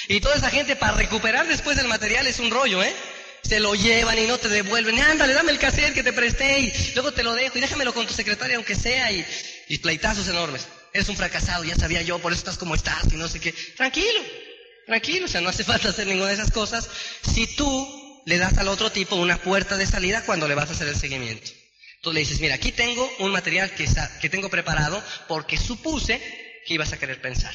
Y 0.08 0.22
toda 0.22 0.36
esa 0.36 0.50
gente 0.50 0.76
para 0.76 0.94
recuperar 0.94 1.48
después 1.48 1.76
del 1.76 1.88
material 1.88 2.26
es 2.28 2.40
un 2.40 2.52
rollo, 2.52 2.82
¿eh? 2.82 2.96
Se 3.44 3.60
lo 3.60 3.76
llevan 3.76 4.18
y 4.18 4.28
no 4.28 4.38
te 4.38 4.50
devuelven. 4.50 5.00
Ándale, 5.00 5.34
dame 5.34 5.52
el 5.52 5.60
cassette 5.60 5.94
que 5.94 6.04
te 6.04 6.14
presté 6.14 6.60
y 6.60 6.74
luego 6.96 7.12
te 7.12 7.24
lo 7.24 7.34
dejo 7.34 7.58
y 7.58 7.62
déjamelo 7.62 7.94
con 7.94 8.08
tu 8.08 8.14
secretaria 8.14 8.56
aunque 8.56 8.76
sea 8.76 9.12
y, 9.12 9.26
y 9.68 9.78
pleitazos 9.80 10.28
enormes. 10.28 10.68
Eres 10.94 11.10
un 11.10 11.18
fracasado, 11.18 11.64
ya 11.64 11.76
sabía 11.76 12.02
yo, 12.02 12.20
por 12.20 12.32
eso 12.32 12.40
estás 12.40 12.58
como 12.58 12.76
estás 12.76 13.12
y 13.12 13.16
no 13.16 13.28
sé 13.28 13.40
qué. 13.40 13.52
Tranquilo, 13.76 14.22
tranquilo, 14.86 15.26
o 15.26 15.28
sea, 15.28 15.42
no 15.42 15.50
hace 15.50 15.64
falta 15.66 15.90
hacer 15.90 16.08
ninguna 16.08 16.30
de 16.30 16.36
esas 16.36 16.52
cosas 16.52 16.90
si 17.34 17.48
tú 17.48 18.22
le 18.26 18.38
das 18.38 18.58
al 18.58 18.68
otro 18.68 18.92
tipo 18.92 19.16
una 19.16 19.42
puerta 19.42 19.78
de 19.78 19.88
salida 19.88 20.24
cuando 20.26 20.48
le 20.48 20.56
vas 20.56 20.70
a 20.70 20.74
hacer 20.74 20.88
el 20.88 20.96
seguimiento. 20.96 21.52
Tú 22.02 22.12
le 22.12 22.20
dices, 22.20 22.40
mira, 22.40 22.56
aquí 22.56 22.72
tengo 22.72 23.10
un 23.20 23.32
material 23.32 23.72
que, 23.72 23.88
que 24.22 24.30
tengo 24.30 24.50
preparado 24.50 25.02
porque 25.28 25.58
supuse 25.58 26.20
que 26.66 26.74
ibas 26.74 26.92
a 26.92 27.00
querer 27.00 27.22
pensar. 27.22 27.54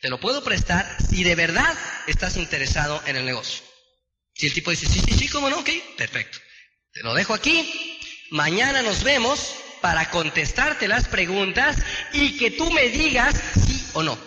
Te 0.00 0.08
lo 0.08 0.20
puedo 0.20 0.42
prestar 0.42 0.96
si 1.10 1.24
de 1.24 1.34
verdad 1.34 1.76
estás 2.06 2.36
interesado 2.36 3.02
en 3.06 3.16
el 3.16 3.24
negocio. 3.24 3.69
Si 4.34 4.46
el 4.46 4.54
tipo 4.54 4.70
dice, 4.70 4.86
sí, 4.86 5.00
sí, 5.00 5.12
sí, 5.14 5.28
¿cómo 5.28 5.50
no? 5.50 5.58
Ok, 5.58 5.70
perfecto. 5.96 6.38
Te 6.92 7.02
lo 7.02 7.14
dejo 7.14 7.34
aquí. 7.34 7.98
Mañana 8.30 8.82
nos 8.82 9.02
vemos 9.02 9.54
para 9.80 10.10
contestarte 10.10 10.88
las 10.88 11.08
preguntas 11.08 11.76
y 12.12 12.36
que 12.36 12.50
tú 12.50 12.70
me 12.70 12.88
digas 12.88 13.34
sí 13.66 13.86
o 13.94 14.02
no. 14.02 14.18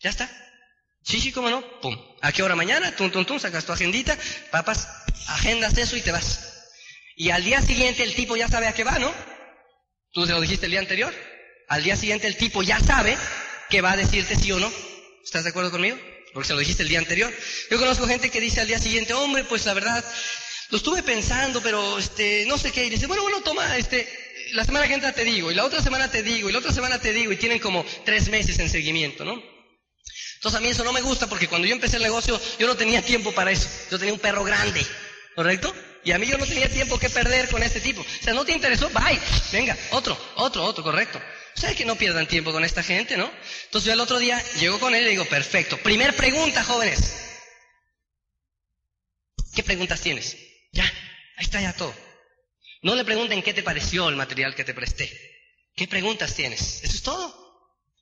Ya 0.00 0.10
está. 0.10 0.30
Sí, 1.02 1.20
sí, 1.20 1.32
cómo 1.32 1.50
no. 1.50 1.80
Pum. 1.80 1.96
¿A 2.20 2.32
qué 2.32 2.42
hora 2.42 2.54
mañana? 2.54 2.94
Tum, 2.94 3.10
tum, 3.10 3.24
tum, 3.24 3.38
sacas 3.38 3.64
tu 3.64 3.72
agendita, 3.72 4.16
papas, 4.50 4.88
agendas 5.28 5.76
eso 5.78 5.96
y 5.96 6.02
te 6.02 6.12
vas. 6.12 6.70
Y 7.16 7.30
al 7.30 7.42
día 7.42 7.60
siguiente 7.62 8.02
el 8.02 8.14
tipo 8.14 8.36
ya 8.36 8.48
sabe 8.48 8.66
a 8.66 8.74
qué 8.74 8.84
va, 8.84 8.98
¿no? 8.98 9.12
Tú 10.12 10.26
se 10.26 10.32
lo 10.32 10.40
dijiste 10.40 10.66
el 10.66 10.72
día 10.72 10.80
anterior. 10.80 11.14
Al 11.68 11.82
día 11.82 11.96
siguiente 11.96 12.26
el 12.26 12.36
tipo 12.36 12.62
ya 12.62 12.78
sabe 12.80 13.16
que 13.68 13.80
va 13.80 13.92
a 13.92 13.96
decirte 13.96 14.36
sí 14.36 14.52
o 14.52 14.58
no. 14.58 14.70
¿Estás 15.24 15.44
de 15.44 15.50
acuerdo 15.50 15.70
conmigo? 15.70 15.98
Porque 16.38 16.46
se 16.46 16.54
lo 16.54 16.60
dijiste 16.60 16.84
el 16.84 16.88
día 16.88 17.00
anterior. 17.00 17.34
Yo 17.68 17.80
conozco 17.80 18.06
gente 18.06 18.30
que 18.30 18.40
dice 18.40 18.60
al 18.60 18.68
día 18.68 18.78
siguiente, 18.78 19.12
hombre, 19.12 19.42
pues 19.42 19.66
la 19.66 19.74
verdad, 19.74 20.04
lo 20.70 20.76
estuve 20.76 21.02
pensando, 21.02 21.60
pero 21.60 21.98
este, 21.98 22.44
no 22.46 22.56
sé 22.56 22.70
qué. 22.70 22.84
Y 22.84 22.90
dice, 22.90 23.08
bueno, 23.08 23.24
bueno, 23.24 23.40
toma, 23.40 23.76
este, 23.76 24.08
la 24.52 24.64
semana 24.64 24.86
que 24.86 24.94
entra 24.94 25.10
te 25.10 25.24
digo, 25.24 25.50
y 25.50 25.56
la 25.56 25.64
otra 25.64 25.82
semana 25.82 26.08
te 26.08 26.22
digo, 26.22 26.48
y 26.48 26.52
la 26.52 26.60
otra 26.60 26.70
semana 26.70 27.00
te 27.00 27.12
digo, 27.12 27.32
y 27.32 27.36
tienen 27.38 27.58
como 27.58 27.84
tres 28.04 28.28
meses 28.28 28.56
en 28.60 28.70
seguimiento, 28.70 29.24
¿no? 29.24 29.42
Entonces 30.36 30.58
a 30.58 30.60
mí 30.60 30.68
eso 30.68 30.84
no 30.84 30.92
me 30.92 31.00
gusta 31.00 31.26
porque 31.26 31.48
cuando 31.48 31.66
yo 31.66 31.74
empecé 31.74 31.96
el 31.96 32.04
negocio 32.04 32.40
yo 32.56 32.68
no 32.68 32.76
tenía 32.76 33.02
tiempo 33.02 33.32
para 33.32 33.50
eso. 33.50 33.68
Yo 33.90 33.98
tenía 33.98 34.14
un 34.14 34.20
perro 34.20 34.44
grande, 34.44 34.86
¿correcto? 35.34 35.74
Y 36.04 36.12
a 36.12 36.18
mí 36.20 36.28
yo 36.28 36.38
no 36.38 36.46
tenía 36.46 36.68
tiempo 36.68 37.00
que 37.00 37.10
perder 37.10 37.48
con 37.48 37.64
este 37.64 37.80
tipo. 37.80 38.02
O 38.02 38.22
sea, 38.22 38.32
no 38.32 38.44
te 38.44 38.52
interesó, 38.52 38.88
bye, 38.90 39.18
venga, 39.50 39.76
otro, 39.90 40.16
otro, 40.36 40.62
otro, 40.62 40.84
correcto. 40.84 41.20
O 41.58 41.74
que 41.74 41.84
no 41.84 41.96
pierdan 41.96 42.28
tiempo 42.28 42.52
con 42.52 42.64
esta 42.64 42.82
gente, 42.82 43.16
¿no? 43.16 43.30
Entonces 43.64 43.86
yo 43.86 43.92
el 43.92 44.00
otro 44.00 44.18
día 44.18 44.42
llego 44.60 44.78
con 44.78 44.94
él 44.94 45.06
y 45.06 45.10
digo, 45.10 45.24
perfecto. 45.24 45.76
Primer 45.78 46.14
pregunta, 46.14 46.62
jóvenes. 46.62 47.14
¿Qué 49.54 49.62
preguntas 49.64 50.00
tienes? 50.00 50.36
Ya, 50.72 50.84
ahí 50.84 51.44
está 51.44 51.60
ya 51.60 51.72
todo. 51.72 51.94
No 52.82 52.94
le 52.94 53.04
pregunten 53.04 53.42
qué 53.42 53.52
te 53.52 53.64
pareció 53.64 54.08
el 54.08 54.14
material 54.14 54.54
que 54.54 54.64
te 54.64 54.72
presté. 54.72 55.10
¿Qué 55.74 55.88
preguntas 55.88 56.34
tienes? 56.34 56.82
Eso 56.84 56.94
es 56.94 57.02
todo. 57.02 57.34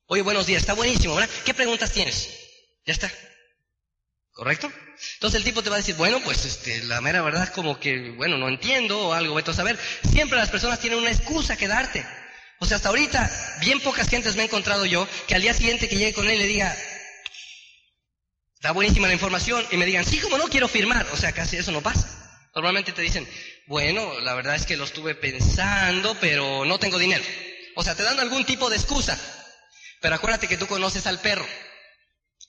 Oye, 0.06 0.22
buenos 0.22 0.46
días, 0.46 0.60
está 0.60 0.74
buenísimo, 0.74 1.14
¿verdad? 1.14 1.34
¿Qué 1.44 1.54
preguntas 1.54 1.92
tienes? 1.92 2.28
Ya 2.84 2.92
está. 2.92 3.10
¿Correcto? 4.32 4.70
Entonces 5.14 5.38
el 5.38 5.44
tipo 5.44 5.62
te 5.62 5.70
va 5.70 5.76
a 5.76 5.78
decir, 5.78 5.94
bueno, 5.94 6.20
pues 6.22 6.44
este, 6.44 6.84
la 6.84 7.00
mera 7.00 7.22
verdad 7.22 7.44
es 7.44 7.50
como 7.50 7.80
que, 7.80 8.10
bueno, 8.10 8.36
no 8.36 8.48
entiendo 8.48 9.08
o 9.08 9.12
algo, 9.14 9.34
vete 9.34 9.50
a 9.50 9.54
saber. 9.54 9.78
Siempre 10.10 10.38
las 10.38 10.50
personas 10.50 10.78
tienen 10.78 10.98
una 10.98 11.10
excusa 11.10 11.56
que 11.56 11.68
darte. 11.68 12.04
O 12.58 12.66
sea, 12.66 12.76
hasta 12.76 12.88
ahorita, 12.88 13.58
bien 13.60 13.80
pocas 13.80 14.08
gentes 14.08 14.36
me 14.36 14.42
he 14.42 14.46
encontrado 14.46 14.86
yo 14.86 15.06
que 15.26 15.34
al 15.34 15.42
día 15.42 15.52
siguiente 15.52 15.88
que 15.88 15.96
llegue 15.96 16.14
con 16.14 16.28
él 16.28 16.38
le 16.38 16.46
diga, 16.46 16.76
está 18.54 18.72
buenísima 18.72 19.06
la 19.06 19.12
información, 19.12 19.64
y 19.70 19.76
me 19.76 19.86
digan, 19.86 20.04
sí, 20.04 20.18
como 20.20 20.38
no 20.38 20.48
quiero 20.48 20.66
firmar. 20.66 21.06
O 21.12 21.16
sea, 21.16 21.32
casi 21.32 21.56
eso 21.56 21.70
no 21.70 21.82
pasa. 21.82 22.08
Normalmente 22.54 22.92
te 22.92 23.02
dicen, 23.02 23.28
bueno, 23.66 24.18
la 24.20 24.34
verdad 24.34 24.54
es 24.54 24.64
que 24.64 24.76
lo 24.76 24.84
estuve 24.84 25.14
pensando, 25.14 26.16
pero 26.20 26.64
no 26.64 26.78
tengo 26.78 26.98
dinero. 26.98 27.22
O 27.74 27.84
sea, 27.84 27.94
te 27.94 28.02
dan 28.02 28.18
algún 28.18 28.44
tipo 28.46 28.70
de 28.70 28.76
excusa. 28.76 29.18
Pero 30.00 30.14
acuérdate 30.14 30.48
que 30.48 30.56
tú 30.56 30.66
conoces 30.66 31.06
al 31.06 31.20
perro. 31.20 31.46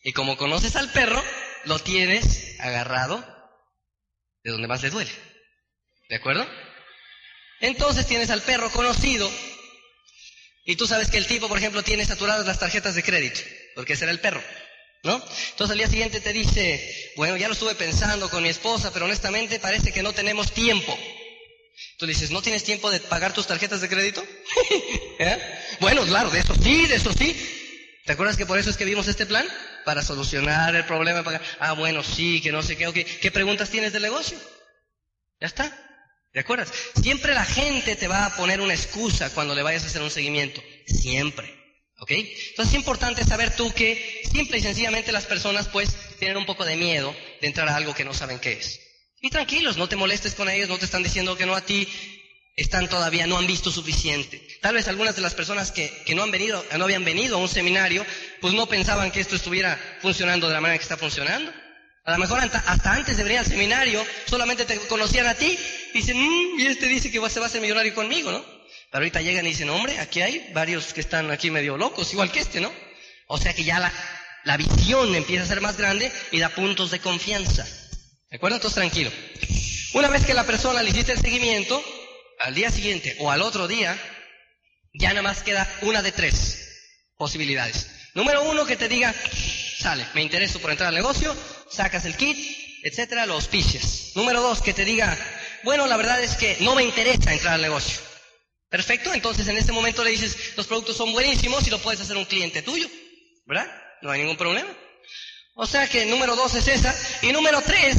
Y 0.03 0.14
como 0.14 0.38
conoces 0.38 0.78
al 0.78 0.89
perro, 0.91 1.22
lo 1.66 1.80
tienes 1.80 2.55
agarrado 2.60 3.20
de 4.43 4.51
donde 4.51 4.68
más 4.68 4.82
le 4.82 4.89
duele. 4.89 5.12
¿De 6.10 6.16
acuerdo? 6.16 6.47
Entonces 7.60 8.08
tienes 8.08 8.30
al 8.30 8.41
perro 8.41 8.70
conocido 8.70 9.30
y 10.68 10.76
tú 10.76 10.86
sabes 10.86 11.09
que 11.09 11.18
el 11.18 11.26
tipo, 11.26 11.47
por 11.47 11.57
ejemplo, 11.57 11.82
tiene 11.82 12.05
saturadas 12.05 12.45
las 12.45 12.59
tarjetas 12.59 12.93
de 12.93 13.01
crédito, 13.01 13.39
porque 13.74 13.93
ese 13.93 14.03
era 14.03 14.11
el 14.11 14.20
perro. 14.20 14.43
¿No? 15.03 15.15
Entonces 15.15 15.72
al 15.72 15.78
día 15.78 15.88
siguiente 15.88 16.20
te 16.20 16.34
dice, 16.34 17.13
bueno, 17.15 17.38
ya 17.38 17.47
lo 17.47 17.53
estuve 17.53 17.74
pensando 17.76 18.30
con 18.30 18.43
mi 18.43 18.49
esposa, 18.49 18.91
pero 18.91 19.05
honestamente 19.05 19.59
parece 19.59 19.93
que 19.93 20.03
no 20.03 20.11
tenemos 20.11 20.51
tiempo. 20.51 20.97
Tú 21.97 22.05
le 22.05 22.11
dices, 22.11 22.32
¿no 22.32 22.41
tienes 22.41 22.65
tiempo 22.65 22.91
de 22.91 22.99
pagar 22.99 23.32
tus 23.32 23.47
tarjetas 23.47 23.80
de 23.80 23.88
crédito? 23.88 24.22
¿Eh? 25.20 25.38
Bueno, 25.80 26.03
claro, 26.05 26.30
de 26.32 26.39
eso 26.39 26.53
sí, 26.61 26.86
de 26.86 26.95
eso 26.95 27.13
sí. 27.13 27.34
¿Te 28.05 28.11
acuerdas 28.11 28.36
que 28.36 28.45
por 28.45 28.59
eso 28.59 28.70
es 28.70 28.76
que 28.76 28.84
vimos 28.84 29.07
este 29.07 29.26
plan? 29.26 29.47
Para 29.86 30.03
solucionar 30.03 30.76
el 30.76 30.84
problema. 30.84 31.24
Para... 31.24 31.41
Ah, 31.59 31.74
bueno, 31.74 32.03
sí, 32.03 32.41
que 32.41 32.51
no 32.51 32.61
sé 32.61 32.76
qué. 32.76 33.05
¿Qué 33.05 33.32
preguntas 33.32 33.70
tienes 33.70 33.93
del 33.93 34.01
negocio? 34.01 34.38
Ya 35.39 35.47
está. 35.47 35.86
¿Te 36.38 36.41
acuerdas? 36.41 36.71
Siempre 37.01 37.33
la 37.33 37.45
gente 37.45 37.95
te 37.95 38.07
va 38.07 38.27
a 38.27 38.35
poner 38.35 38.61
una 38.61 38.75
excusa 38.75 39.31
cuando 39.31 39.55
le 39.55 39.63
vayas 39.63 39.83
a 39.83 39.88
hacer 39.88 40.03
un 40.03 40.11
seguimiento. 40.11 40.61
Siempre. 40.85 41.51
¿Ok? 41.97 42.11
Entonces 42.11 42.75
es 42.75 42.79
importante 42.79 43.23
saber 43.23 43.55
tú 43.55 43.73
que 43.73 44.21
simple 44.31 44.59
y 44.59 44.61
sencillamente 44.61 45.11
las 45.11 45.25
personas 45.25 45.67
pues 45.67 45.89
tienen 46.19 46.38
un 46.38 46.45
poco 46.45 46.63
de 46.63 46.75
miedo 46.75 47.15
de 47.41 47.47
entrar 47.47 47.67
a 47.67 47.75
algo 47.75 47.95
que 47.95 48.05
no 48.05 48.13
saben 48.13 48.38
qué 48.38 48.53
es. 48.53 48.79
Y 49.19 49.31
tranquilos, 49.31 49.77
no 49.77 49.89
te 49.89 49.95
molestes 49.95 50.35
con 50.35 50.47
ellos, 50.47 50.69
no 50.69 50.77
te 50.77 50.85
están 50.85 51.01
diciendo 51.01 51.35
que 51.35 51.47
no 51.47 51.55
a 51.55 51.61
ti, 51.61 51.88
están 52.55 52.88
todavía, 52.88 53.25
no 53.25 53.39
han 53.39 53.47
visto 53.47 53.71
suficiente. 53.71 54.47
Tal 54.61 54.75
vez 54.75 54.88
algunas 54.88 55.15
de 55.15 55.23
las 55.23 55.33
personas 55.33 55.71
que, 55.71 55.91
que 56.05 56.13
no 56.13 56.21
han 56.21 56.29
venido, 56.29 56.63
no 56.77 56.83
habían 56.83 57.03
venido 57.03 57.38
a 57.38 57.41
un 57.41 57.49
seminario, 57.49 58.05
pues 58.41 58.53
no 58.53 58.67
pensaban 58.67 59.09
que 59.09 59.21
esto 59.21 59.35
estuviera 59.35 59.75
funcionando 60.01 60.47
de 60.47 60.53
la 60.53 60.61
manera 60.61 60.77
que 60.77 60.83
está 60.83 60.97
funcionando. 60.97 61.51
A 62.07 62.11
lo 62.11 62.19
mejor 62.19 62.39
hasta 62.39 62.93
antes 62.93 63.17
de 63.17 63.23
venir 63.23 63.39
al 63.39 63.45
seminario, 63.45 64.05
solamente 64.27 64.63
te 64.63 64.77
conocían 64.88 65.27
a 65.27 65.35
ti, 65.35 65.59
y 65.98 66.02
dicen, 66.02 66.18
mmm, 66.18 66.60
y 66.60 66.68
este 66.68 66.86
dice 66.86 67.10
que 67.10 67.30
se 67.30 67.39
va 67.39 67.48
a 67.48 67.50
ser 67.50 67.60
millonario 67.60 67.95
conmigo, 67.95 68.32
¿no? 68.32 68.43
Pero 68.91 69.04
ahorita 69.04 69.22
llegan 69.22 69.45
y 69.45 69.50
dicen, 69.50 69.70
hombre, 69.70 70.00
aquí 70.00 70.22
hay 70.22 70.52
varios 70.54 70.93
que 70.93 71.02
están 71.02 71.32
aquí 71.32 71.50
medio 71.50 71.76
locos, 71.76 72.14
igual 72.14 72.32
que 72.32 72.39
este, 72.39 72.62
¿no? 72.62 72.72
O 73.28 73.38
sea 73.39 73.54
que 73.54 73.64
ya 73.64 73.80
la, 73.80 73.91
la 74.43 74.58
visión 74.58 75.16
empieza 75.16 75.43
a 75.43 75.48
ser 75.48 75.60
más 75.60 75.76
grande 75.76 76.12
y 76.32 76.39
da 76.39 76.50
puntos 76.50 76.91
de 76.91 77.00
confianza. 77.00 77.68
¿De 78.30 78.38
acuerdo? 78.38 78.58
Entonces 78.58 78.76
tranquilo. 78.76 79.12
Una 79.93 80.10
vez 80.10 80.24
que 80.24 80.36
la 80.36 80.45
persona 80.45 80.84
le 80.84 80.91
hiciste 80.91 81.14
el 81.14 81.20
seguimiento, 81.20 81.84
al 82.39 82.54
día 82.54 82.70
siguiente 82.70 83.16
o 83.20 83.32
al 83.32 83.41
otro 83.41 83.68
día, 83.68 83.98
ya 84.93 85.10
nada 85.10 85.24
más 85.24 85.41
queda 85.41 85.68
una 85.82 86.04
de 86.04 86.12
tres 86.12 87.14
posibilidades. 87.18 87.89
Número 88.14 88.43
uno, 88.43 88.66
que 88.66 88.78
te 88.78 88.88
diga, 88.88 89.16
sale, 89.80 90.06
me 90.14 90.22
intereso 90.22 90.60
por 90.60 90.70
entrar 90.70 90.89
al 90.89 90.95
negocio, 90.95 91.36
sacas 91.72 92.06
el 92.06 92.16
kit, 92.16 92.38
etcétera, 92.84 93.26
lo 93.26 93.34
auspicias. 93.34 94.12
Número 94.16 94.41
dos, 94.41 94.62
que 94.62 94.74
te 94.74 94.86
diga, 94.86 95.18
bueno, 95.68 95.86
la 95.86 95.97
verdad 95.97 96.24
es 96.24 96.38
que 96.38 96.55
no 96.61 96.76
me 96.76 96.84
interesa 96.86 97.34
entrar 97.34 97.55
al 97.55 97.61
negocio. 97.61 97.99
Perfecto, 98.70 99.13
entonces 99.13 99.45
en 99.49 99.57
este 99.57 99.74
momento 99.74 100.01
le 100.01 100.11
dices, 100.11 100.53
los 100.55 100.65
productos 100.65 100.95
son 100.95 101.11
buenísimos 101.11 101.68
y 101.68 101.70
lo 101.70 101.80
puedes 101.80 101.99
hacer 101.99 102.15
un 102.15 102.24
cliente 102.24 102.61
tuyo, 102.61 102.88
¿verdad? 103.45 103.70
No 104.01 104.11
hay 104.11 104.22
ningún 104.22 104.38
problema. 104.38 104.70
O 105.55 105.68
sea 105.68 105.86
que 105.86 106.05
número 106.05 106.38
dos 106.38 106.55
es 106.55 106.70
esa. 106.70 106.95
Y 107.22 107.34
número 107.34 107.61
tres 107.63 107.97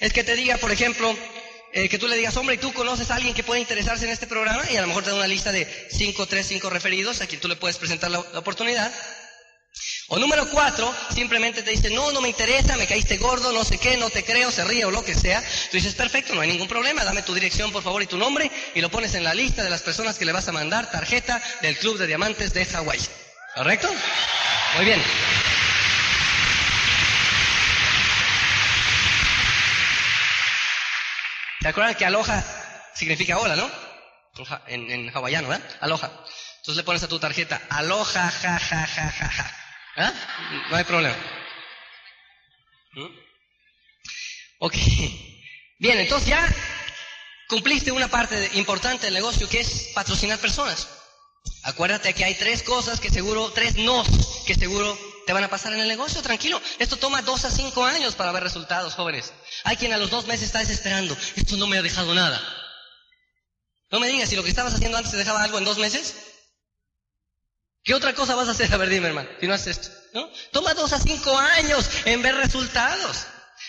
es 0.00 0.14
que 0.14 0.24
te 0.24 0.34
diga, 0.34 0.56
por 0.56 0.72
ejemplo, 0.72 1.14
eh, 1.74 1.90
que 1.90 1.98
tú 1.98 2.08
le 2.08 2.16
digas, 2.16 2.34
hombre, 2.38 2.54
¿y 2.54 2.58
tú 2.58 2.72
conoces 2.72 3.10
a 3.10 3.16
alguien 3.16 3.34
que 3.34 3.42
puede 3.42 3.60
interesarse 3.60 4.06
en 4.06 4.10
este 4.10 4.26
programa? 4.26 4.62
Y 4.70 4.78
a 4.78 4.80
lo 4.80 4.86
mejor 4.86 5.04
te 5.04 5.10
da 5.10 5.16
una 5.16 5.26
lista 5.26 5.52
de 5.52 5.66
cinco, 5.90 6.24
tres, 6.24 6.46
cinco 6.46 6.70
referidos 6.70 7.20
a 7.20 7.26
quien 7.26 7.38
tú 7.38 7.48
le 7.48 7.56
puedes 7.56 7.76
presentar 7.76 8.10
la, 8.10 8.20
oportunidad. 8.20 8.90
O 10.08 10.18
número 10.18 10.48
cuatro, 10.50 10.94
simplemente 11.14 11.62
te 11.62 11.70
dice, 11.70 11.90
no, 11.90 12.10
no 12.12 12.20
me 12.22 12.28
interesa, 12.28 12.76
me 12.76 12.86
caíste 12.86 13.18
gordo, 13.18 13.52
no 13.52 13.62
sé 13.62 13.76
qué, 13.78 13.96
no 13.98 14.08
te 14.08 14.24
creo, 14.24 14.50
se 14.50 14.64
ríe 14.64 14.86
o 14.86 14.90
lo 14.90 15.04
que 15.04 15.14
sea. 15.14 15.42
Tú 15.70 15.76
dices, 15.76 15.94
perfecto, 15.94 16.34
no 16.34 16.40
hay 16.40 16.48
ningún 16.48 16.66
problema, 16.66 17.04
dame 17.04 17.22
tu 17.22 17.34
dirección 17.34 17.70
por 17.72 17.82
favor 17.82 18.02
y 18.02 18.06
tu 18.06 18.16
nombre 18.16 18.50
y 18.74 18.80
lo 18.80 18.90
pones 18.90 19.14
en 19.14 19.24
la 19.24 19.34
lista 19.34 19.62
de 19.62 19.70
las 19.70 19.82
personas 19.82 20.18
que 20.18 20.24
le 20.24 20.32
vas 20.32 20.48
a 20.48 20.52
mandar 20.52 20.90
tarjeta 20.90 21.42
del 21.60 21.76
Club 21.76 21.98
de 21.98 22.06
Diamantes 22.06 22.54
de 22.54 22.64
Hawái. 22.64 23.00
¿Correcto? 23.54 23.90
Muy 24.76 24.84
bien. 24.86 25.02
¿Te 31.60 31.68
acuerdas 31.68 31.96
que 31.96 32.06
aloha 32.06 32.42
significa 32.94 33.38
hola, 33.38 33.56
no? 33.56 33.70
En, 34.68 35.10
hawaiano, 35.14 35.48
¿verdad? 35.48 35.68
Aloha. 35.80 36.10
Entonces 36.58 36.76
le 36.76 36.82
pones 36.84 37.02
a 37.02 37.08
tu 37.08 37.18
tarjeta, 37.18 37.60
aloha, 37.68 38.30
ja, 38.30 38.30
ja, 38.30 38.58
ja, 38.58 38.86
ja, 38.86 39.28
ja. 39.28 39.67
¿Ah? 39.98 40.12
No 40.70 40.76
hay 40.76 40.84
problema. 40.84 41.16
¿Mm? 42.92 43.06
Ok. 44.60 44.74
Bien, 45.80 45.98
entonces 45.98 46.28
ya 46.28 46.54
cumpliste 47.48 47.90
una 47.90 48.08
parte 48.08 48.50
importante 48.54 49.06
del 49.06 49.14
negocio 49.14 49.48
que 49.48 49.60
es 49.60 49.90
patrocinar 49.94 50.38
personas. 50.38 50.88
Acuérdate 51.64 52.14
que 52.14 52.24
hay 52.24 52.34
tres 52.34 52.62
cosas 52.62 53.00
que 53.00 53.10
seguro, 53.10 53.50
tres 53.52 53.76
nos 53.76 54.06
que 54.46 54.54
seguro 54.54 54.96
te 55.26 55.32
van 55.32 55.44
a 55.44 55.50
pasar 55.50 55.72
en 55.72 55.80
el 55.80 55.88
negocio, 55.88 56.22
tranquilo. 56.22 56.60
Esto 56.78 56.96
toma 56.96 57.22
dos 57.22 57.44
a 57.44 57.50
cinco 57.50 57.84
años 57.84 58.14
para 58.14 58.32
ver 58.32 58.42
resultados, 58.42 58.94
jóvenes. 58.94 59.32
Hay 59.64 59.76
quien 59.76 59.92
a 59.92 59.98
los 59.98 60.10
dos 60.10 60.26
meses 60.26 60.46
está 60.46 60.60
desesperando. 60.60 61.16
Esto 61.34 61.56
no 61.56 61.66
me 61.66 61.76
ha 61.76 61.82
dejado 61.82 62.14
nada. 62.14 62.40
No 63.90 63.98
me 63.98 64.08
digas 64.08 64.28
si 64.28 64.36
lo 64.36 64.44
que 64.44 64.50
estabas 64.50 64.74
haciendo 64.74 64.96
antes 64.96 65.10
te 65.10 65.18
dejaba 65.18 65.42
algo 65.42 65.58
en 65.58 65.64
dos 65.64 65.78
meses. 65.78 66.27
¿Qué 67.84 67.94
otra 67.94 68.14
cosa 68.14 68.34
vas 68.34 68.48
a 68.48 68.52
hacer? 68.52 68.72
A 68.72 68.76
ver, 68.76 68.88
dime, 68.88 69.08
hermano, 69.08 69.28
si 69.40 69.46
no 69.46 69.54
haces 69.54 69.78
esto. 69.78 69.90
¿no? 70.14 70.30
Toma 70.52 70.74
dos 70.74 70.92
a 70.92 71.00
cinco 71.00 71.36
años 71.36 71.88
en 72.04 72.22
ver 72.22 72.34
resultados. 72.34 73.26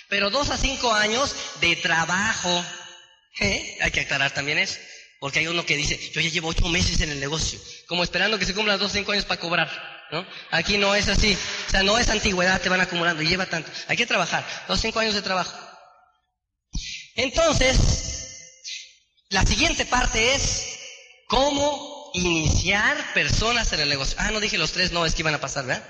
Pero 0.08 0.30
dos 0.30 0.50
a 0.50 0.58
cinco 0.58 0.94
años 0.94 1.36
de 1.62 1.76
trabajo. 1.78 2.66
¿Eh? 3.40 3.78
Hay 3.82 3.92
que 3.92 4.02
aclarar 4.02 4.32
también 4.32 4.58
eso. 4.58 4.78
Porque 5.20 5.40
hay 5.40 5.48
uno 5.48 5.66
que 5.66 5.76
dice, 5.76 6.00
yo 6.14 6.22
ya 6.22 6.30
llevo 6.30 6.50
ocho 6.50 6.68
meses 6.70 7.00
en 7.02 7.12
el 7.12 7.20
negocio, 7.20 7.60
como 7.88 8.04
esperando 8.04 8.40
que 8.40 8.46
se 8.46 8.54
cumplan 8.54 8.80
dos 8.80 8.92
o 8.92 8.94
cinco 8.94 9.12
años 9.12 9.26
para 9.26 9.40
cobrar. 9.40 9.70
¿no? 10.12 10.26
Aquí 10.52 10.78
no 10.78 10.96
es 10.96 11.10
así. 11.10 11.38
O 11.68 11.70
sea, 11.70 11.84
no 11.84 11.98
es 11.98 12.10
antigüedad, 12.10 12.62
te 12.62 12.70
van 12.70 12.82
acumulando 12.82 13.22
y 13.22 13.28
lleva 13.28 13.46
tanto. 13.46 13.70
Hay 13.88 13.98
que 13.98 14.06
trabajar. 14.06 14.46
Dos, 14.68 14.80
cinco 14.80 15.00
años 15.00 15.16
de 15.16 15.22
trabajo. 15.22 15.58
Entonces, 17.16 17.78
la 19.30 19.46
siguiente 19.46 19.86
parte 19.86 20.36
es 20.36 20.80
cómo 21.28 21.99
iniciar 22.14 23.14
personas 23.14 23.72
en 23.74 23.82
el 23.82 23.90
negocio. 23.90 24.18
Ah, 24.20 24.32
no 24.32 24.40
dije 24.40 24.58
los 24.58 24.72
tres 24.72 24.92
no 24.92 25.06
es 25.06 25.16
que 25.16 25.22
iban 25.22 25.36
a 25.36 25.42
pasar, 25.42 25.66
¿verdad? 25.66 25.88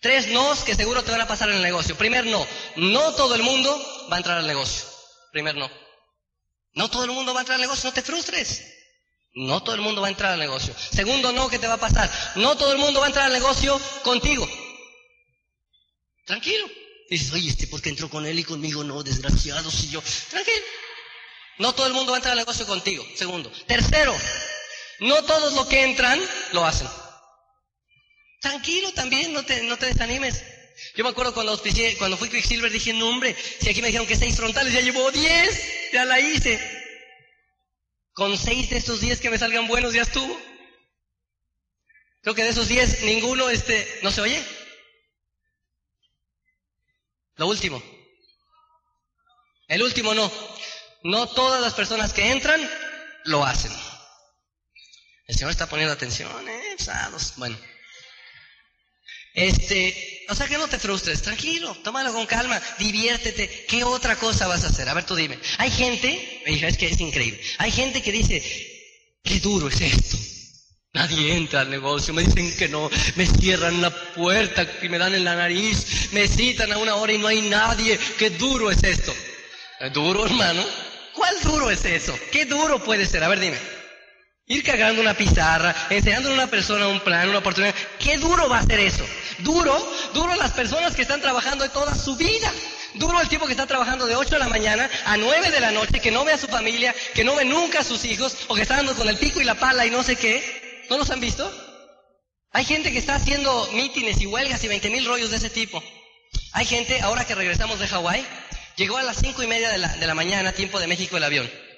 Tres 0.00 0.28
nos 0.28 0.64
que 0.64 0.74
seguro 0.74 1.02
te 1.02 1.10
van 1.10 1.20
a 1.20 1.28
pasar 1.28 1.50
en 1.50 1.56
el 1.56 1.62
negocio. 1.62 1.96
Primer 1.96 2.26
no. 2.26 2.46
No 2.76 3.12
todo 3.14 3.34
el 3.34 3.42
mundo 3.42 4.06
va 4.10 4.16
a 4.16 4.18
entrar 4.18 4.38
al 4.38 4.46
negocio. 4.46 4.86
Primer 5.32 5.54
no. 5.54 5.70
No 6.72 6.88
todo 6.88 7.04
el 7.04 7.10
mundo 7.10 7.34
va 7.34 7.40
a 7.40 7.42
entrar 7.42 7.56
al 7.56 7.60
negocio, 7.60 7.88
no 7.88 7.94
te 7.94 8.02
frustres. 8.02 8.64
No 9.34 9.62
todo 9.62 9.74
el 9.74 9.80
mundo 9.80 10.00
va 10.00 10.08
a 10.08 10.10
entrar 10.10 10.32
al 10.32 10.38
negocio. 10.38 10.74
Segundo, 10.90 11.32
no, 11.32 11.48
¿qué 11.48 11.58
te 11.58 11.68
va 11.68 11.74
a 11.74 11.80
pasar? 11.80 12.10
No 12.36 12.56
todo 12.56 12.72
el 12.72 12.78
mundo 12.78 13.00
va 13.00 13.06
a 13.06 13.08
entrar 13.08 13.26
al 13.26 13.32
negocio 13.32 13.80
contigo. 14.02 14.48
Tranquilo. 16.24 16.68
dices, 17.08 17.32
oye, 17.32 17.48
este, 17.48 17.66
¿por 17.66 17.82
qué 17.82 17.90
entró 17.90 18.08
con 18.08 18.24
él 18.24 18.38
y 18.38 18.44
conmigo 18.44 18.84
no? 18.84 19.02
Desgraciado, 19.02 19.70
si 19.70 19.88
yo. 19.88 20.02
Tranquilo. 20.30 20.64
No 21.58 21.74
todo 21.74 21.86
el 21.86 21.92
mundo 21.92 22.12
va 22.12 22.16
a 22.16 22.20
entrar 22.20 22.32
al 22.32 22.38
negocio 22.38 22.66
contigo. 22.66 23.06
Segundo. 23.14 23.52
Tercero, 23.66 24.16
no 25.00 25.22
todos 25.24 25.52
los 25.54 25.66
que 25.66 25.82
entran 25.82 26.20
lo 26.52 26.64
hacen. 26.64 26.88
Tranquilo 28.40 28.92
también, 28.92 29.32
no 29.32 29.44
te, 29.44 29.62
no 29.62 29.76
te 29.76 29.86
desanimes. 29.86 30.42
Yo 30.94 31.04
me 31.04 31.10
acuerdo 31.10 31.34
cuando 31.34 31.52
auspicié, 31.52 31.96
cuando 31.98 32.16
fui 32.16 32.30
Quicksilver, 32.30 32.72
dije, 32.72 32.92
no 32.92 33.08
hombre, 33.08 33.34
si 33.34 33.68
aquí 33.68 33.82
me 33.82 33.88
dijeron 33.88 34.06
que 34.06 34.16
seis 34.16 34.36
frontales, 34.36 34.72
ya 34.72 34.80
llevo 34.80 35.10
diez, 35.10 35.92
ya 35.92 36.04
la 36.04 36.18
hice. 36.20 36.58
Con 38.12 38.36
seis 38.36 38.70
de 38.70 38.78
estos 38.78 39.00
diez 39.00 39.20
que 39.20 39.30
me 39.30 39.38
salgan 39.38 39.68
buenos 39.68 39.92
ya 39.92 40.02
estuvo. 40.02 40.40
Creo 42.22 42.34
que 42.34 42.44
de 42.44 42.50
esos 42.50 42.68
diez, 42.68 43.02
ninguno, 43.02 43.48
este, 43.50 44.00
no 44.02 44.10
se 44.10 44.20
oye. 44.20 44.42
Lo 47.36 47.46
último. 47.46 47.82
El 49.68 49.82
último 49.82 50.14
no. 50.14 50.30
No 51.02 51.28
todas 51.28 51.60
las 51.62 51.72
personas 51.72 52.12
que 52.12 52.30
entran 52.30 52.60
lo 53.24 53.44
hacen. 53.44 53.72
El 55.30 55.36
Señor 55.36 55.52
está 55.52 55.68
poniendo 55.68 55.92
atención, 55.92 56.28
¿eh? 56.48 56.76
Bueno. 57.36 57.56
Este, 59.32 60.24
o 60.28 60.34
sea 60.34 60.48
que 60.48 60.58
no 60.58 60.66
te 60.66 60.76
frustres, 60.76 61.22
tranquilo, 61.22 61.72
tómalo 61.84 62.12
con 62.12 62.26
calma, 62.26 62.60
diviértete. 62.80 63.64
¿Qué 63.68 63.84
otra 63.84 64.16
cosa 64.16 64.48
vas 64.48 64.64
a 64.64 64.70
hacer? 64.70 64.88
A 64.88 64.94
ver, 64.94 65.06
tú 65.06 65.14
dime. 65.14 65.38
Hay 65.58 65.70
gente, 65.70 66.42
hija, 66.48 66.66
es 66.66 66.76
que 66.76 66.88
es 66.88 66.98
increíble. 66.98 67.40
Hay 67.58 67.70
gente 67.70 68.02
que 68.02 68.10
dice, 68.10 68.42
qué 69.22 69.38
duro 69.38 69.68
es 69.68 69.80
esto. 69.80 70.16
Nadie 70.94 71.36
entra 71.36 71.60
al 71.60 71.70
negocio, 71.70 72.12
me 72.12 72.24
dicen 72.24 72.52
que 72.56 72.68
no, 72.68 72.90
me 73.14 73.24
cierran 73.24 73.80
la 73.80 73.90
puerta 74.14 74.66
y 74.82 74.88
me 74.88 74.98
dan 74.98 75.14
en 75.14 75.22
la 75.22 75.36
nariz, 75.36 76.10
me 76.10 76.26
citan 76.26 76.72
a 76.72 76.78
una 76.78 76.96
hora 76.96 77.12
y 77.12 77.18
no 77.18 77.28
hay 77.28 77.42
nadie. 77.42 78.00
Qué 78.18 78.30
duro 78.30 78.68
es 78.68 78.82
esto. 78.82 79.14
¿Es 79.78 79.92
duro, 79.92 80.26
hermano? 80.26 80.64
¿Cuál 81.14 81.40
duro 81.44 81.70
es 81.70 81.84
eso? 81.84 82.18
¿Qué 82.32 82.46
duro 82.46 82.82
puede 82.82 83.06
ser? 83.06 83.22
A 83.22 83.28
ver, 83.28 83.38
dime. 83.38 83.79
Ir 84.50 84.64
cagando 84.64 85.00
una 85.00 85.14
pizarra, 85.14 85.72
enseñándole 85.90 86.34
a 86.34 86.38
una 86.38 86.46
persona 86.48 86.88
un 86.88 86.98
plan, 86.98 87.28
una 87.28 87.38
oportunidad. 87.38 87.72
¿Qué 88.00 88.18
duro 88.18 88.48
va 88.48 88.58
a 88.58 88.66
ser 88.66 88.80
eso? 88.80 89.06
Duro, 89.38 89.72
duro 90.12 90.34
las 90.34 90.50
personas 90.50 90.96
que 90.96 91.02
están 91.02 91.20
trabajando 91.20 91.70
toda 91.70 91.94
su 91.94 92.16
vida. 92.16 92.52
Duro 92.94 93.20
el 93.20 93.28
tipo 93.28 93.46
que 93.46 93.52
está 93.52 93.68
trabajando 93.68 94.06
de 94.06 94.16
8 94.16 94.28
de 94.28 94.38
la 94.40 94.48
mañana 94.48 94.90
a 95.04 95.16
9 95.16 95.52
de 95.52 95.60
la 95.60 95.70
noche, 95.70 96.00
que 96.00 96.10
no 96.10 96.24
ve 96.24 96.32
a 96.32 96.36
su 96.36 96.48
familia, 96.48 96.92
que 97.14 97.22
no 97.22 97.36
ve 97.36 97.44
nunca 97.44 97.78
a 97.78 97.84
sus 97.84 98.04
hijos, 98.04 98.38
o 98.48 98.56
que 98.56 98.62
está 98.62 98.74
dando 98.74 98.96
con 98.96 99.08
el 99.08 99.18
pico 99.18 99.40
y 99.40 99.44
la 99.44 99.54
pala 99.54 99.86
y 99.86 99.90
no 99.92 100.02
sé 100.02 100.16
qué. 100.16 100.86
¿No 100.90 100.98
los 100.98 101.10
han 101.10 101.20
visto? 101.20 101.48
Hay 102.50 102.64
gente 102.64 102.90
que 102.90 102.98
está 102.98 103.14
haciendo 103.14 103.70
mítines 103.72 104.20
y 104.20 104.26
huelgas 104.26 104.64
y 104.64 104.66
20 104.66 104.90
mil 104.90 105.04
rollos 105.04 105.30
de 105.30 105.36
ese 105.36 105.50
tipo. 105.50 105.80
Hay 106.54 106.66
gente, 106.66 107.00
ahora 107.02 107.24
que 107.24 107.36
regresamos 107.36 107.78
de 107.78 107.86
Hawái, 107.86 108.26
llegó 108.74 108.96
a 108.96 109.04
las 109.04 109.18
5 109.18 109.44
y 109.44 109.46
media 109.46 109.70
de 109.70 109.78
la, 109.78 109.96
de 109.96 110.06
la 110.08 110.14
mañana, 110.16 110.50
tiempo 110.50 110.80
de 110.80 110.88
México, 110.88 111.18
el 111.18 111.22
avión. 111.22 111.69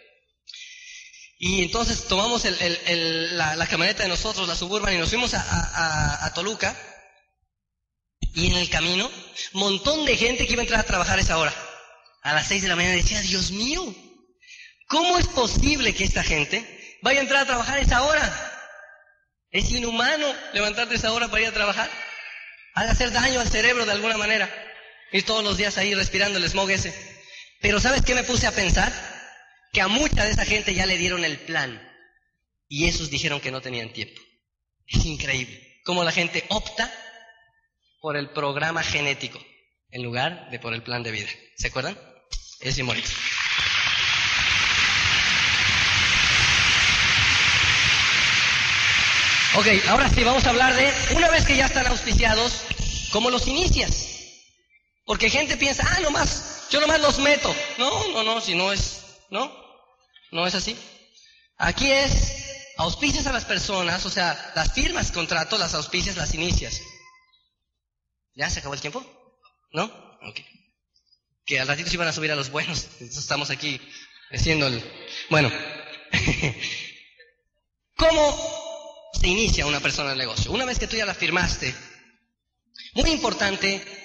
Y 1.45 1.64
entonces 1.64 2.07
tomamos 2.07 2.45
la, 2.45 3.66
camioneta 3.66 4.05
de 4.05 4.09
nosotros, 4.09 4.47
la 4.47 4.55
Suburban, 4.55 4.95
y 4.95 4.99
nos 4.99 5.09
fuimos 5.09 5.34
a, 5.34 6.32
Toluca. 6.36 6.72
Y 8.32 8.53
en 8.53 8.59
el 8.59 8.70
camino, 8.70 9.11
montón 9.53 10.05
de 10.05 10.16
gente 10.16 10.47
que 10.47 10.53
iba 10.53 10.61
a 10.61 10.62
entrar 10.62 10.78
a 10.78 10.84
trabajar 10.84 11.18
esa 11.18 11.38
hora. 11.38 11.53
A 12.22 12.32
las 12.32 12.47
seis 12.47 12.62
de 12.62 12.68
la 12.68 12.76
mañana 12.76 12.95
decía, 12.95 13.20
Dios 13.22 13.51
mío, 13.51 13.93
¿cómo 14.86 15.18
es 15.18 15.26
posible 15.26 15.93
que 15.97 16.05
esta 16.05 16.22
gente 16.22 16.64
vaya 17.03 17.18
a 17.18 17.22
entrar 17.24 17.43
a 17.43 17.47
trabajar 17.47 17.78
a 17.78 17.82
esa 17.82 18.03
hora? 18.03 18.53
Es 19.51 19.68
inhumano 19.72 20.32
levantarte 20.53 20.95
esa 20.95 21.12
hora 21.12 21.26
para 21.26 21.43
ir 21.43 21.49
a 21.49 21.53
trabajar. 21.53 21.90
Ha 22.74 22.84
de 22.84 22.90
hacer 22.93 23.11
daño 23.11 23.40
al 23.40 23.51
cerebro 23.51 23.84
de 23.84 23.90
alguna 23.90 24.16
manera. 24.16 24.49
Ir 25.11 25.24
todos 25.24 25.43
los 25.43 25.57
días 25.57 25.76
ahí 25.76 25.93
respirando 25.93 26.38
el 26.38 26.49
smog 26.49 26.70
ese. 26.70 26.95
Pero 27.61 27.80
¿sabes 27.80 28.03
qué 28.03 28.14
me 28.14 28.22
puse 28.22 28.47
a 28.47 28.53
pensar? 28.53 29.11
Que 29.72 29.80
a 29.80 29.88
mucha 29.88 30.24
de 30.24 30.30
esa 30.30 30.44
gente 30.44 30.74
ya 30.74 30.86
le 30.86 30.98
dieron 30.98 31.24
el 31.24 31.38
plan 31.38 31.80
y 32.68 32.86
esos 32.88 33.10
dijeron 33.10 33.40
que 33.40 33.50
no 33.50 33.62
tenían 33.62 33.92
tiempo. 33.92 34.20
Es 34.86 35.04
increíble 35.06 35.80
cómo 35.84 36.04
la 36.04 36.12
gente 36.12 36.44
opta 36.50 36.92
por 38.00 38.16
el 38.16 38.30
programa 38.30 38.82
genético 38.82 39.42
en 39.90 40.02
lugar 40.02 40.50
de 40.50 40.58
por 40.58 40.74
el 40.74 40.82
plan 40.82 41.02
de 41.02 41.10
vida. 41.10 41.28
¿Se 41.56 41.68
acuerdan? 41.68 41.98
Es 42.60 42.74
simbólico. 42.74 43.08
Ok, 49.54 49.66
ahora 49.88 50.08
sí, 50.08 50.24
vamos 50.24 50.44
a 50.46 50.50
hablar 50.50 50.74
de, 50.74 50.90
una 51.14 51.28
vez 51.30 51.44
que 51.44 51.56
ya 51.56 51.66
están 51.66 51.86
auspiciados, 51.86 52.62
¿cómo 53.10 53.30
los 53.30 53.46
inicias? 53.46 54.08
Porque 55.04 55.28
gente 55.28 55.58
piensa, 55.58 55.86
ah, 55.86 56.00
nomás, 56.00 56.68
yo 56.70 56.80
nomás 56.80 57.00
los 57.00 57.18
meto. 57.18 57.54
No, 57.76 58.08
no, 58.08 58.22
no, 58.22 58.40
si 58.40 58.54
no 58.54 58.72
es, 58.72 59.02
¿no? 59.30 59.61
¿No 60.33 60.47
es 60.47 60.55
así? 60.55 60.76
Aquí 61.59 61.91
es 61.91 62.74
auspicias 62.78 63.26
a 63.26 63.33
las 63.33 63.45
personas, 63.45 64.05
o 64.07 64.11
sea, 64.11 64.53
las 64.57 64.72
firmas 64.72 65.12
contratos, 65.12 65.61
las 65.61 65.74
auspicias, 65.74 66.16
las 66.16 66.35
inicias. 66.35 66.80
¿Ya 68.35 68.49
se 68.49 68.61
acabó 68.61 68.74
el 68.74 68.80
tiempo? 68.80 69.05
¿No? 69.72 69.85
Ok. 69.85 70.41
Que 71.45 71.61
al 71.61 71.68
ratito 71.68 71.91
se 71.91 71.97
iban 71.97 72.09
a 72.09 72.12
subir 72.12 72.33
a 72.33 72.37
los 72.37 72.51
buenos. 72.51 72.89
estamos 73.01 73.51
aquí 73.51 73.78
haciendo 74.30 74.66
el... 74.68 74.83
Bueno. 75.28 75.53
¿Cómo 77.97 79.11
se 79.20 79.28
inicia 79.28 79.66
una 79.66 79.80
persona 79.80 80.12
el 80.12 80.18
negocio? 80.18 80.51
Una 80.51 80.64
vez 80.64 80.78
que 80.78 80.89
tú 80.89 80.97
ya 80.97 81.05
la 81.05 81.14
firmaste, 81.14 81.74
muy 82.95 83.11
importante 83.11 84.01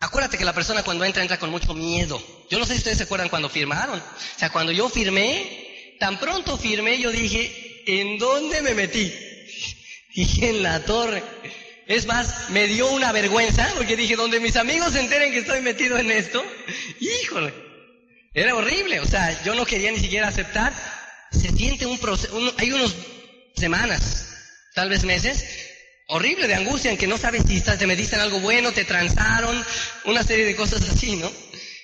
Acuérdate 0.00 0.38
que 0.38 0.46
la 0.46 0.54
persona 0.54 0.82
cuando 0.82 1.04
entra 1.04 1.22
entra 1.22 1.38
con 1.38 1.50
mucho 1.50 1.74
miedo. 1.74 2.22
Yo 2.48 2.58
no 2.58 2.64
sé 2.64 2.72
si 2.72 2.78
ustedes 2.78 2.96
se 2.96 3.04
acuerdan 3.04 3.28
cuando 3.28 3.50
firmaron. 3.50 3.98
O 3.98 4.38
sea, 4.38 4.50
cuando 4.50 4.72
yo 4.72 4.88
firmé, 4.88 5.96
tan 6.00 6.18
pronto 6.18 6.56
firmé, 6.56 6.98
yo 6.98 7.10
dije, 7.10 7.84
¿en 7.86 8.18
dónde 8.18 8.62
me 8.62 8.74
metí? 8.74 9.12
Dije, 10.14 10.48
en 10.48 10.62
la 10.62 10.84
torre. 10.84 11.22
Es 11.86 12.06
más, 12.06 12.48
me 12.50 12.66
dio 12.66 12.90
una 12.90 13.12
vergüenza 13.12 13.70
porque 13.76 13.96
dije, 13.96 14.16
donde 14.16 14.40
mis 14.40 14.56
amigos 14.56 14.92
se 14.92 15.00
enteren 15.00 15.32
que 15.32 15.38
estoy 15.40 15.60
metido 15.60 15.98
en 15.98 16.10
esto, 16.10 16.42
híjole, 17.00 17.52
era 18.32 18.54
horrible. 18.54 19.00
O 19.00 19.06
sea, 19.06 19.42
yo 19.44 19.54
no 19.54 19.66
quería 19.66 19.92
ni 19.92 19.98
siquiera 19.98 20.28
aceptar. 20.28 20.72
Se 21.30 21.50
siente 21.50 21.84
un 21.84 21.98
proceso, 21.98 22.54
hay 22.56 22.72
unos 22.72 22.96
semanas, 23.54 24.64
tal 24.74 24.88
vez 24.88 25.04
meses, 25.04 25.44
horrible 26.10 26.48
de 26.48 26.54
angustia 26.54 26.90
en 26.90 26.96
que 26.96 27.06
no 27.06 27.18
sabes 27.18 27.44
si 27.46 27.56
estás, 27.56 27.78
te 27.78 27.86
metiste 27.86 28.16
algo 28.16 28.40
bueno, 28.40 28.72
te 28.72 28.84
transaron, 28.84 29.64
una 30.04 30.22
serie 30.22 30.44
de 30.44 30.56
cosas 30.56 30.88
así, 30.88 31.16
¿no? 31.16 31.30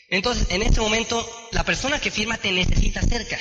Entonces, 0.08 0.46
en 0.50 0.62
este 0.62 0.80
momento, 0.80 1.48
la 1.52 1.64
persona 1.64 2.00
que 2.00 2.10
firma 2.10 2.36
te 2.36 2.52
necesita 2.52 3.00
cerca. 3.02 3.38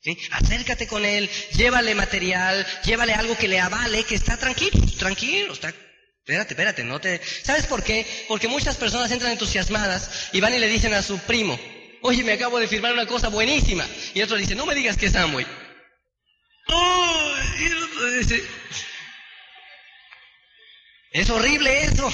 ¿sí? 0.00 0.16
Acércate 0.32 0.86
con 0.86 1.04
él, 1.04 1.28
llévale 1.52 1.94
material, 1.94 2.66
llévale 2.84 3.12
algo 3.12 3.36
que 3.36 3.48
le 3.48 3.60
avale, 3.60 4.04
que 4.04 4.14
está 4.14 4.36
tranquilo, 4.36 4.80
tranquilo, 4.98 5.52
está... 5.52 5.68
Espérate, 5.68 6.52
espérate, 6.52 6.84
no 6.84 7.00
te... 7.00 7.20
¿Sabes 7.42 7.66
por 7.66 7.82
qué? 7.82 8.06
Porque 8.28 8.48
muchas 8.48 8.76
personas 8.76 9.10
entran 9.10 9.32
entusiasmadas 9.32 10.28
y 10.32 10.40
van 10.40 10.54
y 10.54 10.58
le 10.58 10.68
dicen 10.68 10.92
a 10.92 11.02
su 11.02 11.18
primo, 11.20 11.58
oye, 12.02 12.22
me 12.22 12.32
acabo 12.32 12.58
de 12.58 12.68
firmar 12.68 12.92
una 12.92 13.06
cosa 13.06 13.28
buenísima. 13.28 13.88
Y 14.14 14.20
otro 14.20 14.36
dice, 14.36 14.54
no 14.54 14.66
me 14.66 14.74
digas 14.74 14.98
que 14.98 15.06
es 15.06 15.16
Amway. 15.16 15.46
Oh, 16.68 17.34
y 17.58 17.64
el 17.64 17.82
otro 17.82 18.10
dice, 18.10 18.44
es 21.12 21.30
horrible 21.30 21.84
eso. 21.84 22.12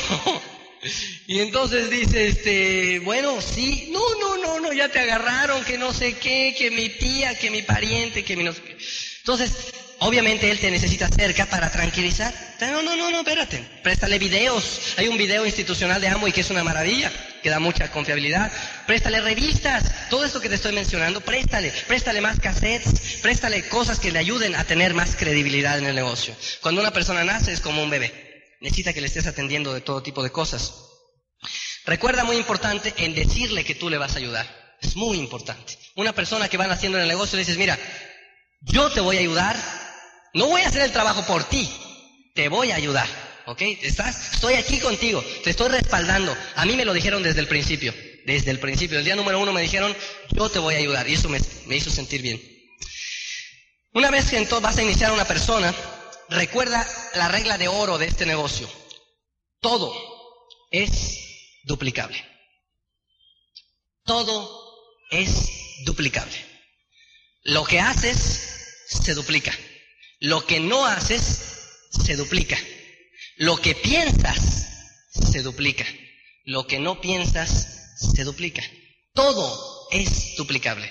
y 1.27 1.41
entonces 1.41 1.91
dice, 1.91 2.29
este, 2.29 3.01
bueno, 3.01 3.41
sí, 3.41 3.91
no, 3.93 4.03
no, 4.21 4.37
no, 4.39 4.61
no, 4.61 4.73
ya 4.73 4.89
te 4.89 5.01
agarraron, 5.01 5.65
que 5.65 5.79
no 5.79 5.93
sé 5.93 6.15
qué, 6.15 6.55
que 6.57 6.71
mi 6.71 6.89
tía, 6.89 7.39
que 7.39 7.51
mi 7.51 7.63
pariente, 7.63 8.25
que 8.25 8.37
mi 8.37 8.45
no 8.45 8.53
sé 8.53 8.63
qué. 8.63 8.77
Entonces, 9.19 9.53
obviamente 10.01 10.51
él 10.51 10.59
te 10.59 10.71
necesita 10.71 11.09
cerca 11.09 11.47
para 11.47 11.71
tranquilizar. 11.71 12.35
No, 12.61 12.83
no, 12.83 12.95
no, 12.95 13.11
no, 13.11 13.19
espérate. 13.19 13.65
Préstale 13.83 14.19
videos. 14.19 14.95
Hay 14.99 15.09
un 15.09 15.17
video 15.17 15.47
institucional 15.47 16.01
de 16.01 16.09
Amway 16.09 16.33
que 16.33 16.43
es 16.43 16.51
una 16.51 16.63
maravilla, 16.63 17.11
que 17.43 17.49
da 17.49 17.59
mucha 17.59 17.91
confiabilidad. 17.91 18.53
Préstale 18.87 19.23
revistas. 19.23 20.09
Todo 20.11 20.25
esto 20.25 20.41
que 20.41 20.51
te 20.51 20.57
estoy 20.57 20.75
mencionando, 20.75 21.23
préstale. 21.23 21.73
Préstale 21.87 22.21
más 22.21 22.39
cassettes. 22.39 23.21
Préstale 23.23 23.67
cosas 23.69 23.99
que 23.99 24.13
le 24.13 24.19
ayuden 24.19 24.55
a 24.57 24.65
tener 24.65 24.93
más 24.93 25.17
credibilidad 25.17 25.79
en 25.79 25.87
el 25.87 25.95
negocio. 25.95 26.37
Cuando 26.61 26.83
una 26.83 26.93
persona 26.93 27.25
nace 27.25 27.53
es 27.53 27.61
como 27.61 27.83
un 27.83 27.91
bebé 27.91 28.24
necesita 28.65 28.95
que 28.95 29.03
le 29.03 29.09
estés 29.09 29.27
atendiendo 29.27 29.75
de 29.75 29.83
todo 29.83 30.03
tipo 30.03 30.23
de 30.23 30.31
cosas. 30.31 30.73
Recuerda 31.85 32.25
muy 32.25 32.37
importante 32.37 32.95
en 32.97 33.15
decirle 33.15 33.63
que 33.63 33.75
tú 33.75 33.91
le 33.91 33.99
vas 33.99 34.15
a 34.15 34.19
ayudar. 34.19 34.49
Es 34.81 34.97
muy 34.97 35.19
importante. 35.19 35.79
Una 35.97 36.15
persona 36.15 36.49
que 36.49 36.57
van 36.57 36.71
haciendo 36.71 36.97
en 36.97 37.03
el 37.03 37.09
negocio 37.09 37.37
le 37.37 37.43
dices, 37.43 37.59
mira, 37.59 37.79
yo 38.63 38.91
te 38.91 39.03
voy 39.03 39.19
a 39.19 39.21
ayudar, 39.21 39.55
no 40.33 40.47
voy 40.47 40.63
a 40.63 40.69
hacer 40.69 40.81
el 40.81 40.93
trabajo 40.93 41.27
por 41.27 41.45
ti, 41.45 41.71
te 42.35 42.49
voy 42.49 42.71
a 42.71 42.77
ayudar. 42.77 43.07
¿Ok? 43.47 43.61
¿Estás? 43.83 44.33
Estoy 44.33 44.55
aquí 44.55 44.81
contigo, 44.81 45.23
te 45.43 45.51
estoy 45.51 45.69
respaldando. 45.69 46.35
A 46.57 46.65
mí 46.65 46.75
me 46.75 46.87
lo 46.87 46.95
dijeron 46.95 47.23
desde 47.23 47.41
el 47.41 47.47
principio. 47.47 47.93
Desde 48.25 48.51
el 48.51 48.61
principio, 48.61 48.99
el 48.99 49.05
día 49.05 49.15
número 49.15 49.39
uno 49.39 49.53
me 49.53 49.61
dijeron, 49.61 49.95
yo 50.31 50.49
te 50.49 50.59
voy 50.59 50.77
a 50.77 50.79
ayudar. 50.79 51.07
Y 51.07 51.13
eso 51.13 51.29
me, 51.29 51.77
hizo 51.77 51.91
sentir 51.91 52.23
bien. 52.23 52.41
Una 53.93 54.11
vez 54.11 54.31
que 54.31 54.39
entonces 54.39 54.63
vas 54.63 54.79
a 54.79 54.83
iniciar 54.83 55.13
una 55.13 55.27
persona, 55.27 55.75
recuerda 56.29 56.87
la 57.15 57.29
regla 57.29 57.59
de 57.59 57.69
oro 57.69 57.99
de 57.99 58.07
este 58.07 58.27
negocio. 58.27 58.69
Todo 59.61 59.93
es 60.71 61.19
duplicable. 61.65 62.23
Todo 64.05 64.75
es 65.11 65.49
duplicable. 65.85 66.37
Lo 67.43 67.65
que 67.65 67.81
haces 67.81 68.85
se 68.89 69.15
duplica. 69.15 69.53
Lo 70.21 70.47
que 70.47 70.61
no 70.61 70.87
haces 70.87 71.89
se 72.05 72.17
duplica. 72.17 72.59
Lo 73.37 73.57
que 73.57 73.75
piensas 73.75 74.41
se 75.11 75.43
duplica. 75.43 75.85
Lo 76.45 76.67
que 76.67 76.79
no 76.79 77.01
piensas 77.01 77.97
se 77.97 78.25
duplica. 78.25 78.63
Todo 79.15 79.89
es 79.91 80.37
duplicable. 80.37 80.91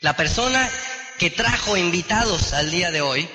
La 0.00 0.16
persona 0.16 0.70
que 1.18 1.30
trajo 1.30 1.76
invitados 1.76 2.52
al 2.52 2.70
día 2.70 2.90
de 2.90 3.00
hoy, 3.00 3.28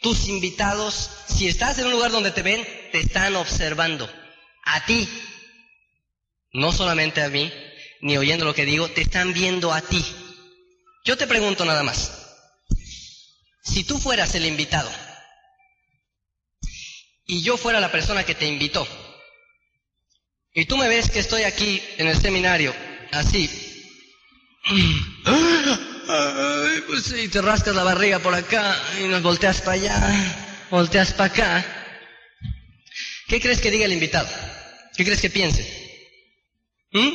tus 0.00 0.28
invitados, 0.28 1.10
si 1.26 1.48
estás 1.48 1.78
en 1.78 1.86
un 1.86 1.92
lugar 1.92 2.10
donde 2.10 2.30
te 2.30 2.42
ven, 2.42 2.66
te 2.92 3.00
están 3.00 3.36
observando. 3.36 4.10
A 4.64 4.84
ti. 4.84 5.08
No 6.52 6.72
solamente 6.72 7.22
a 7.22 7.28
mí, 7.28 7.52
ni 8.00 8.16
oyendo 8.16 8.44
lo 8.44 8.54
que 8.54 8.64
digo, 8.64 8.88
te 8.88 9.02
están 9.02 9.32
viendo 9.32 9.72
a 9.72 9.80
ti. 9.80 10.04
Yo 11.04 11.16
te 11.16 11.26
pregunto 11.26 11.64
nada 11.64 11.82
más. 11.82 12.12
Si 13.62 13.84
tú 13.84 13.98
fueras 13.98 14.34
el 14.34 14.46
invitado 14.46 14.90
y 17.26 17.42
yo 17.42 17.56
fuera 17.56 17.78
la 17.78 17.92
persona 17.92 18.24
que 18.24 18.34
te 18.34 18.46
invitó, 18.46 18.86
y 20.52 20.64
tú 20.64 20.76
me 20.76 20.88
ves 20.88 21.10
que 21.10 21.20
estoy 21.20 21.44
aquí 21.44 21.80
en 21.98 22.08
el 22.08 22.20
seminario, 22.20 22.74
así, 23.12 23.48
pues 26.86 27.04
sí, 27.04 27.28
te 27.28 27.40
rascas 27.40 27.74
la 27.74 27.84
barriga 27.84 28.18
por 28.18 28.34
acá 28.34 28.76
y 29.00 29.04
nos 29.08 29.22
volteas 29.22 29.60
para 29.60 29.72
allá, 29.72 30.66
volteas 30.70 31.12
para 31.12 31.32
acá, 31.32 31.64
¿qué 33.28 33.40
crees 33.40 33.60
que 33.60 33.70
diga 33.70 33.84
el 33.84 33.92
invitado? 33.92 34.28
¿Qué 34.96 35.04
crees 35.04 35.20
que 35.20 35.30
piense? 35.30 35.62
¿Mm? 36.92 37.10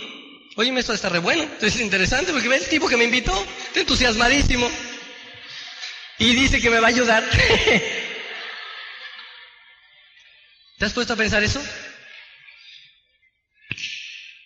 Oye, 0.58 0.80
esto 0.80 0.94
está 0.94 1.10
re 1.10 1.20
bueno, 1.20 1.44
esto 1.44 1.66
es 1.66 1.80
interesante 1.80 2.32
porque 2.32 2.48
ves 2.48 2.64
el 2.64 2.70
tipo 2.70 2.88
que 2.88 2.96
me 2.98 3.04
invitó, 3.04 3.34
está 3.68 3.82
entusiasmadísimo 3.82 4.70
y 6.18 6.34
dice 6.34 6.62
que 6.62 6.70
me 6.70 6.80
va 6.80 6.88
a 6.88 6.92
ayudar. 6.92 7.24
¿Te 10.78 10.86
has 10.86 10.94
puesto 10.94 11.14
a 11.14 11.18
pensar 11.18 11.44
eso? 11.44 11.62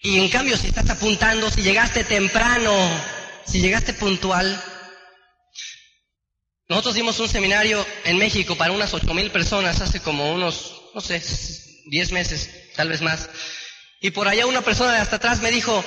Y 0.02 0.20
en 0.20 0.30
cambio, 0.30 0.58
si 0.58 0.68
estás 0.68 0.90
apuntando, 0.90 1.52
si 1.52 1.62
llegaste 1.62 2.04
temprano, 2.04 2.74
si 3.46 3.62
llegaste 3.62 3.94
puntual, 3.94 4.62
nosotros 6.68 6.96
dimos 6.96 7.20
un 7.20 7.28
seminario 7.28 7.86
en 8.06 8.18
México 8.18 8.56
para 8.56 8.72
unas 8.72 8.94
ocho 8.94 9.14
mil 9.14 9.32
personas 9.32 9.82
hace 9.82 10.00
como 10.00 10.32
unos, 10.32 10.84
no 10.94 11.02
sé, 11.02 11.22
diez 11.88 12.12
meses, 12.12 12.50
tal 12.76 12.90
vez 12.90 13.02
más. 13.02 13.30
Y 14.02 14.12
por 14.12 14.28
allá 14.28 14.46
una 14.46 14.62
persona 14.62 14.94
de 14.94 15.00
hasta 15.00 15.16
atrás 15.16 15.42
me 15.42 15.52
dijo, 15.52 15.84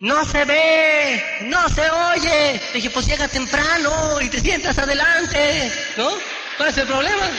no 0.00 0.24
se 0.24 0.44
ve, 0.44 1.22
no 1.42 1.68
se 1.68 1.88
oye. 1.90 2.60
dije, 2.74 2.90
pues 2.90 3.06
llega 3.06 3.28
temprano 3.28 4.20
y 4.20 4.28
te 4.28 4.40
sientas 4.40 4.78
adelante, 4.78 5.72
¿no? 5.96 6.10
¿Cuál 6.56 6.68
es 6.70 6.78
el 6.78 6.86
problema? 6.86 7.30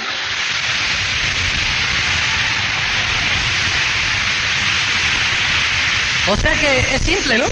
O 6.27 6.37
sea 6.37 6.53
que 6.53 6.95
es 6.95 7.01
simple, 7.01 7.37
¿no? 7.37 7.45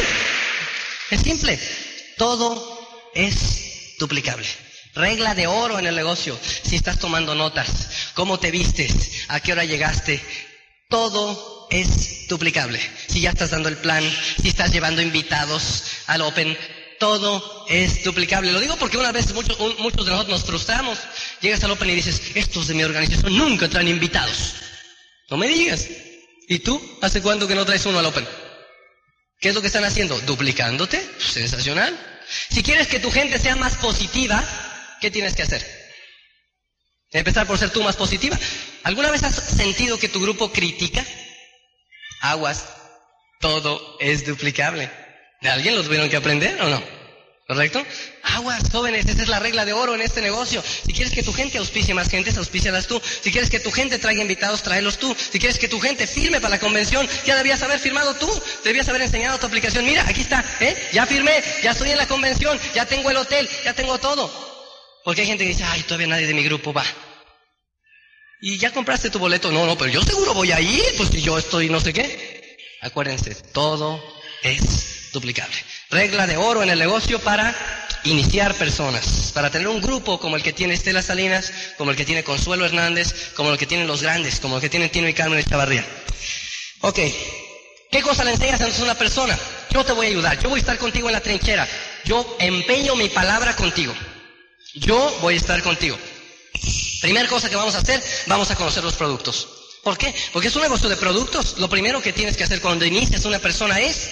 Es 1.09 1.21
simple. 1.21 1.59
Todo 2.19 3.11
es 3.15 3.95
duplicable. 3.97 4.45
Regla 4.93 5.35
de 5.35 5.47
oro 5.47 5.79
en 5.79 5.87
el 5.87 5.95
negocio. 5.95 6.37
Si 6.63 6.75
estás 6.75 6.99
tomando 6.99 7.33
notas, 7.33 8.11
cómo 8.13 8.37
te 8.39 8.51
vistes, 8.51 9.23
a 9.29 9.39
qué 9.39 9.53
hora 9.53 9.63
llegaste, 9.63 10.21
todo 10.89 11.67
es 11.71 12.27
duplicable. 12.27 12.77
Si 13.07 13.21
ya 13.21 13.29
estás 13.29 13.51
dando 13.51 13.69
el 13.69 13.77
plan, 13.77 14.03
si 14.41 14.49
estás 14.49 14.73
llevando 14.73 15.01
invitados 15.01 15.85
al 16.07 16.19
Open, 16.23 16.57
todo 16.99 17.65
es 17.69 18.03
duplicable. 18.03 18.51
Lo 18.51 18.59
digo 18.59 18.75
porque 18.75 18.97
una 18.97 19.13
vez 19.13 19.33
muchos, 19.33 19.57
de 19.57 20.11
nosotros 20.11 20.27
nos 20.27 20.43
frustramos. 20.43 20.99
Llegas 21.39 21.63
al 21.63 21.71
Open 21.71 21.89
y 21.89 21.95
dices, 21.95 22.21
estos 22.35 22.67
de 22.67 22.73
mi 22.73 22.83
organización 22.83 23.37
nunca 23.37 23.69
traen 23.69 23.87
invitados. 23.87 24.55
No 25.29 25.37
me 25.37 25.47
digas. 25.47 25.87
¿Y 26.49 26.59
tú? 26.59 26.81
¿Hace 27.01 27.21
cuánto 27.21 27.47
que 27.47 27.55
no 27.55 27.65
traes 27.65 27.85
uno 27.85 27.99
al 27.99 28.07
Open? 28.07 28.27
¿Qué 29.39 29.49
es 29.49 29.55
lo 29.55 29.61
que 29.61 29.67
están 29.67 29.85
haciendo? 29.85 30.19
Duplicándote. 30.21 31.01
Sensacional. 31.19 31.97
Si 32.49 32.61
quieres 32.61 32.87
que 32.87 32.99
tu 32.99 33.11
gente 33.11 33.39
sea 33.39 33.55
más 33.55 33.75
positiva, 33.75 34.43
¿qué 34.99 35.09
tienes 35.09 35.35
que 35.35 35.43
hacer? 35.43 35.65
Empezar 37.11 37.47
por 37.47 37.57
ser 37.57 37.71
tú 37.71 37.81
más 37.81 37.95
positiva. 37.95 38.37
¿Alguna 38.83 39.11
vez 39.11 39.23
has 39.23 39.35
sentido 39.35 39.97
que 39.97 40.09
tu 40.09 40.21
grupo 40.21 40.51
critica? 40.51 41.03
Aguas. 42.21 42.65
Todo 43.39 43.97
es 43.99 44.25
duplicable. 44.25 44.91
¿De 45.41 45.49
alguien 45.49 45.75
lo 45.75 45.83
tuvieron 45.83 46.09
que 46.09 46.17
aprender 46.17 46.61
o 46.61 46.69
no? 46.69 46.98
¿Correcto? 47.49 47.83
Aguas, 48.21 48.61
jóvenes, 48.71 49.07
esa 49.07 49.23
es 49.23 49.27
la 49.27 49.39
regla 49.39 49.65
de 49.65 49.73
oro 49.73 49.95
en 49.95 50.01
este 50.01 50.21
negocio. 50.21 50.61
Si 50.61 50.93
quieres 50.93 51.11
que 51.11 51.23
tu 51.23 51.33
gente 51.33 51.57
auspicie 51.57 51.95
más 51.95 52.07
gente, 52.07 52.31
auspícialas 52.37 52.85
tú. 52.85 53.01
Si 53.23 53.31
quieres 53.31 53.49
que 53.49 53.59
tu 53.59 53.71
gente 53.71 53.97
traiga 53.97 54.21
invitados, 54.21 54.61
tráelos 54.61 54.99
tú. 54.99 55.15
Si 55.17 55.39
quieres 55.39 55.57
que 55.57 55.67
tu 55.67 55.79
gente 55.79 56.05
firme 56.05 56.39
para 56.39 56.51
la 56.51 56.59
convención, 56.59 57.09
ya 57.25 57.35
debías 57.35 57.59
haber 57.63 57.79
firmado 57.79 58.13
tú. 58.17 58.29
Debías 58.63 58.87
haber 58.87 59.01
enseñado 59.01 59.39
tu 59.39 59.47
aplicación. 59.47 59.83
Mira, 59.83 60.07
aquí 60.07 60.21
está, 60.21 60.45
¿eh? 60.59 60.77
Ya 60.93 61.07
firmé, 61.07 61.43
ya 61.63 61.71
estoy 61.71 61.89
en 61.89 61.97
la 61.97 62.07
convención, 62.07 62.59
ya 62.75 62.85
tengo 62.85 63.09
el 63.09 63.17
hotel, 63.17 63.49
ya 63.65 63.73
tengo 63.73 63.97
todo. 63.97 64.31
Porque 65.03 65.21
hay 65.21 65.27
gente 65.27 65.43
que 65.43 65.49
dice, 65.49 65.63
ay, 65.63 65.81
todavía 65.81 66.05
nadie 66.05 66.27
de 66.27 66.35
mi 66.35 66.43
grupo 66.43 66.71
va. 66.71 66.85
¿Y 68.41 68.59
ya 68.59 68.71
compraste 68.71 69.09
tu 69.09 69.17
boleto? 69.17 69.51
No, 69.51 69.65
no, 69.65 69.75
pero 69.75 69.91
yo 69.91 70.03
seguro 70.03 70.35
voy 70.35 70.51
a 70.51 70.61
ir, 70.61 70.85
pues 70.97 71.09
si 71.09 71.23
yo 71.23 71.35
estoy 71.35 71.67
no 71.67 71.79
sé 71.79 71.93
qué. 71.93 72.59
Acuérdense, 72.81 73.33
todo 73.33 73.99
es 74.43 75.09
duplicable. 75.11 75.57
Regla 75.91 76.27
de 76.27 76.37
oro 76.37 76.61
en 76.61 76.69
el 76.69 76.77
negocio 76.77 77.19
para 77.19 77.55
iniciar 78.03 78.53
personas, 78.53 79.31
para 79.33 79.49
tener 79.49 79.67
un 79.67 79.81
grupo 79.81 80.19
como 80.19 80.35
el 80.35 80.43
que 80.43 80.53
tiene 80.53 80.75
Estela 80.75 81.01
Salinas, 81.01 81.51
como 81.77 81.89
el 81.89 81.97
que 81.97 82.05
tiene 82.05 82.23
Consuelo 82.23 82.63
Hernández, 82.63 83.31
como 83.33 83.51
el 83.51 83.57
que 83.57 83.65
tienen 83.65 83.87
los 83.87 84.03
grandes, 84.03 84.39
como 84.39 84.57
el 84.57 84.61
que 84.61 84.69
tienen 84.69 84.91
Tino 84.91 85.07
y 85.07 85.13
Carmen 85.13 85.43
Chavarría. 85.43 85.83
Ok, 86.81 86.99
¿qué 87.91 88.01
cosa 88.03 88.23
le 88.23 88.31
enseñas 88.31 88.61
a 88.61 88.83
una 88.83 88.93
persona? 88.93 89.37
Yo 89.71 89.83
te 89.83 89.93
voy 89.93 90.05
a 90.05 90.09
ayudar, 90.09 90.39
yo 90.39 90.49
voy 90.49 90.59
a 90.59 90.61
estar 90.61 90.77
contigo 90.77 91.09
en 91.09 91.13
la 91.13 91.21
trinchera, 91.21 91.67
yo 92.05 92.37
empeño 92.39 92.95
mi 92.95 93.09
palabra 93.09 93.55
contigo, 93.55 93.93
yo 94.75 95.17
voy 95.21 95.33
a 95.33 95.37
estar 95.37 95.61
contigo. 95.63 95.97
Primera 97.01 97.27
cosa 97.27 97.49
que 97.49 97.55
vamos 97.55 97.73
a 97.73 97.79
hacer, 97.79 97.99
vamos 98.27 98.51
a 98.51 98.55
conocer 98.55 98.83
los 98.83 98.93
productos. 98.93 99.47
¿Por 99.83 99.97
qué? 99.97 100.13
Porque 100.33 100.49
es 100.49 100.55
un 100.55 100.61
negocio 100.61 100.89
de 100.89 100.97
productos. 100.97 101.57
Lo 101.57 101.69
primero 101.69 102.01
que 102.01 102.13
tienes 102.13 102.37
que 102.37 102.43
hacer 102.43 102.61
cuando 102.61 102.85
inicias 102.85 103.23
una 103.25 103.39
persona 103.39 103.79
es 103.79 104.09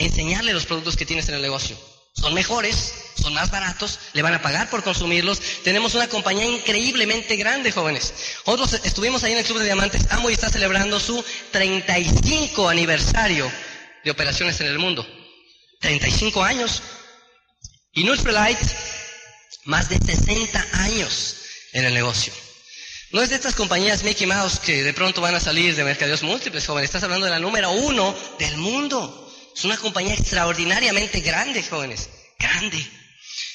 enseñarle 0.00 0.52
los 0.52 0.66
productos 0.66 0.96
que 0.96 1.06
tienes 1.06 1.28
en 1.28 1.36
el 1.36 1.42
negocio. 1.42 1.76
Son 2.14 2.34
mejores, 2.34 2.92
son 3.20 3.32
más 3.34 3.50
baratos, 3.50 3.98
le 4.12 4.22
van 4.22 4.34
a 4.34 4.42
pagar 4.42 4.68
por 4.68 4.82
consumirlos. 4.82 5.40
Tenemos 5.62 5.94
una 5.94 6.08
compañía 6.08 6.44
increíblemente 6.44 7.36
grande, 7.36 7.70
jóvenes. 7.70 8.12
Nosotros 8.46 8.80
estuvimos 8.84 9.22
ahí 9.22 9.32
en 9.32 9.38
el 9.38 9.44
Club 9.44 9.58
de 9.58 9.66
Diamantes. 9.66 10.06
y 10.28 10.32
está 10.32 10.50
celebrando 10.50 10.98
su 10.98 11.24
35 11.52 12.68
aniversario 12.68 13.50
de 14.04 14.10
operaciones 14.10 14.60
en 14.60 14.66
el 14.66 14.78
mundo. 14.78 15.06
35 15.80 16.42
años. 16.42 16.82
Y 17.92 18.04
Light, 18.04 18.58
más 19.64 19.88
de 19.88 19.98
60 19.98 20.66
años 20.72 21.36
en 21.72 21.84
el 21.84 21.94
negocio. 21.94 22.32
No 23.12 23.22
es 23.22 23.30
de 23.30 23.36
estas 23.36 23.54
compañías 23.54 24.04
Mickey 24.04 24.26
Mouse 24.26 24.60
que 24.60 24.84
de 24.84 24.92
pronto 24.92 25.20
van 25.20 25.34
a 25.34 25.40
salir 25.40 25.74
de 25.74 25.84
mercadeos 25.84 26.22
múltiples, 26.22 26.66
jóvenes. 26.66 26.88
Estás 26.88 27.02
hablando 27.02 27.26
de 27.26 27.32
la 27.32 27.40
número 27.40 27.70
uno 27.72 28.14
del 28.38 28.56
mundo. 28.56 29.29
Es 29.54 29.64
una 29.64 29.76
compañía 29.76 30.14
extraordinariamente 30.14 31.20
grande, 31.20 31.62
jóvenes. 31.62 32.08
Grande. 32.38 32.86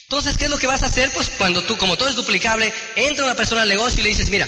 Entonces, 0.04 0.38
¿qué 0.38 0.46
es 0.46 0.52
lo 0.52 0.60
que 0.60 0.68
vas 0.68 0.84
a 0.84 0.88
hacer? 0.88 1.12
Pues 1.12 1.30
cuando 1.38 1.64
tú, 1.64 1.78
como 1.78 1.98
todo 1.98 2.10
es 2.10 2.16
duplicable, 2.16 2.72
entra 2.96 3.26
una 3.26 3.36
persona 3.36 3.64
al 3.64 3.70
negocio 3.70 4.00
y 4.00 4.04
le 4.04 4.10
dices, 4.10 4.30
mira, 4.30 4.48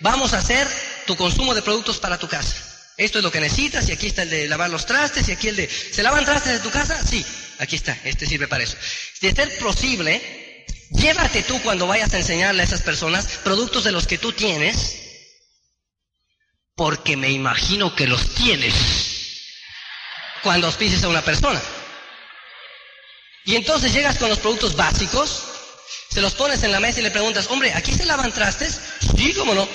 vamos 0.00 0.32
a 0.32 0.38
hacer 0.38 0.68
tu 1.06 1.16
consumo 1.16 1.54
de 1.54 1.62
productos 1.62 1.98
para 1.98 2.18
tu 2.18 2.28
casa. 2.28 2.54
Esto 2.96 3.18
es 3.18 3.24
lo 3.24 3.30
que 3.30 3.40
necesitas 3.40 3.88
y 3.88 3.92
aquí 3.92 4.08
está 4.08 4.22
el 4.22 4.30
de 4.30 4.48
lavar 4.48 4.70
los 4.70 4.86
trastes 4.86 5.28
y 5.28 5.32
aquí 5.32 5.48
el 5.48 5.56
de... 5.56 5.68
¿Se 5.68 6.02
lavan 6.02 6.24
trastes 6.24 6.54
de 6.54 6.60
tu 6.60 6.70
casa? 6.70 7.00
Sí, 7.06 7.24
aquí 7.58 7.76
está, 7.76 7.96
este 8.04 8.26
sirve 8.26 8.48
para 8.48 8.64
eso. 8.64 8.76
Es 9.20 9.34
ser 9.34 9.58
posible, 9.58 10.64
llévate 10.90 11.42
tú 11.42 11.60
cuando 11.62 11.86
vayas 11.86 12.12
a 12.14 12.18
enseñarle 12.18 12.62
a 12.62 12.64
esas 12.64 12.82
personas 12.82 13.26
productos 13.44 13.84
de 13.84 13.92
los 13.92 14.06
que 14.06 14.18
tú 14.18 14.32
tienes, 14.32 14.96
porque 16.74 17.16
me 17.16 17.30
imagino 17.30 17.94
que 17.94 18.06
los 18.06 18.34
tienes 18.34 18.74
cuando 20.46 20.68
auspicias 20.68 21.02
a 21.02 21.08
una 21.08 21.22
persona. 21.22 21.60
Y 23.46 23.56
entonces 23.56 23.92
llegas 23.92 24.16
con 24.16 24.28
los 24.28 24.38
productos 24.38 24.76
básicos, 24.76 25.42
se 26.08 26.20
los 26.20 26.34
pones 26.34 26.62
en 26.62 26.70
la 26.70 26.78
mesa 26.78 27.00
y 27.00 27.02
le 27.02 27.10
preguntas, 27.10 27.48
hombre, 27.50 27.72
¿aquí 27.74 27.92
se 27.92 28.06
lavan 28.06 28.30
trastes? 28.30 28.78
Sí, 29.16 29.34
cómo 29.34 29.56
no. 29.56 29.68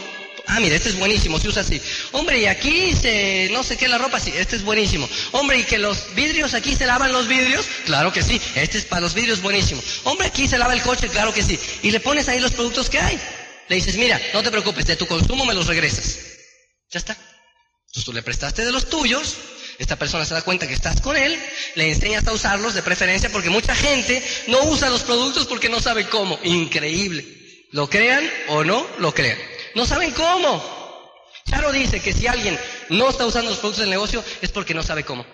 Ah, 0.48 0.62
mira, 0.62 0.78
este 0.78 0.88
es 0.88 0.98
buenísimo, 0.98 1.42
se 1.42 1.50
usa 1.50 1.64
así. 1.64 1.82
Hombre, 2.14 2.40
y 2.40 2.46
aquí 2.46 2.96
se, 2.96 3.50
no 3.52 3.64
sé 3.64 3.76
qué, 3.76 3.90
la 3.90 3.98
ropa, 3.98 4.22
sí, 4.22 4.32
este 4.34 4.56
es 4.56 4.64
buenísimo. 4.64 5.10
Hombre, 5.34 5.58
y 5.58 5.66
que 5.66 5.78
los 5.78 6.16
vidrios, 6.16 6.54
aquí 6.54 6.74
se 6.74 6.86
lavan 6.86 7.12
los 7.12 7.28
vidrios, 7.28 7.66
claro 7.86 8.14
que 8.14 8.24
sí, 8.24 8.40
este 8.56 8.78
es 8.78 8.86
para 8.86 9.02
los 9.02 9.14
vidrios 9.14 9.42
buenísimo. 9.42 9.84
Hombre, 10.06 10.28
aquí 10.28 10.48
se 10.48 10.58
lava 10.58 10.74
el 10.74 10.82
coche, 10.84 11.10
claro 11.10 11.34
que 11.34 11.44
sí. 11.44 11.60
Y 11.84 11.92
le 11.92 12.00
pones 12.00 12.30
ahí 12.30 12.40
los 12.40 12.54
productos 12.54 12.90
que 12.90 13.02
hay. 13.02 13.20
Le 13.68 13.76
dices, 13.76 13.98
mira, 13.98 14.22
no 14.34 14.42
te 14.42 14.52
preocupes, 14.52 14.86
de 14.86 14.96
tu 14.96 15.06
consumo 15.06 15.44
me 15.44 15.54
los 15.54 15.68
regresas. 15.68 16.18
Ya 16.92 17.00
está. 17.00 17.18
Entonces 17.88 18.06
tú 18.06 18.14
le 18.14 18.24
prestaste 18.24 18.64
de 18.64 18.72
los 18.72 18.90
tuyos, 18.90 19.36
esta 19.82 19.96
persona 19.96 20.26
se 20.26 20.36
da 20.36 20.44
cuenta 20.44 20.68
que 20.68 20.76
estás 20.76 21.02
con 21.02 21.18
él, 21.18 21.38
le 21.74 21.90
enseñas 21.90 22.28
a 22.28 22.34
usarlos 22.34 22.76
de 22.76 22.84
preferencia 22.84 23.32
porque 23.32 23.50
mucha 23.50 23.76
gente 23.76 24.24
no 24.48 24.64
usa 24.66 24.92
los 24.92 25.02
productos 25.02 25.48
porque 25.48 25.70
no 25.70 25.80
sabe 25.80 26.08
cómo. 26.08 26.40
Increíble. 26.44 27.26
Lo 27.72 27.90
crean 27.90 28.24
o 28.50 28.64
no 28.64 28.86
lo 29.00 29.12
crean. 29.12 29.40
No 29.74 29.88
saben 29.88 30.12
cómo. 30.12 30.64
Charo 31.50 31.72
dice 31.72 32.00
que 32.00 32.14
si 32.14 32.28
alguien 32.28 32.60
no 32.90 33.10
está 33.10 33.26
usando 33.26 33.50
los 33.50 33.60
productos 33.60 33.82
del 33.82 33.90
negocio 33.90 34.24
es 34.42 34.52
porque 34.52 34.76
no 34.76 34.84
sabe 34.84 35.04
cómo. 35.04 35.26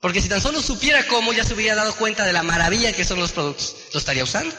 Porque 0.00 0.22
si 0.22 0.30
tan 0.30 0.40
solo 0.40 0.62
supiera 0.62 1.06
cómo, 1.06 1.34
ya 1.34 1.44
se 1.44 1.52
hubiera 1.52 1.74
dado 1.74 1.94
cuenta 1.96 2.24
de 2.24 2.32
la 2.32 2.42
maravilla 2.42 2.94
que 2.94 3.04
son 3.04 3.20
los 3.20 3.32
productos. 3.32 3.76
¿Lo 3.92 3.98
estaría 4.00 4.24
usando? 4.24 4.56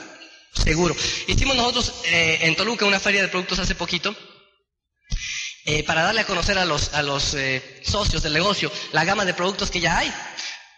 Seguro. 0.53 0.95
Hicimos 1.25 1.55
nosotros 1.55 1.91
eh, 2.05 2.37
en 2.41 2.55
Toluca 2.55 2.85
una 2.85 2.99
feria 2.99 3.23
de 3.23 3.29
productos 3.29 3.57
hace 3.57 3.73
poquito 3.73 4.15
eh, 5.65 5.83
para 5.83 6.03
darle 6.03 6.21
a 6.21 6.25
conocer 6.25 6.57
a 6.57 6.65
los, 6.65 6.93
a 6.93 7.03
los 7.03 7.33
eh, 7.35 7.81
socios 7.83 8.23
del 8.23 8.33
negocio 8.33 8.71
la 8.91 9.05
gama 9.05 9.25
de 9.25 9.33
productos 9.33 9.69
que 9.69 9.79
ya 9.79 9.97
hay. 9.97 10.11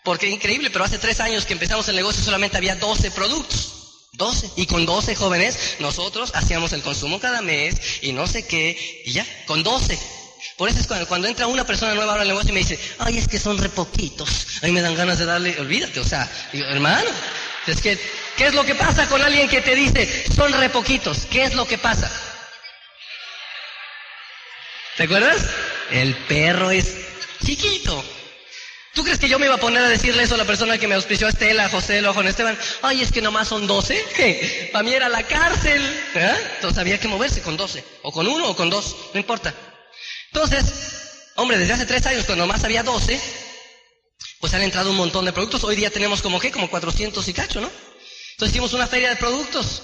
Porque 0.04 0.28
es 0.28 0.34
increíble, 0.34 0.70
pero 0.70 0.84
hace 0.84 0.98
tres 0.98 1.20
años 1.22 1.46
que 1.46 1.54
empezamos 1.54 1.88
el 1.88 1.96
negocio 1.96 2.24
solamente 2.24 2.58
había 2.58 2.76
12 2.76 3.12
productos. 3.12 3.74
12. 4.14 4.52
Y 4.58 4.66
con 4.68 4.86
12 4.86 5.16
jóvenes 5.16 5.78
nosotros 5.80 6.32
hacíamos 6.36 6.74
el 6.74 6.82
consumo 6.82 7.20
cada 7.20 7.42
mes 7.42 7.76
y 8.02 8.12
no 8.12 8.28
sé 8.28 8.46
qué, 8.46 9.02
y 9.06 9.12
ya, 9.12 9.26
con 9.46 9.64
12. 9.64 9.98
Por 10.58 10.70
eso 10.70 10.80
es 10.80 10.88
cuando, 10.88 11.08
cuando 11.08 11.28
entra 11.28 11.48
una 11.48 11.66
persona 11.66 11.96
nueva 11.96 12.14
al 12.14 12.28
negocio 12.28 12.50
y 12.50 12.54
me 12.54 12.60
dice, 12.60 12.78
ay, 13.00 13.18
es 13.18 13.28
que 13.28 13.40
son 13.40 13.58
re 13.58 13.70
poquitos. 13.70 14.48
A 14.62 14.68
me 14.68 14.82
dan 14.82 14.96
ganas 14.96 15.18
de 15.18 15.26
darle, 15.26 15.60
olvídate, 15.60 16.00
o 16.00 16.06
sea, 16.06 16.30
digo, 16.52 16.68
hermano, 16.68 17.10
es 17.66 17.82
que, 17.82 18.00
¿qué 18.38 18.48
es 18.48 18.54
lo 18.54 18.64
que 18.64 18.76
pasa 18.76 19.08
con 19.08 19.22
alguien 19.22 19.50
que 19.50 19.62
te 19.62 19.76
dice, 19.76 20.26
son 20.36 20.52
re 20.54 20.70
poquitos? 20.70 21.26
¿Qué 21.32 21.44
es 21.44 21.56
lo 21.56 21.66
que 21.66 21.78
pasa? 21.78 22.12
¿Te 24.98 25.04
acuerdas? 25.04 25.48
El 25.92 26.16
perro 26.28 26.70
es 26.70 26.96
chiquito. 27.44 28.04
¿Tú 28.94 29.04
crees 29.04 29.18
que 29.18 29.28
yo 29.28 29.40
me 29.40 29.48
iba 29.48 29.56
a 29.56 29.60
poner 29.60 29.82
a 29.82 29.90
decirle 29.90 30.22
eso 30.22 30.36
a 30.36 30.38
la 30.38 30.46
persona 30.46 30.78
que 30.78 30.88
me 30.88 30.94
auspició, 30.94 31.28
Estela, 31.28 31.68
José, 31.70 32.06
o 32.08 32.14
Juan 32.14 32.28
Esteban? 32.28 32.58
Ay, 32.84 33.02
es 33.02 33.12
que 33.12 33.24
nomás 33.24 33.48
son 33.48 33.66
12. 33.66 34.70
Para 34.72 34.84
mí 34.84 34.94
era 34.94 35.10
la 35.10 35.24
cárcel. 35.24 35.82
¿Eh? 36.14 36.36
Entonces 36.56 36.78
había 36.78 37.00
que 37.00 37.08
moverse 37.08 37.42
con 37.42 37.58
12. 37.58 37.84
O 38.04 38.12
con 38.12 38.28
uno 38.28 38.50
o 38.50 38.56
con 38.56 38.70
dos. 38.70 38.96
No 39.16 39.20
importa. 39.20 39.52
Entonces, 40.32 41.32
hombre, 41.36 41.58
desde 41.58 41.74
hace 41.74 41.88
tres 41.88 42.06
años, 42.06 42.26
cuando 42.26 42.46
nomás 42.46 42.64
había 42.64 42.84
12, 42.84 43.20
pues 44.40 44.54
han 44.54 44.62
entrado 44.62 44.92
un 44.92 44.98
montón 44.98 45.26
de 45.26 45.34
productos. 45.34 45.64
Hoy 45.64 45.76
día 45.76 45.90
tenemos 45.90 46.22
como 46.22 46.40
qué, 46.40 46.52
como 46.52 46.70
400 46.70 47.28
y 47.28 47.34
cacho, 47.34 47.62
¿no? 47.62 47.72
Entonces 48.34 48.54
hicimos 48.54 48.74
una 48.74 48.86
feria 48.86 49.10
de 49.10 49.16
productos. 49.16 49.82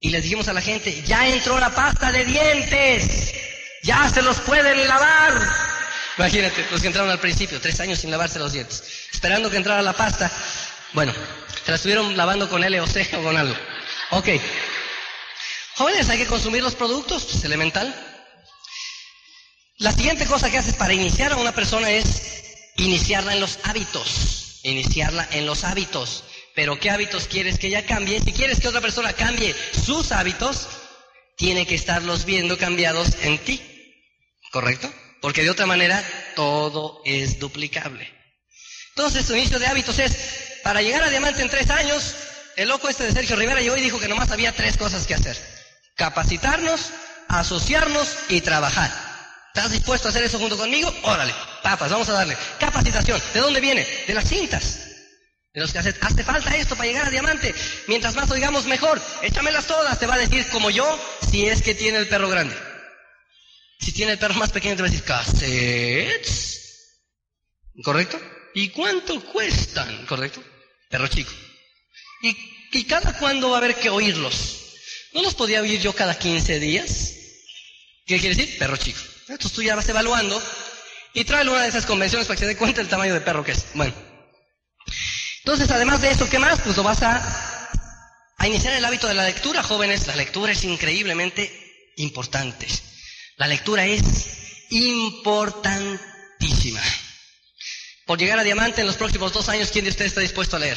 Y 0.00 0.10
les 0.10 0.22
dijimos 0.22 0.48
a 0.48 0.52
la 0.52 0.60
gente, 0.60 1.02
ya 1.06 1.28
entró 1.28 1.58
la 1.58 1.74
pasta 1.74 2.12
de 2.12 2.26
dientes. 2.26 3.49
Ya 3.82 4.08
se 4.10 4.22
los 4.22 4.38
pueden 4.40 4.86
lavar. 4.86 5.70
Imagínate, 6.18 6.66
los 6.70 6.80
que 6.80 6.88
entraron 6.88 7.10
al 7.10 7.18
principio, 7.18 7.60
tres 7.60 7.80
años 7.80 7.98
sin 7.98 8.10
lavarse 8.10 8.38
los 8.38 8.52
dientes, 8.52 8.82
esperando 9.12 9.50
que 9.50 9.56
entrara 9.56 9.80
la 9.80 9.94
pasta. 9.94 10.30
Bueno, 10.92 11.14
se 11.64 11.70
la 11.70 11.76
estuvieron 11.76 12.16
lavando 12.16 12.48
con 12.48 12.60
LOC 12.60 13.14
o 13.14 13.22
con 13.22 13.36
algo. 13.36 13.54
Ok. 14.10 14.28
Jóvenes, 15.76 16.10
hay 16.10 16.18
que 16.18 16.26
consumir 16.26 16.62
los 16.62 16.74
productos, 16.74 17.34
es 17.34 17.44
elemental. 17.44 17.94
La 19.78 19.92
siguiente 19.92 20.26
cosa 20.26 20.50
que 20.50 20.58
haces 20.58 20.74
para 20.74 20.92
iniciar 20.92 21.32
a 21.32 21.36
una 21.36 21.52
persona 21.52 21.90
es 21.90 22.74
iniciarla 22.76 23.32
en 23.32 23.40
los 23.40 23.58
hábitos. 23.64 24.60
Iniciarla 24.62 25.26
en 25.30 25.46
los 25.46 25.64
hábitos. 25.64 26.24
Pero 26.54 26.78
¿qué 26.78 26.90
hábitos 26.90 27.28
quieres 27.28 27.58
que 27.58 27.68
ella 27.68 27.86
cambie? 27.86 28.20
Si 28.20 28.32
quieres 28.32 28.60
que 28.60 28.68
otra 28.68 28.82
persona 28.82 29.14
cambie 29.14 29.54
sus 29.86 30.12
hábitos, 30.12 30.68
tiene 31.36 31.66
que 31.66 31.76
estarlos 31.76 32.26
viendo 32.26 32.58
cambiados 32.58 33.08
en 33.22 33.38
ti. 33.38 33.69
¿Correcto? 34.50 34.92
Porque 35.20 35.42
de 35.42 35.50
otra 35.50 35.66
manera 35.66 36.02
todo 36.34 37.02
es 37.04 37.38
duplicable. 37.38 38.08
Entonces, 38.90 39.24
su 39.26 39.36
inicio 39.36 39.58
de 39.58 39.66
hábitos 39.66 39.98
es, 39.98 40.60
para 40.62 40.82
llegar 40.82 41.04
a 41.04 41.10
diamante 41.10 41.42
en 41.42 41.48
tres 41.48 41.70
años, 41.70 42.14
el 42.56 42.68
loco 42.68 42.88
este 42.88 43.04
de 43.04 43.12
Sergio 43.12 43.36
Rivera 43.36 43.62
y 43.62 43.80
dijo 43.80 44.00
que 44.00 44.08
nomás 44.08 44.30
había 44.30 44.52
tres 44.52 44.76
cosas 44.76 45.06
que 45.06 45.14
hacer. 45.14 45.36
Capacitarnos, 45.96 46.90
asociarnos 47.28 48.08
y 48.28 48.40
trabajar. 48.40 48.90
¿Estás 49.54 49.72
dispuesto 49.72 50.08
a 50.08 50.10
hacer 50.10 50.24
eso 50.24 50.38
junto 50.38 50.56
conmigo? 50.56 50.92
Órale, 51.02 51.34
papas, 51.62 51.90
vamos 51.90 52.08
a 52.08 52.12
darle. 52.12 52.36
Capacitación, 52.58 53.20
¿de 53.34 53.40
dónde 53.40 53.60
viene? 53.60 53.86
De 54.06 54.14
las 54.14 54.28
cintas. 54.28 54.80
De 55.52 55.60
los 55.60 55.72
que 55.72 55.78
hace, 55.78 55.94
hace 56.00 56.22
falta 56.22 56.56
esto 56.56 56.76
para 56.76 56.88
llegar 56.88 57.06
a 57.06 57.10
diamante. 57.10 57.54
Mientras 57.88 58.14
más 58.14 58.30
oigamos 58.30 58.66
mejor, 58.66 59.00
échamelas 59.22 59.66
todas, 59.66 59.98
te 59.98 60.06
va 60.06 60.14
a 60.14 60.18
decir 60.18 60.46
como 60.50 60.70
yo, 60.70 60.98
si 61.30 61.46
es 61.46 61.62
que 61.62 61.74
tiene 61.74 61.98
el 61.98 62.08
perro 62.08 62.28
grande. 62.28 62.69
Si 63.80 63.92
tiene 63.92 64.12
el 64.12 64.18
perro 64.18 64.34
más 64.34 64.52
pequeño, 64.52 64.76
te 64.76 64.82
va 64.82 64.88
a 64.88 64.90
decir, 64.90 65.04
cassettes. 65.04 66.60
¿Correcto? 67.82 68.20
¿Y 68.54 68.68
cuánto 68.68 69.20
cuestan? 69.32 70.06
¿Correcto? 70.06 70.42
Perro 70.90 71.08
chico. 71.08 71.32
¿Y, 72.22 72.84
cada 72.84 73.16
cuándo 73.18 73.50
va 73.50 73.56
a 73.56 73.58
haber 73.58 73.76
que 73.76 73.88
oírlos? 73.88 74.58
¿No 75.12 75.22
los 75.22 75.34
podía 75.34 75.62
oír 75.62 75.80
yo 75.80 75.92
cada 75.94 76.18
15 76.18 76.60
días? 76.60 77.14
¿Qué 78.06 78.18
quiere 78.18 78.34
decir? 78.34 78.58
Perro 78.58 78.76
chico. 78.76 79.00
Entonces 79.28 79.52
tú 79.52 79.62
ya 79.62 79.76
vas 79.76 79.88
evaluando 79.88 80.40
y 81.14 81.24
tráele 81.24 81.50
una 81.50 81.62
de 81.62 81.68
esas 81.68 81.86
convenciones 81.86 82.26
para 82.26 82.36
que 82.36 82.44
se 82.44 82.48
dé 82.48 82.56
cuenta 82.56 82.80
del 82.80 82.88
tamaño 82.88 83.14
de 83.14 83.20
perro 83.20 83.44
que 83.44 83.52
es. 83.52 83.64
Bueno. 83.74 83.94
Entonces, 85.38 85.70
además 85.70 86.02
de 86.02 86.10
eso, 86.10 86.28
¿qué 86.28 86.38
más? 86.38 86.60
Pues 86.60 86.76
lo 86.76 86.82
vas 86.82 87.02
a, 87.02 87.70
a 88.36 88.46
iniciar 88.46 88.74
el 88.74 88.84
hábito 88.84 89.08
de 89.08 89.14
la 89.14 89.24
lectura, 89.24 89.62
jóvenes. 89.62 90.06
La 90.06 90.16
lectura 90.16 90.52
es 90.52 90.64
increíblemente 90.64 91.92
importante. 91.96 92.66
La 93.40 93.46
lectura 93.46 93.86
es 93.86 94.02
importantísima. 94.68 96.82
Por 98.04 98.18
llegar 98.18 98.38
a 98.38 98.44
diamante 98.44 98.82
en 98.82 98.86
los 98.86 98.96
próximos 98.96 99.32
dos 99.32 99.48
años, 99.48 99.70
¿quién 99.70 99.86
de 99.86 99.90
ustedes 99.90 100.10
está 100.10 100.20
dispuesto 100.20 100.56
a 100.56 100.58
leer? 100.58 100.76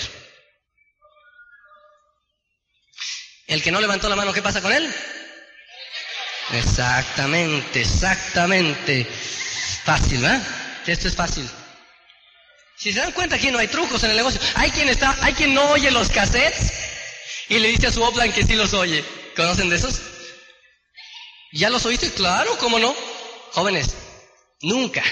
El 3.47 3.61
que 3.61 3.69
no 3.69 3.81
levantó 3.81 4.07
la 4.07 4.15
mano, 4.15 4.31
¿qué 4.31 4.41
pasa 4.41 4.61
con 4.61 4.71
él? 4.71 4.89
Exactamente, 6.53 7.81
exactamente. 7.81 9.09
Fácil, 9.83 10.21
¿verdad? 10.21 10.41
Esto 10.87 11.09
es 11.09 11.15
fácil. 11.17 11.49
Si 12.77 12.93
se 12.93 12.99
dan 12.99 13.11
cuenta 13.11 13.35
aquí 13.35 13.51
no 13.51 13.59
hay 13.59 13.67
trucos 13.67 14.01
en 14.05 14.11
el 14.11 14.15
negocio. 14.15 14.39
Hay 14.55 14.71
quien 14.71 14.87
está, 14.87 15.17
hay 15.19 15.33
quien 15.33 15.53
no 15.53 15.71
oye 15.71 15.91
los 15.91 16.09
cassettes 16.09 16.71
y 17.49 17.59
le 17.59 17.67
dice 17.67 17.87
a 17.87 17.91
su 17.91 18.01
upline 18.05 18.31
que 18.31 18.45
sí 18.45 18.55
los 18.55 18.73
oye. 18.73 19.03
¿Conocen 19.35 19.67
de 19.67 19.75
esos? 19.75 20.12
¿Ya 21.53 21.69
los 21.69 21.85
oíste? 21.85 22.09
Claro, 22.11 22.57
¿cómo 22.57 22.79
no? 22.79 22.95
Jóvenes, 23.51 23.93
nunca 24.61 25.03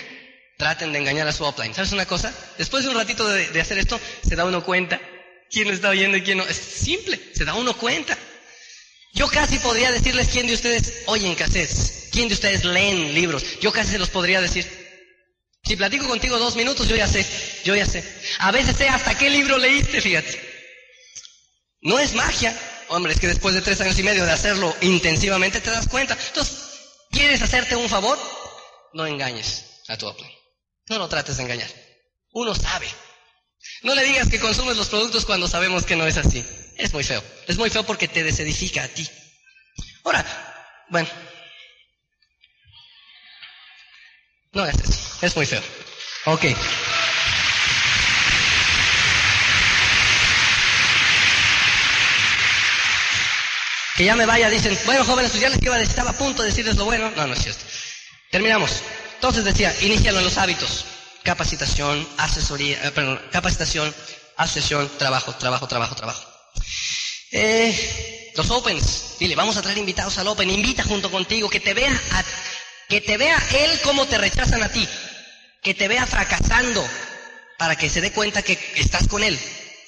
traten 0.57 0.91
de 0.91 0.99
engañar 0.99 1.27
a 1.27 1.31
su 1.31 1.47
upline. 1.47 1.73
¿Sabes 1.73 1.91
una 1.91 2.07
cosa? 2.07 2.33
Después 2.57 2.83
de 2.83 2.89
un 2.89 2.95
ratito 2.95 3.27
de, 3.27 3.61
hacer 3.61 3.77
esto, 3.77 3.99
se 4.27 4.35
da 4.35 4.45
uno 4.45 4.63
cuenta 4.63 4.99
quién 5.51 5.69
está 5.69 5.89
oyendo 5.89 6.17
y 6.17 6.23
quién 6.23 6.39
no. 6.39 6.43
Es 6.43 6.57
simple, 6.57 7.19
se 7.33 7.45
da 7.45 7.53
uno 7.53 7.77
cuenta. 7.77 8.17
Yo 9.13 9.27
casi 9.27 9.59
podría 9.59 9.91
decirles 9.91 10.29
quién 10.29 10.47
de 10.47 10.53
ustedes 10.53 11.03
oyen 11.05 11.35
cassettes, 11.35 12.09
quién 12.11 12.27
de 12.27 12.33
ustedes 12.33 12.65
leen 12.65 13.13
libros. 13.13 13.59
Yo 13.59 13.71
casi 13.71 13.91
se 13.91 13.99
los 13.99 14.09
podría 14.09 14.41
decir. 14.41 14.65
Si 15.63 15.75
platico 15.75 16.07
contigo 16.07 16.39
dos 16.39 16.55
minutos, 16.55 16.87
yo 16.87 16.95
ya 16.95 17.07
sé, 17.07 17.23
yo 17.63 17.75
ya 17.75 17.85
sé. 17.85 18.03
A 18.39 18.51
veces 18.51 18.77
sé 18.77 18.89
hasta 18.89 19.15
qué 19.15 19.29
libro 19.29 19.59
leíste, 19.59 20.01
fíjate. 20.01 20.41
No 21.81 21.99
es 21.99 22.13
magia, 22.13 22.57
Hombre, 22.93 23.13
es 23.13 23.21
que 23.21 23.27
después 23.27 23.55
de 23.55 23.61
tres 23.61 23.79
años 23.79 23.97
y 23.99 24.03
medio 24.03 24.25
de 24.25 24.33
hacerlo 24.33 24.75
intensivamente 24.81 25.61
te 25.61 25.71
das 25.71 25.87
cuenta. 25.87 26.17
Entonces, 26.27 26.57
¿quieres 27.09 27.41
hacerte 27.41 27.73
un 27.77 27.87
favor? 27.87 28.19
No 28.91 29.07
engañes 29.07 29.81
a 29.87 29.97
tu 29.97 30.09
upline. 30.09 30.33
No 30.89 30.97
lo 30.97 31.07
trates 31.07 31.37
de 31.37 31.43
engañar. 31.43 31.69
Uno 32.31 32.53
sabe. 32.53 32.87
No 33.83 33.95
le 33.95 34.03
digas 34.03 34.27
que 34.27 34.41
consumes 34.41 34.75
los 34.75 34.89
productos 34.89 35.23
cuando 35.23 35.47
sabemos 35.47 35.85
que 35.85 35.95
no 35.95 36.05
es 36.05 36.17
así. 36.17 36.45
Es 36.75 36.91
muy 36.91 37.05
feo. 37.05 37.23
Es 37.47 37.57
muy 37.57 37.69
feo 37.69 37.85
porque 37.85 38.09
te 38.09 38.25
desedifica 38.25 38.83
a 38.83 38.89
ti. 38.89 39.07
Ahora, 40.03 40.25
bueno. 40.89 41.07
No 44.51 44.65
es 44.65 44.75
eso. 44.75 45.25
Es 45.25 45.35
muy 45.37 45.45
feo. 45.45 45.61
Ok. 46.25 46.43
Que 54.01 54.05
ya 54.05 54.15
me 54.15 54.25
vaya, 54.25 54.49
dicen, 54.49 54.75
bueno 54.87 55.05
jóvenes, 55.05 55.29
pues 55.29 55.43
ya 55.43 55.49
les 55.49 55.61
iba 55.61 55.75
a 55.75 55.79
estaba 55.79 56.09
a 56.09 56.17
punto 56.17 56.41
de 56.41 56.49
decirles 56.49 56.75
lo 56.75 56.85
bueno. 56.85 57.11
No, 57.15 57.27
no 57.27 57.35
es 57.35 57.43
cierto. 57.43 57.63
Terminamos. 58.31 58.81
Entonces 59.13 59.43
decía, 59.45 59.75
inicialo 59.81 60.17
en 60.17 60.23
los 60.23 60.39
hábitos. 60.39 60.85
Capacitación, 61.21 62.07
asesoría, 62.17 62.83
eh, 62.83 62.89
perdón, 62.89 63.21
capacitación, 63.31 63.93
asociación, 64.37 64.89
trabajo, 64.97 65.35
trabajo, 65.35 65.67
trabajo, 65.67 65.93
trabajo. 65.93 66.27
Eh, 67.31 68.31
los 68.35 68.49
opens. 68.49 69.17
Dile, 69.19 69.35
vamos 69.35 69.57
a 69.57 69.61
traer 69.61 69.77
invitados 69.77 70.17
al 70.17 70.29
open. 70.29 70.49
Invita 70.49 70.83
junto 70.83 71.11
contigo, 71.11 71.47
que 71.47 71.59
te 71.59 71.75
vea, 71.75 71.93
que 72.89 73.01
te 73.01 73.17
vea 73.17 73.37
él 73.53 73.81
cómo 73.83 74.07
te 74.07 74.17
rechazan 74.17 74.63
a 74.63 74.69
ti. 74.69 74.89
Que 75.61 75.75
te 75.75 75.87
vea 75.87 76.07
fracasando 76.07 76.83
para 77.59 77.75
que 77.75 77.87
se 77.87 78.01
dé 78.01 78.11
cuenta 78.11 78.41
que 78.41 78.57
estás 78.77 79.07
con 79.07 79.21
él. 79.23 79.39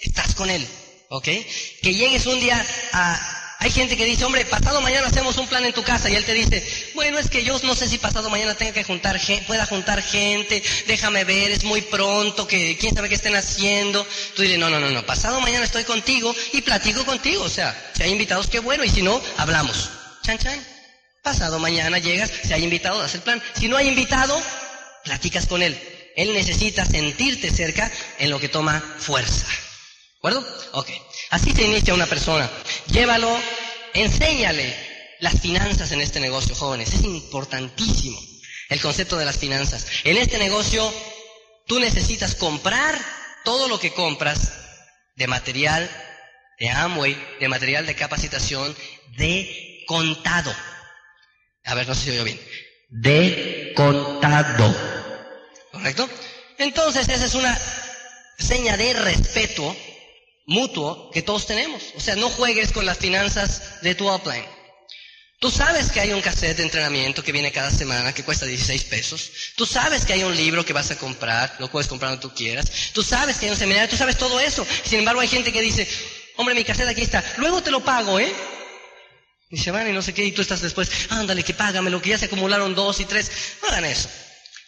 Estás 0.04 0.36
con 0.36 0.52
él. 0.52 0.68
¿Ok? 1.10 1.26
Que 1.26 1.96
llegues 1.96 2.28
un 2.28 2.40
día 2.40 2.64
a, 2.92 3.43
hay 3.64 3.72
gente 3.72 3.96
que 3.96 4.04
dice, 4.04 4.26
hombre, 4.26 4.44
pasado 4.44 4.82
mañana 4.82 5.08
hacemos 5.08 5.38
un 5.38 5.48
plan 5.48 5.64
en 5.64 5.72
tu 5.72 5.84
casa 5.84 6.10
y 6.10 6.16
él 6.16 6.26
te 6.26 6.34
dice, 6.34 6.92
bueno, 6.96 7.18
es 7.18 7.30
que 7.30 7.46
yo 7.46 7.58
no 7.64 7.76
sé 7.76 7.88
si 7.88 7.98
pasado 7.98 8.30
mañana 8.30 8.56
tenga 8.56 8.74
que 8.74 8.84
juntar 8.84 9.18
gente, 9.18 9.46
pueda 9.46 9.66
juntar 9.66 10.04
gente, 10.04 10.62
déjame 10.86 11.24
ver, 11.24 11.50
es 11.50 11.64
muy 11.64 11.82
pronto, 11.82 12.46
que 12.46 12.78
quién 12.78 12.94
sabe 12.94 13.08
qué 13.08 13.16
estén 13.16 13.38
haciendo. 13.38 14.06
Tú 14.36 14.42
dile, 14.42 14.58
no, 14.58 14.70
no, 14.70 14.82
no, 14.82 14.90
no, 14.90 15.06
pasado 15.06 15.40
mañana 15.40 15.64
estoy 15.64 15.86
contigo 15.86 16.36
y 16.52 16.62
platico 16.62 17.06
contigo, 17.06 17.46
o 17.46 17.50
sea, 17.50 17.74
si 17.96 18.04
hay 18.04 18.12
invitados, 18.12 18.48
qué 18.48 18.60
bueno, 18.60 18.84
y 18.84 18.90
si 18.90 19.02
no, 19.02 19.22
hablamos. 19.38 19.90
Chan, 20.24 20.38
chan. 20.40 20.68
Pasado 21.24 21.58
mañana 21.58 22.00
llegas, 22.00 22.30
si 22.44 22.52
hay 22.52 22.66
invitado, 22.66 23.00
das 23.00 23.16
el 23.16 23.22
plan. 23.22 23.42
Si 23.58 23.70
no 23.70 23.78
hay 23.78 23.88
invitado, 23.88 24.38
platicas 25.06 25.48
con 25.48 25.62
él. 25.62 25.80
Él 26.18 26.34
necesita 26.34 26.86
sentirte 26.86 27.50
cerca 27.50 27.90
en 28.20 28.30
lo 28.30 28.42
que 28.42 28.50
toma 28.50 28.84
fuerza. 29.00 29.48
¿De 29.48 30.18
acuerdo? 30.18 30.46
Ok. 30.74 30.90
Así 31.34 31.52
se 31.52 31.64
inicia 31.64 31.96
una 31.96 32.06
persona. 32.06 32.48
Llévalo, 32.92 33.36
enséñale 33.96 34.72
las 35.20 35.42
finanzas 35.42 35.92
en 35.92 36.00
este 36.00 36.20
negocio, 36.20 36.54
jóvenes. 36.54 36.94
Es 36.94 37.02
importantísimo 37.02 38.22
el 38.70 38.80
concepto 38.80 39.18
de 39.18 39.26
las 39.26 39.40
finanzas. 39.40 39.88
En 40.04 40.18
este 40.18 40.38
negocio, 40.38 40.94
tú 41.66 41.80
necesitas 41.80 42.36
comprar 42.36 42.96
todo 43.44 43.68
lo 43.68 43.80
que 43.80 43.94
compras 43.94 44.54
de 45.16 45.26
material 45.26 45.90
de 46.60 46.70
Amway, 46.70 47.18
de 47.40 47.48
material 47.48 47.88
de 47.88 47.96
capacitación, 47.96 48.78
de 49.18 49.84
contado. 49.88 50.56
A 51.64 51.74
ver, 51.74 51.88
no 51.88 51.96
sé 51.96 52.04
si 52.04 52.10
oigo 52.12 52.26
bien. 52.26 52.40
De 52.90 53.74
contado. 53.76 54.72
¿Correcto? 55.72 56.08
Entonces, 56.60 57.10
esa 57.10 57.26
es 57.26 57.34
una 57.34 57.60
seña 58.38 58.78
de 58.78 58.94
respeto 58.94 59.76
mutuo 60.46 61.10
que 61.12 61.22
todos 61.22 61.46
tenemos. 61.46 61.82
O 61.96 62.00
sea, 62.00 62.16
no 62.16 62.30
juegues 62.30 62.72
con 62.72 62.86
las 62.86 62.98
finanzas 62.98 63.82
de 63.82 63.96
tu 63.96 64.12
upline. 64.12 64.46
Tú 65.44 65.52
sabes 65.52 65.92
que 65.92 66.00
hay 66.00 66.14
un 66.14 66.22
cassette 66.22 66.56
de 66.56 66.64
entrenamiento 66.64 67.22
que 67.22 67.34
viene 67.34 67.52
cada 67.52 67.70
semana 67.70 68.14
que 68.14 68.24
cuesta 68.24 68.46
16 68.46 68.86
pesos. 68.86 69.30
Tú 69.58 69.66
sabes 69.66 70.06
que 70.06 70.14
hay 70.14 70.24
un 70.24 70.38
libro 70.38 70.64
que 70.64 70.72
vas 70.72 70.90
a 70.92 70.98
comprar, 70.98 71.54
lo 71.60 71.70
puedes 71.70 71.90
comprar 71.90 72.12
donde 72.12 72.22
tú 72.22 72.34
quieras. 72.34 72.72
Tú 72.94 73.04
sabes 73.04 73.36
que 73.36 73.48
hay 73.48 73.52
un 73.52 73.58
seminario, 73.58 73.90
tú 73.90 73.98
sabes 73.98 74.18
todo 74.18 74.40
eso. 74.40 74.66
Sin 74.86 75.00
embargo, 75.00 75.20
hay 75.20 75.28
gente 75.28 75.52
que 75.52 75.62
dice, 75.62 75.86
hombre, 76.38 76.56
mi 76.56 76.64
cassette 76.64 76.88
aquí 76.88 77.02
está, 77.02 77.22
luego 77.36 77.62
te 77.62 77.72
lo 77.72 77.84
pago, 77.84 78.22
¿eh? 78.22 78.34
Y 79.50 79.58
se 79.58 79.72
van 79.72 79.90
y 79.90 79.92
no 79.92 80.02
sé 80.02 80.14
qué, 80.14 80.24
y 80.24 80.32
tú 80.32 80.42
estás 80.42 80.62
después, 80.62 80.90
ándale, 81.10 81.44
que 81.44 81.54
págame, 81.54 81.92
que 82.02 82.12
ya 82.12 82.18
se 82.18 82.26
acumularon 82.26 82.74
dos 82.74 83.02
y 83.02 83.06
tres. 83.06 83.30
No 83.62 83.68
hagan 83.68 83.84
eso. 83.84 84.08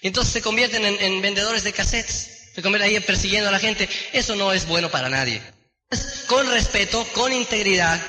Y 0.01 0.07
entonces 0.07 0.33
se 0.33 0.41
convierten 0.41 0.83
en, 0.83 1.01
en 1.01 1.21
vendedores 1.21 1.63
de 1.63 1.71
cassettes. 1.71 2.51
Se 2.53 2.61
convierten 2.61 2.91
ahí 2.91 2.99
persiguiendo 2.99 3.47
a 3.47 3.51
la 3.53 3.59
gente. 3.59 3.87
Eso 4.11 4.35
no 4.35 4.51
es 4.51 4.67
bueno 4.67 4.91
para 4.91 5.07
nadie. 5.07 5.41
Con 6.27 6.49
respeto, 6.49 7.05
con 7.13 7.31
integridad. 7.31 8.01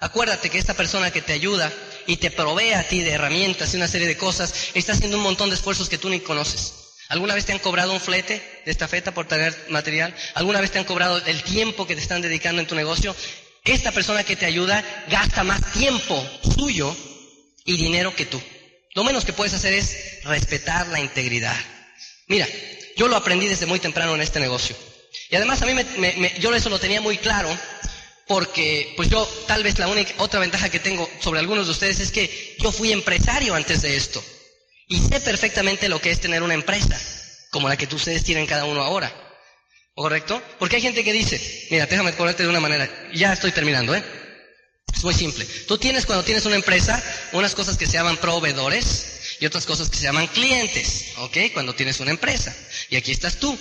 Acuérdate 0.00 0.50
que 0.50 0.58
esta 0.58 0.74
persona 0.74 1.10
que 1.10 1.22
te 1.22 1.32
ayuda 1.32 1.72
y 2.06 2.16
te 2.16 2.30
provee 2.30 2.72
a 2.72 2.86
ti 2.86 3.02
de 3.02 3.12
herramientas 3.12 3.72
y 3.72 3.76
una 3.76 3.88
serie 3.88 4.06
de 4.06 4.16
cosas, 4.16 4.52
está 4.74 4.92
haciendo 4.92 5.16
un 5.16 5.22
montón 5.22 5.48
de 5.48 5.56
esfuerzos 5.56 5.88
que 5.88 5.98
tú 5.98 6.08
ni 6.08 6.20
conoces. 6.20 6.74
¿Alguna 7.08 7.34
vez 7.34 7.46
te 7.46 7.52
han 7.52 7.60
cobrado 7.60 7.92
un 7.92 8.00
flete 8.00 8.62
de 8.64 8.70
esta 8.70 8.88
feta 8.88 9.14
por 9.14 9.28
tener 9.28 9.56
material? 9.68 10.14
¿Alguna 10.34 10.60
vez 10.60 10.72
te 10.72 10.78
han 10.78 10.84
cobrado 10.84 11.18
el 11.24 11.42
tiempo 11.42 11.86
que 11.86 11.94
te 11.94 12.02
están 12.02 12.20
dedicando 12.20 12.60
en 12.60 12.66
tu 12.66 12.74
negocio? 12.74 13.14
Esta 13.64 13.92
persona 13.92 14.24
que 14.24 14.36
te 14.36 14.46
ayuda 14.46 14.84
gasta 15.08 15.44
más 15.44 15.72
tiempo 15.72 16.28
suyo 16.56 16.96
y 17.64 17.76
dinero 17.76 18.14
que 18.14 18.26
tú. 18.26 18.42
Lo 18.94 19.04
menos 19.04 19.24
que 19.24 19.32
puedes 19.32 19.54
hacer 19.54 19.72
es 19.72 20.24
respetar 20.24 20.88
la 20.88 21.00
integridad. 21.00 21.56
Mira, 22.28 22.48
yo 22.96 23.08
lo 23.08 23.16
aprendí 23.16 23.46
desde 23.46 23.66
muy 23.66 23.78
temprano 23.78 24.14
en 24.14 24.22
este 24.22 24.40
negocio. 24.40 24.76
Y 25.30 25.36
además 25.36 25.62
a 25.62 25.66
mí 25.66 25.74
me, 25.74 26.34
yo 26.38 26.54
eso 26.54 26.70
lo 26.70 26.78
tenía 26.78 27.00
muy 27.00 27.18
claro 27.18 27.48
porque 28.26 28.92
pues 28.96 29.08
yo 29.08 29.24
tal 29.46 29.62
vez 29.62 29.78
la 29.78 29.88
única 29.88 30.12
otra 30.18 30.40
ventaja 30.40 30.68
que 30.68 30.80
tengo 30.80 31.08
sobre 31.20 31.40
algunos 31.40 31.66
de 31.66 31.72
ustedes 31.72 32.00
es 32.00 32.10
que 32.10 32.56
yo 32.58 32.72
fui 32.72 32.92
empresario 32.92 33.54
antes 33.54 33.82
de 33.82 33.96
esto 33.96 34.22
y 34.88 34.98
sé 34.98 35.20
perfectamente 35.20 35.88
lo 35.88 36.00
que 36.00 36.10
es 36.10 36.20
tener 36.20 36.42
una 36.42 36.54
empresa 36.54 37.00
como 37.50 37.68
la 37.68 37.76
que 37.76 37.92
ustedes 37.94 38.24
tienen 38.24 38.46
cada 38.46 38.64
uno 38.64 38.82
ahora. 38.82 39.12
¿Correcto? 39.94 40.42
Porque 40.58 40.76
hay 40.76 40.82
gente 40.82 41.02
que 41.02 41.12
dice, 41.12 41.40
mira, 41.70 41.86
déjame 41.86 42.12
ponerte 42.12 42.42
de 42.42 42.50
una 42.50 42.60
manera, 42.60 42.86
ya 43.14 43.32
estoy 43.32 43.50
terminando, 43.52 43.94
¿eh? 43.94 44.04
Es 44.94 45.02
muy 45.02 45.14
simple. 45.14 45.46
Tú 45.66 45.78
tienes 45.78 46.04
cuando 46.04 46.22
tienes 46.22 46.44
una 46.44 46.56
empresa 46.56 47.02
unas 47.32 47.54
cosas 47.54 47.78
que 47.78 47.86
se 47.86 47.94
llaman 47.94 48.18
proveedores 48.18 49.36
y 49.40 49.46
otras 49.46 49.64
cosas 49.64 49.88
que 49.88 49.96
se 49.96 50.04
llaman 50.04 50.26
clientes, 50.26 51.12
¿ok? 51.16 51.36
Cuando 51.54 51.74
tienes 51.74 51.98
una 52.00 52.10
empresa. 52.10 52.54
Y 52.90 52.96
aquí 52.96 53.10
estás 53.10 53.36
tú. 53.36 53.58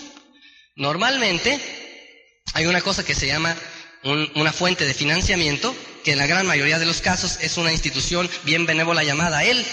Normalmente 0.76 1.60
hay 2.54 2.66
una 2.66 2.82
cosa 2.82 3.06
que 3.06 3.16
se 3.16 3.28
llama 3.28 3.56
una 4.36 4.52
fuente 4.52 4.86
de 4.86 4.94
financiamiento, 4.94 5.74
que 6.04 6.12
en 6.12 6.18
la 6.20 6.28
gran 6.28 6.46
mayoría 6.46 6.80
de 6.80 6.86
los 6.86 7.02
casos 7.02 7.40
es 7.42 7.58
una 7.58 7.72
institución 7.72 8.30
bien 8.44 8.66
benévola 8.66 9.04
llamada 9.04 9.44
el 9.44 9.66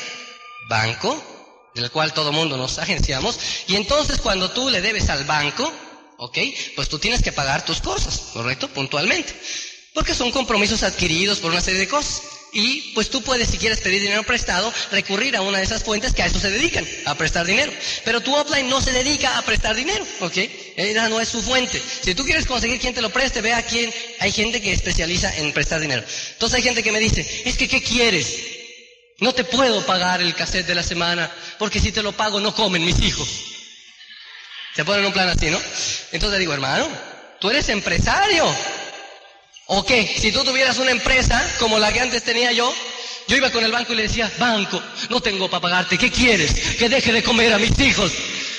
banco, 0.68 1.70
del 1.74 1.90
cual 1.90 2.12
todo 2.12 2.32
mundo 2.32 2.56
nos 2.56 2.78
agenciamos, 2.78 3.38
y 3.66 3.76
entonces 3.76 4.20
cuando 4.20 4.52
tú 4.52 4.70
le 4.70 4.80
debes 4.80 5.10
al 5.10 5.24
banco, 5.24 5.70
¿ok? 6.18 6.38
Pues 6.76 6.88
tú 6.88 6.98
tienes 6.98 7.20
que 7.20 7.32
pagar 7.32 7.64
tus 7.64 7.80
cosas, 7.80 8.30
¿correcto? 8.32 8.68
Puntualmente. 8.68 9.34
Porque 9.94 10.14
son 10.14 10.30
compromisos 10.30 10.84
adquiridos 10.84 11.40
por 11.40 11.50
una 11.50 11.60
serie 11.60 11.80
de 11.80 11.88
cosas. 11.88 12.22
Y 12.54 12.92
pues 12.92 13.08
tú 13.08 13.22
puedes, 13.22 13.48
si 13.48 13.56
quieres 13.56 13.80
pedir 13.80 14.02
dinero 14.02 14.22
prestado, 14.24 14.72
recurrir 14.90 15.34
a 15.36 15.40
una 15.40 15.56
de 15.56 15.64
esas 15.64 15.82
fuentes 15.82 16.12
que 16.12 16.22
a 16.22 16.26
eso 16.26 16.38
se 16.38 16.50
dedican, 16.50 16.86
a 17.06 17.14
prestar 17.14 17.46
dinero. 17.46 17.72
Pero 18.04 18.20
tu 18.20 18.34
offline 18.36 18.68
no 18.68 18.82
se 18.82 18.92
dedica 18.92 19.38
a 19.38 19.42
prestar 19.42 19.74
dinero, 19.74 20.06
¿ok? 20.20 20.36
Esa 20.76 21.08
no 21.08 21.18
es 21.18 21.28
su 21.28 21.40
fuente. 21.40 21.80
Si 22.02 22.14
tú 22.14 22.24
quieres 22.24 22.44
conseguir 22.44 22.78
quien 22.78 22.92
te 22.92 23.00
lo 23.00 23.08
preste, 23.08 23.40
ve 23.40 23.54
a 23.54 23.64
quién. 23.64 23.90
Hay 24.20 24.32
gente 24.32 24.60
que 24.60 24.70
especializa 24.70 25.34
en 25.38 25.52
prestar 25.52 25.80
dinero. 25.80 26.04
Entonces 26.32 26.56
hay 26.58 26.62
gente 26.62 26.82
que 26.82 26.92
me 26.92 27.00
dice, 27.00 27.26
es 27.46 27.56
que 27.56 27.68
¿qué 27.68 27.82
quieres? 27.82 28.36
No 29.20 29.32
te 29.32 29.44
puedo 29.44 29.86
pagar 29.86 30.20
el 30.20 30.34
cassette 30.34 30.66
de 30.66 30.74
la 30.74 30.82
semana, 30.82 31.30
porque 31.58 31.80
si 31.80 31.90
te 31.90 32.02
lo 32.02 32.12
pago 32.12 32.38
no 32.38 32.54
comen 32.54 32.84
mis 32.84 33.00
hijos. 33.00 33.28
Se 34.74 34.84
ponen 34.84 35.06
un 35.06 35.12
plan 35.12 35.28
así, 35.28 35.48
¿no? 35.48 35.60
Entonces 36.12 36.38
digo, 36.38 36.52
hermano, 36.52 36.86
tú 37.40 37.48
eres 37.48 37.68
empresario. 37.70 38.44
¿O 39.74 39.86
qué? 39.86 40.06
Si 40.06 40.30
tú 40.32 40.44
tuvieras 40.44 40.76
una 40.76 40.90
empresa 40.90 41.42
como 41.58 41.78
la 41.78 41.90
que 41.94 42.00
antes 42.00 42.22
tenía 42.22 42.52
yo, 42.52 42.74
yo 43.26 43.36
iba 43.38 43.50
con 43.50 43.64
el 43.64 43.72
banco 43.72 43.94
y 43.94 43.96
le 43.96 44.02
decía, 44.02 44.30
banco, 44.38 44.82
no 45.08 45.22
tengo 45.22 45.48
para 45.48 45.62
pagarte, 45.62 45.96
¿qué 45.96 46.10
quieres? 46.10 46.76
Que 46.76 46.90
deje 46.90 47.10
de 47.10 47.22
comer 47.22 47.54
a 47.54 47.58
mis 47.58 47.78
hijos. 47.78 48.12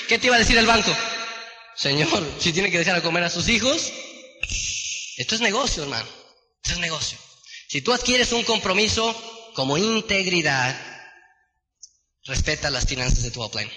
¿Qué 0.08 0.18
te 0.18 0.26
iba 0.26 0.34
a 0.34 0.40
decir 0.40 0.58
el 0.58 0.66
banco? 0.66 0.92
Señor, 1.76 2.08
si 2.40 2.52
tiene 2.52 2.68
que 2.68 2.78
dejar 2.78 2.96
de 2.96 3.02
comer 3.02 3.22
a 3.22 3.30
sus 3.30 3.48
hijos, 3.48 3.92
esto 5.16 5.36
es 5.36 5.40
negocio, 5.40 5.84
hermano. 5.84 6.08
Esto 6.64 6.74
es 6.74 6.78
negocio. 6.78 7.16
Si 7.68 7.80
tú 7.80 7.92
adquieres 7.92 8.32
un 8.32 8.42
compromiso 8.42 9.14
como 9.54 9.78
integridad, 9.78 10.76
respeta 12.24 12.70
las 12.70 12.86
finanzas 12.86 13.22
de 13.22 13.30
tu 13.30 13.44
upline. 13.44 13.70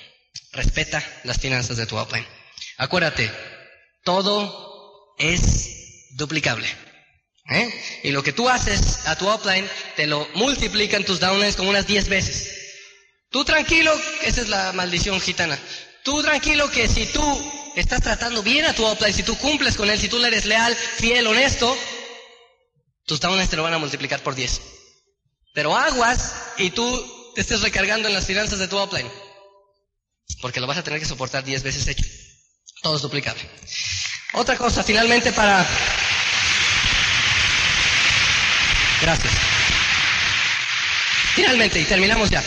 Respeta 0.54 1.04
las 1.24 1.38
finanzas 1.38 1.78
de 1.78 1.86
tu 1.86 2.00
upline. 2.00 2.26
Acuérdate, 2.78 3.32
todo 4.04 5.14
es 5.20 6.16
duplicable. 6.16 6.87
¿Eh? 7.50 8.02
Y 8.04 8.12
lo 8.12 8.24
que 8.24 8.34
tú 8.34 8.50
haces 8.50 9.00
a 9.06 9.16
tu 9.18 9.32
upline, 9.32 9.68
te 9.96 10.06
lo 10.06 10.28
multiplican 10.36 11.06
tus 11.06 11.20
downlines 11.20 11.56
como 11.56 11.70
unas 11.70 11.88
10 11.88 12.10
veces. 12.10 12.52
Tú 13.30 13.46
tranquilo, 13.46 13.94
esa 14.24 14.42
es 14.42 14.50
la 14.50 14.74
maldición 14.74 15.20
gitana. 15.22 15.58
Tú 16.04 16.22
tranquilo 16.22 16.70
que 16.70 16.88
si 16.88 17.06
tú 17.08 17.52
estás 17.76 18.02
tratando 18.02 18.44
bien 18.44 18.66
a 18.66 18.74
tu 18.74 18.86
upline, 18.86 19.14
si 19.14 19.24
tú 19.24 19.38
cumples 19.38 19.76
con 19.76 19.90
él, 19.90 20.00
si 20.00 20.10
tú 20.10 20.20
le 20.20 20.28
eres 20.28 20.46
leal, 20.46 20.76
fiel, 20.76 21.28
honesto, 21.28 21.78
tus 23.06 23.20
downlines 23.20 23.50
te 23.50 23.56
lo 23.56 23.64
van 23.64 23.74
a 23.74 23.78
multiplicar 23.78 24.22
por 24.22 24.36
10. 24.36 24.62
Pero 25.54 25.76
aguas 25.76 26.34
y 26.58 26.72
tú 26.72 27.32
te 27.34 27.42
estés 27.42 27.62
recargando 27.62 28.08
en 28.08 28.14
las 28.14 28.26
finanzas 28.26 28.60
de 28.60 28.68
tu 28.68 28.82
upline. 28.82 29.10
Porque 30.42 30.60
lo 30.60 30.68
vas 30.68 30.78
a 30.78 30.84
tener 30.84 31.00
que 31.00 31.06
soportar 31.06 31.44
10 31.44 31.64
veces 31.64 31.88
hecho. 31.88 32.06
Todo 32.82 32.98
es 32.98 33.02
duplicable. 33.02 33.42
Otra 34.34 34.58
cosa, 34.58 34.84
finalmente 34.84 35.32
para 35.32 35.66
Gracias. 39.02 39.34
Finalmente, 41.36 41.80
y 41.80 41.84
terminamos 41.84 42.30
ya. 42.30 42.44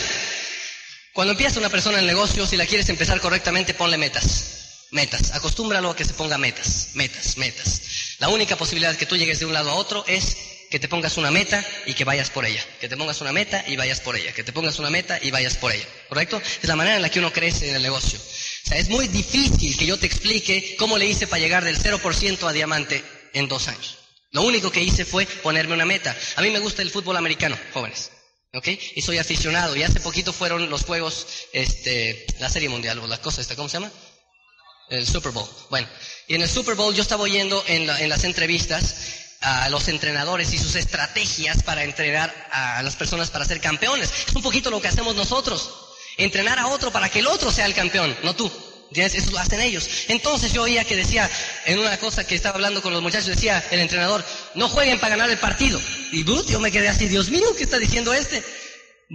Cuando 1.13 1.31
empieza 1.31 1.59
una 1.59 1.69
persona 1.69 1.99
en 1.99 2.05
negocio, 2.05 2.45
si 2.45 2.57
la 2.57 2.65
quieres 2.65 2.89
empezar 2.89 3.19
correctamente, 3.21 3.73
ponle 3.73 3.97
metas. 3.97 4.87
Metas. 4.91 5.31
Acostúmbralo 5.31 5.91
a 5.91 5.95
que 5.95 6.03
se 6.03 6.13
ponga 6.13 6.37
metas. 6.37 6.89
Metas, 6.93 7.37
metas. 7.37 7.81
La 8.19 8.29
única 8.29 8.57
posibilidad 8.57 8.95
que 8.95 9.05
tú 9.05 9.15
llegues 9.15 9.39
de 9.39 9.45
un 9.45 9.53
lado 9.53 9.71
a 9.71 9.75
otro 9.75 10.03
es 10.07 10.35
que 10.69 10.79
te 10.79 10.87
pongas 10.87 11.17
una 11.17 11.31
meta 11.31 11.65
y 11.85 11.93
que 11.93 12.03
vayas 12.03 12.29
por 12.29 12.45
ella. 12.45 12.63
Que 12.79 12.89
te 12.89 12.97
pongas 12.97 13.21
una 13.21 13.31
meta 13.31 13.63
y 13.67 13.77
vayas 13.77 14.01
por 14.01 14.17
ella. 14.17 14.33
Que 14.33 14.43
te 14.43 14.51
pongas 14.51 14.79
una 14.79 14.89
meta 14.89 15.19
y 15.21 15.31
vayas 15.31 15.55
por 15.55 15.71
ella. 15.71 15.85
¿Correcto? 16.09 16.41
Es 16.61 16.67
la 16.67 16.75
manera 16.75 16.97
en 16.97 17.01
la 17.01 17.09
que 17.09 17.19
uno 17.19 17.31
crece 17.31 17.69
en 17.69 17.75
el 17.77 17.81
negocio. 17.81 18.19
O 18.19 18.67
sea, 18.67 18.77
es 18.77 18.89
muy 18.89 19.07
difícil 19.07 19.77
que 19.77 19.85
yo 19.85 19.97
te 19.97 20.05
explique 20.05 20.75
cómo 20.77 20.97
le 20.97 21.05
hice 21.05 21.27
para 21.27 21.41
llegar 21.41 21.63
del 21.63 21.77
0% 21.77 22.47
a 22.47 22.51
diamante 22.53 23.03
en 23.33 23.47
dos 23.47 23.69
años. 23.69 24.00
Lo 24.31 24.43
único 24.43 24.71
que 24.71 24.81
hice 24.81 25.05
fue 25.05 25.25
ponerme 25.25 25.73
una 25.73 25.85
meta. 25.85 26.15
A 26.37 26.41
mí 26.41 26.49
me 26.49 26.59
gusta 26.59 26.81
el 26.81 26.89
fútbol 26.89 27.17
americano, 27.17 27.57
jóvenes. 27.73 28.11
¿Ok? 28.53 28.67
Y 28.95 29.01
soy 29.01 29.17
aficionado. 29.17 29.75
Y 29.75 29.83
hace 29.83 29.99
poquito 29.99 30.33
fueron 30.33 30.69
los 30.69 30.83
juegos, 30.83 31.27
este, 31.53 32.25
la 32.39 32.49
Serie 32.49 32.69
Mundial, 32.69 32.99
o 32.99 33.07
la 33.07 33.21
cosa 33.21 33.41
esta, 33.41 33.55
¿cómo 33.55 33.69
se 33.69 33.77
llama? 33.77 33.91
El 34.89 35.05
Super 35.07 35.31
Bowl. 35.31 35.47
Bueno, 35.69 35.87
y 36.27 36.35
en 36.35 36.41
el 36.41 36.49
Super 36.49 36.75
Bowl 36.75 36.93
yo 36.93 37.01
estaba 37.01 37.23
oyendo 37.23 37.63
en, 37.67 37.89
en 37.89 38.09
las 38.09 38.23
entrevistas 38.23 38.95
a 39.41 39.69
los 39.69 39.87
entrenadores 39.87 40.53
y 40.53 40.57
sus 40.57 40.75
estrategias 40.75 41.63
para 41.63 41.83
entrenar 41.83 42.33
a 42.51 42.83
las 42.83 42.95
personas 42.95 43.31
para 43.31 43.45
ser 43.45 43.59
campeones. 43.59 44.11
Es 44.27 44.35
un 44.35 44.41
poquito 44.41 44.69
lo 44.69 44.81
que 44.81 44.87
hacemos 44.87 45.15
nosotros. 45.15 45.71
Entrenar 46.17 46.59
a 46.59 46.67
otro 46.67 46.91
para 46.91 47.09
que 47.09 47.19
el 47.19 47.27
otro 47.27 47.51
sea 47.51 47.65
el 47.65 47.73
campeón, 47.73 48.15
no 48.23 48.35
tú. 48.35 48.51
Eso 48.93 49.31
lo 49.31 49.39
hacen 49.39 49.61
ellos. 49.61 49.87
Entonces 50.09 50.51
yo 50.51 50.63
oía 50.63 50.83
que 50.83 50.95
decía, 50.95 51.29
en 51.65 51.79
una 51.79 51.97
cosa 51.97 52.25
que 52.25 52.35
estaba 52.35 52.55
hablando 52.55 52.81
con 52.81 52.91
los 52.91 53.01
muchachos, 53.01 53.27
decía 53.27 53.63
el 53.71 53.79
entrenador, 53.79 54.23
no 54.55 54.67
jueguen 54.67 54.99
para 54.99 55.15
ganar 55.15 55.29
el 55.29 55.37
partido. 55.37 55.79
Y 56.11 56.25
yo 56.25 56.59
me 56.59 56.71
quedé 56.71 56.89
así, 56.89 57.07
Dios 57.07 57.29
mío, 57.29 57.55
¿qué 57.55 57.63
está 57.63 57.77
diciendo 57.77 58.13
este? 58.13 58.43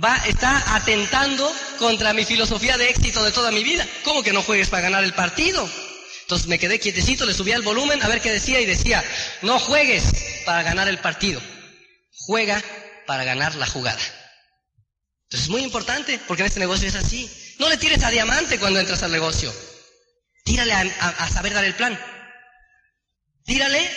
Va, 0.02 0.16
está 0.26 0.74
atentando 0.74 1.50
contra 1.78 2.14
mi 2.14 2.24
filosofía 2.24 2.78
de 2.78 2.88
éxito 2.88 3.22
de 3.22 3.32
toda 3.32 3.50
mi 3.50 3.64
vida. 3.64 3.86
¿Cómo 4.04 4.22
que 4.22 4.32
no 4.32 4.42
juegues 4.42 4.68
para 4.68 4.82
ganar 4.82 5.04
el 5.04 5.12
partido? 5.12 5.68
Entonces 6.22 6.48
me 6.48 6.58
quedé 6.58 6.80
quietecito, 6.80 7.24
le 7.24 7.34
subí 7.34 7.52
el 7.52 7.62
volumen 7.62 8.02
a 8.02 8.08
ver 8.08 8.20
qué 8.20 8.32
decía 8.32 8.60
y 8.60 8.66
decía, 8.66 9.04
no 9.42 9.58
juegues 9.58 10.04
para 10.44 10.62
ganar 10.62 10.88
el 10.88 10.98
partido, 10.98 11.40
juega 12.10 12.62
para 13.06 13.24
ganar 13.24 13.54
la 13.54 13.66
jugada. 13.66 14.00
Entonces 15.24 15.44
es 15.44 15.48
muy 15.48 15.62
importante 15.62 16.18
porque 16.26 16.42
en 16.42 16.48
este 16.48 16.60
negocio 16.60 16.88
es 16.88 16.94
así. 16.94 17.30
No 17.58 17.68
le 17.68 17.76
tires 17.76 18.02
a 18.02 18.10
diamante 18.10 18.58
cuando 18.58 18.80
entras 18.80 19.02
al 19.02 19.12
negocio. 19.12 19.52
Tírale 20.44 20.72
a, 20.72 21.28
saber 21.28 21.54
dar 21.54 21.64
el 21.64 21.74
plan. 21.74 21.98
Tírale 23.44 23.88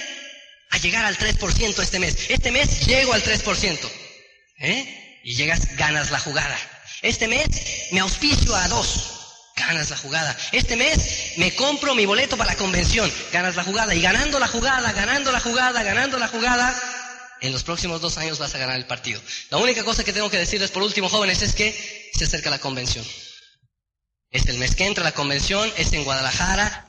a 0.71 0.77
llegar 0.77 1.05
al 1.05 1.17
3% 1.17 1.81
este 1.81 1.99
mes. 1.99 2.29
Este 2.29 2.51
mes 2.51 2.87
llego 2.87 3.13
al 3.13 3.23
3%. 3.23 3.79
¿Eh? 4.61 5.21
Y 5.23 5.35
llegas, 5.35 5.75
ganas 5.75 6.11
la 6.11 6.19
jugada. 6.19 6.57
Este 7.01 7.27
mes 7.27 7.47
me 7.91 7.99
auspicio 7.99 8.55
a 8.55 8.67
dos 8.67 9.15
ganas 9.55 9.89
la 9.89 9.97
jugada. 9.97 10.37
Este 10.51 10.75
mes 10.75 11.33
me 11.37 11.53
compro 11.53 11.93
mi 11.93 12.05
boleto 12.05 12.37
para 12.37 12.53
la 12.53 12.57
convención, 12.57 13.11
ganas 13.31 13.55
la 13.55 13.63
jugada. 13.63 13.93
Y 13.93 14.01
ganando 14.01 14.39
la 14.39 14.47
jugada, 14.47 14.91
ganando 14.93 15.31
la 15.31 15.39
jugada, 15.39 15.83
ganando 15.83 16.17
la 16.17 16.27
jugada, 16.27 16.73
en 17.41 17.51
los 17.51 17.63
próximos 17.63 18.01
dos 18.01 18.17
años 18.17 18.39
vas 18.39 18.55
a 18.55 18.57
ganar 18.57 18.77
el 18.77 18.85
partido. 18.85 19.21
La 19.49 19.57
única 19.57 19.83
cosa 19.83 20.03
que 20.03 20.13
tengo 20.13 20.29
que 20.29 20.37
decirles 20.37 20.71
por 20.71 20.83
último, 20.83 21.09
jóvenes, 21.09 21.41
es 21.41 21.53
que 21.53 22.09
se 22.13 22.25
acerca 22.25 22.49
la 22.49 22.59
convención. 22.59 23.05
Es 24.31 24.45
el 24.47 24.57
mes 24.57 24.75
que 24.75 24.85
entra 24.85 25.03
la 25.03 25.11
convención, 25.11 25.71
es 25.77 25.91
en 25.93 26.03
Guadalajara, 26.03 26.87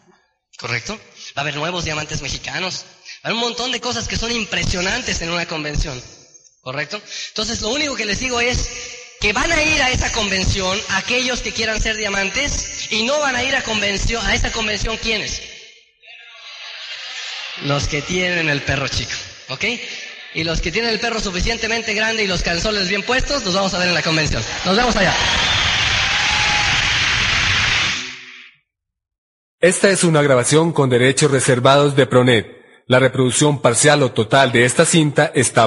¿correcto? 0.59 1.01
Va 1.37 1.41
a 1.41 1.41
haber 1.41 1.57
nuevos 1.57 1.85
diamantes 1.85 2.23
mexicanos. 2.23 2.85
Hay 3.23 3.33
un 3.33 3.39
montón 3.39 3.73
de 3.73 3.81
cosas 3.81 4.09
que 4.09 4.17
son 4.17 4.31
impresionantes 4.31 5.21
en 5.23 5.31
una 5.31 5.47
convención, 5.47 6.01
¿correcto? 6.61 7.01
Entonces 7.29 7.61
lo 7.63 7.69
único 7.69 7.97
que 7.97 8.05
les 8.05 8.21
digo 8.21 8.41
es, 8.41 8.69
que 9.21 9.35
van 9.35 9.53
a 9.53 9.63
ir 9.63 9.83
a 9.83 9.91
esa 9.91 10.11
convención 10.13 10.81
aquellos 10.89 11.41
que 11.43 11.53
quieran 11.53 11.81
ser 11.81 11.97
diamantes 11.97 12.91
y 12.91 13.03
no 13.05 13.19
van 13.21 13.37
a 13.37 13.45
ir 13.45 13.55
a 13.55 13.63
convención 13.63 14.25
a 14.27 14.35
esa 14.35 14.51
convención 14.51 14.97
quiénes 14.97 15.43
los 17.65 17.87
que 17.87 18.01
tienen 18.01 18.49
el 18.49 18.63
perro 18.63 18.89
chico 18.89 19.13
¿ok? 19.49 19.65
y 20.33 20.45
los 20.45 20.63
que 20.63 20.73
tienen 20.73 20.91
el 20.91 21.01
perro 21.01 21.21
suficientemente 21.21 21.93
grande 21.93 22.25
y 22.25 22.27
los 22.27 22.43
calzones 22.43 22.89
bien 22.89 23.03
puestos 23.03 23.45
los 23.45 23.55
vamos 23.55 23.75
a 23.75 23.79
ver 23.79 23.89
en 23.89 23.95
la 23.95 24.03
convención 24.03 24.43
nos 24.65 24.75
vemos 24.75 24.97
allá 24.97 25.15
esta 29.63 29.91
es 29.91 30.05
una 30.05 30.23
grabación 30.23 30.73
con 30.73 30.89
derechos 30.89 31.31
reservados 31.31 31.95
de 31.95 32.07
Pronet. 32.07 32.63
La 32.87 32.99
reproducción 32.99 33.61
parcial 33.61 34.03
o 34.03 34.11
total 34.11 34.53
de 34.53 34.65
esta 34.65 34.87
cinta 34.87 35.31
está 35.35 35.65